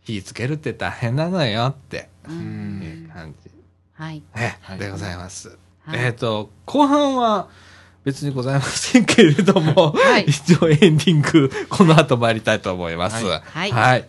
[0.02, 3.51] 火つけるって大変なのよっていうん感じ。
[4.01, 5.59] はいえ、はいでございます。
[5.85, 7.51] はいえっ、と、後半は
[8.02, 13.22] 別にございませんけれども、 はい一応エンディング、この後参りたいと思います。
[13.27, 14.09] はいはいはい。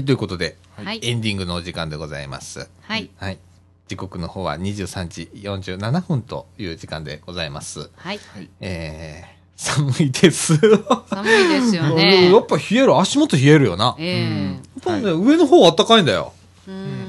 [0.00, 2.70] はい、ということで、はいエンディングのお時間でございます。
[2.80, 3.38] はいはい。
[3.86, 7.90] 時刻の方は23時47分という時間でございます。
[7.96, 8.48] はいはい。
[8.60, 10.56] えー、寒いです。
[10.56, 13.94] 寒いですよね やっぱ冷える、足元冷えるよな。
[13.98, 16.32] やえっぱね、上の方あったかいんだよ。
[16.66, 16.99] えううん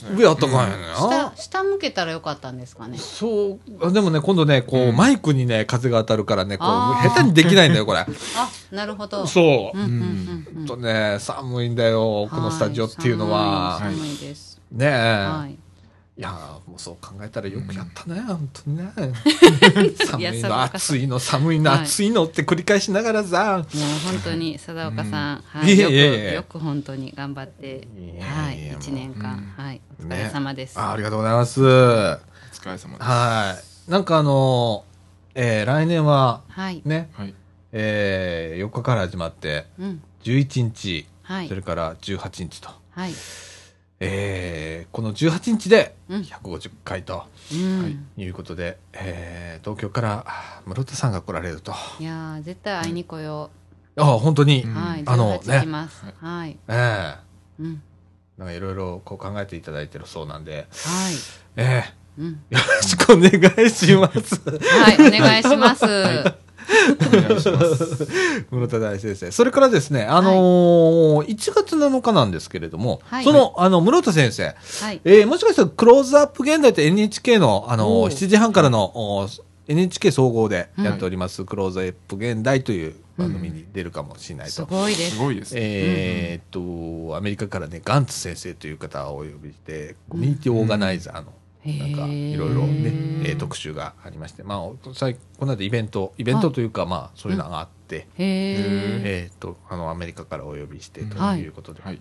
[0.00, 0.16] ですね。
[0.16, 1.32] 上あったかいのよ下な。
[1.36, 2.98] 下向けたらよかったんですかね。
[2.98, 4.96] そう、でもね、今度ね、こう、うん。
[4.96, 6.68] マイクにね、風が当たるからね、こう、
[7.08, 8.00] 下手にできないんだよ、これ。
[8.36, 9.26] あなるほど。
[9.26, 9.78] そう。
[9.78, 9.82] う。
[9.82, 13.78] んとね、寒いんだよ、このスタジオっていうのは。
[13.78, 13.94] はい。
[13.94, 14.60] 寒いです。
[14.70, 14.90] ねえ。
[14.90, 15.58] はい。
[16.18, 18.90] いやーもうそう考えたらよくやったね、本当にね。
[20.06, 21.80] 寒いの、暑いの、寒いの、はい。
[21.82, 23.58] 暑いのって繰り返しながらさ。
[23.58, 23.64] もう
[24.10, 25.60] 本当に貞岡さん、うん。
[25.60, 27.86] はい、よくよく本当に頑張って。
[28.18, 31.60] はいもう一年間、はいお疲れ様です、あありがとうございます。
[31.60, 32.18] お疲
[32.66, 33.10] れ様です。
[33.10, 33.56] は
[33.88, 33.90] い。
[33.90, 37.34] なんかあのーえー来年ははい、ね、はい。
[37.72, 40.02] えー4日から始まって、うん。
[40.22, 41.48] 11日、はい。
[41.48, 43.12] それから18日と、はい。
[43.98, 46.20] えーこの18日でうん。
[46.20, 47.98] 150回とうん、はい。
[48.16, 51.72] い、いうことで、えー東京からあ室田さんが来られると。
[51.98, 53.50] やー絶対会いに来よ
[53.96, 54.62] ああ、本当に。
[54.62, 56.04] うんう、はいあの18来ます。
[56.06, 57.16] ねはい、え
[57.58, 57.82] えうん
[58.38, 61.14] なんかいろいろこう考えていただいてるそうなんで、はい。
[61.56, 61.84] え
[62.18, 62.40] うん。
[62.50, 63.30] えよろしくお願
[63.66, 64.40] いします。
[64.50, 68.44] はいお願いします、お願いします。
[68.50, 69.30] 室田大先生。
[69.30, 73.24] それからですね、あのー1月7日なんですけれども、はい。
[73.24, 75.00] その、あの、室田先生、はい。
[75.04, 78.12] えーもしかしたらクローズアップ現代って NHK の、あのおー。
[78.12, 79.28] 7時半からの、お
[79.68, 84.66] NHK 総合でやっております、クローズアップ現代という番組に出るかもしれないすと。
[84.66, 85.10] ごいです。
[85.16, 85.54] すごいです。
[85.56, 91.32] えーっと、アメリカからね、ガンツ先生という方をお呼びして、コミュニティオーガナイザーの、
[91.64, 92.92] なんか、いろいろね、
[93.24, 98.56] えー特集がありまして、まあ、最この間イベント、イベントというか、まあ、そういうのがあって、へえ
[99.04, 102.00] えーっと、あの、アメリカからお呼びしてとはいいうことで、はい。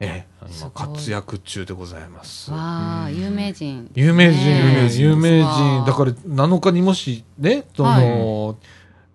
[0.00, 2.50] えーすご今い活躍中でございます。
[2.50, 5.84] わあ有名人有名人、有名人。
[5.86, 8.58] だから、7日にもし、ね、その、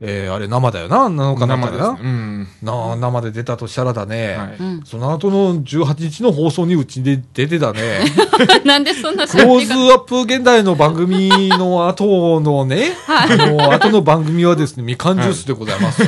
[0.02, 2.04] えーあれ生だよな、7日なんだよ生です。
[2.04, 2.48] うん。
[2.64, 2.96] な。
[2.96, 4.38] な生で出たとしたらだね、
[4.86, 8.00] その後の18日の放送にうちで出てたね。
[8.64, 16.08] なんでそんなクローズアップ現代の番組の後のね、あの、後の番組はですね、みかんジュースでございますよ。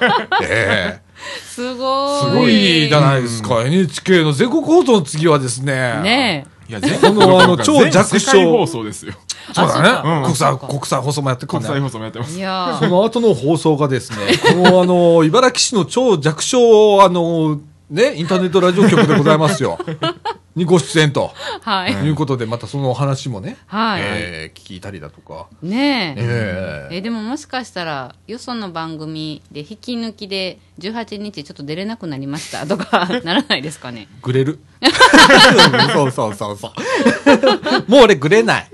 [0.42, 1.11] ええ
[1.44, 3.62] すごいすごいじゃないですか。
[3.64, 6.00] NHK の全国放送の次はですね。
[6.02, 9.12] ねいや、全このあの超弱小放送ですよ。
[9.52, 10.10] そうだね。
[10.10, 11.68] うん国際、国際放送もやってくるね。
[11.68, 12.34] 国際放送もやってます。
[12.36, 14.16] えいやその後の放送がですね、
[14.64, 17.60] このあの、茨城市の超弱小、あの、
[17.92, 19.78] ね、インターネットラジオ局でございますよ。
[20.56, 21.32] にご出演と
[21.62, 25.46] はい、いうことで、またそのお話もね、はい、えー聞いたりだとか。
[25.62, 34.58] ねええええでももしかしたらよその番組で引き抜きで18日ちょっと出れなくなりましたとか ならないですかねグレる？
[35.92, 37.90] そうそうそうそう。
[37.90, 38.68] もう俺グレない。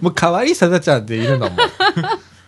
[0.00, 1.56] もう可愛いさだちゃんでいるのも。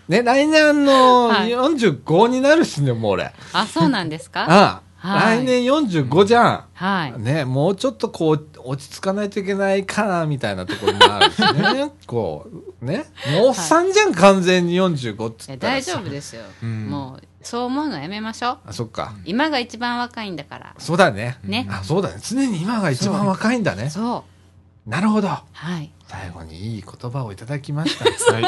[0.08, 3.32] ね、来年のはい45になるしね、もう俺。
[3.52, 4.42] あそうなんですか？
[4.42, 6.64] ああ、はい来年45じゃん。
[6.74, 11.90] はいね、もうちょっとこう、落ち着かないといけないかな、みたいなところもあるしね。
[12.06, 12.48] こ
[12.80, 13.04] う、ね。
[13.32, 19.14] もうおっさんじゃん、完全に45っつえったら大さ丈夫ですよ、うんもうそう思うのやめましょうあ、そっか。
[19.24, 21.38] 今が一番若いんだからそうだね。
[21.42, 22.16] ねあ、そうだね。
[22.22, 23.90] 常に今が一番若いんだね。
[23.90, 24.24] そ
[24.86, 25.28] うなるほど。
[25.28, 25.44] は
[25.78, 28.04] い最後にいい言葉をいただきました。
[28.32, 28.44] はい。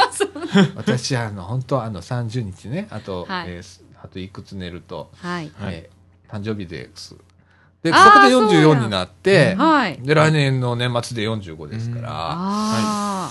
[0.77, 5.94] 私、あの、本当あの、30日ね、あと、はいえーあといくつ寝ると、はいはいえー
[6.29, 7.17] 誕生日です。
[7.83, 9.99] で、こあーこでそうや44になって、はい。
[10.01, 13.31] で、来年の年末で45ですから、あ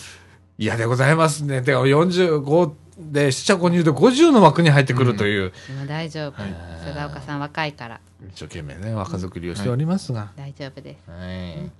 [0.57, 1.61] 嫌でございますね。
[1.61, 6.41] で、45で、四捨五入で50の枠に入ってくるという、あでも大丈夫。
[6.41, 6.55] はい。
[6.87, 7.99] 菅岡さん若いから。
[8.29, 11.09] 一生懸命ね、若作りをしておりますが、大丈夫です。
[11.09, 11.71] はい。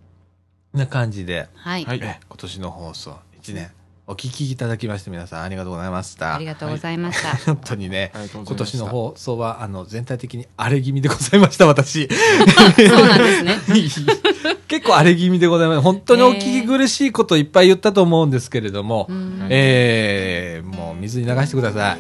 [0.77, 1.83] な感じで、はい。
[1.83, 3.71] 今年の放送、1年、
[4.05, 6.35] お聞きいただきまして皆さんありがとうございました。
[6.35, 12.09] ありがとうございました本当にね今年の放送は、あの、全体的に荒れ気味でございました、私。
[12.09, 13.55] そうなんですね
[14.67, 15.81] 結構荒れ気味でございます。
[15.81, 21.81] 本当にお聞き苦しいこといっぱい言ったと思うんですけれども、うんはいえー、もう水に流してください。
[21.81, 21.99] はい。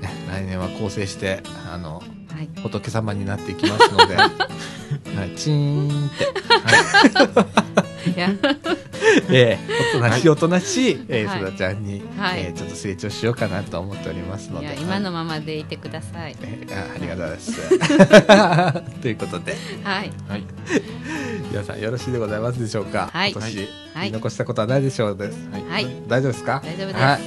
[0.30, 2.13] 来年は構成して、あの、はい
[2.62, 6.10] 仏様になっていきますので、 はい、チーンっ
[8.04, 8.30] て、 いや。
[9.30, 10.28] えー、おとなしい。
[10.28, 11.38] おとなしい、えー、はい。
[11.38, 12.40] すだちゃんに、はい。
[12.40, 14.76] えーちょっと成長しようかなと思っておりますので。
[14.80, 16.34] 今のままでいてください。
[16.42, 19.00] えーあありがとうございます。
[19.02, 20.10] ということで、はい。
[20.28, 20.42] はい。
[21.50, 23.10] 皆さんよろしいでございますでしょうか？
[23.12, 23.32] はい。
[23.32, 24.10] 今年、はい。
[24.12, 25.38] 残したことはないでしょうです。
[25.70, 25.86] はい。
[26.08, 26.60] 大丈夫ですか？
[26.64, 27.00] 大丈夫です。
[27.00, 27.20] はい。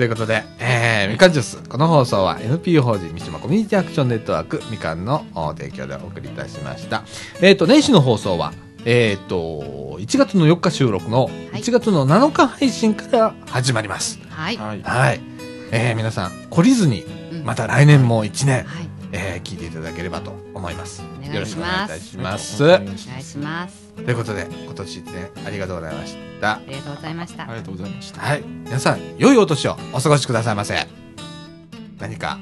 [0.00, 1.68] ということで、えー、みかんジュース。
[1.68, 7.04] この放送は NPO 法人三島コミュニティアクションネットワークみかんのお提供でお送りいたしました。
[7.42, 8.54] えっ、と、年始の放送は、
[8.86, 14.18] えっ、と、1月の4日収録のはい1月の7日配信から始まります。
[14.30, 14.82] はいはい。
[14.82, 15.20] はい。
[15.70, 21.02] えー、皆さん、懲りずに、うんまた来年も1年、はいえー、聞いていただければと思います。
[21.20, 22.62] お願いしますよろしくお願いいたします。
[22.64, 26.60] お願いお願いしますということで、今年1年ありがとうございましたあ。
[26.66, 28.20] りがとうございましたありがとうございました。
[28.20, 28.42] はい。
[28.64, 30.74] 皆さん、良いお年をお過ごしくださいませ。
[31.98, 32.38] 何か？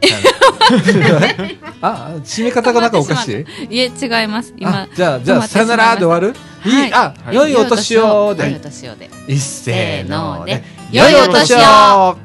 [1.82, 3.74] あ、締め方がなんかおかしい？
[3.74, 6.34] いえ違います今あじゃあ、じゃあ、さよならで終わる？
[6.64, 6.92] いい、はい？
[6.94, 8.60] あ、はい良いお年を良いおで。
[8.60, 10.62] 年をで一せーので。
[10.92, 12.16] 良いお年を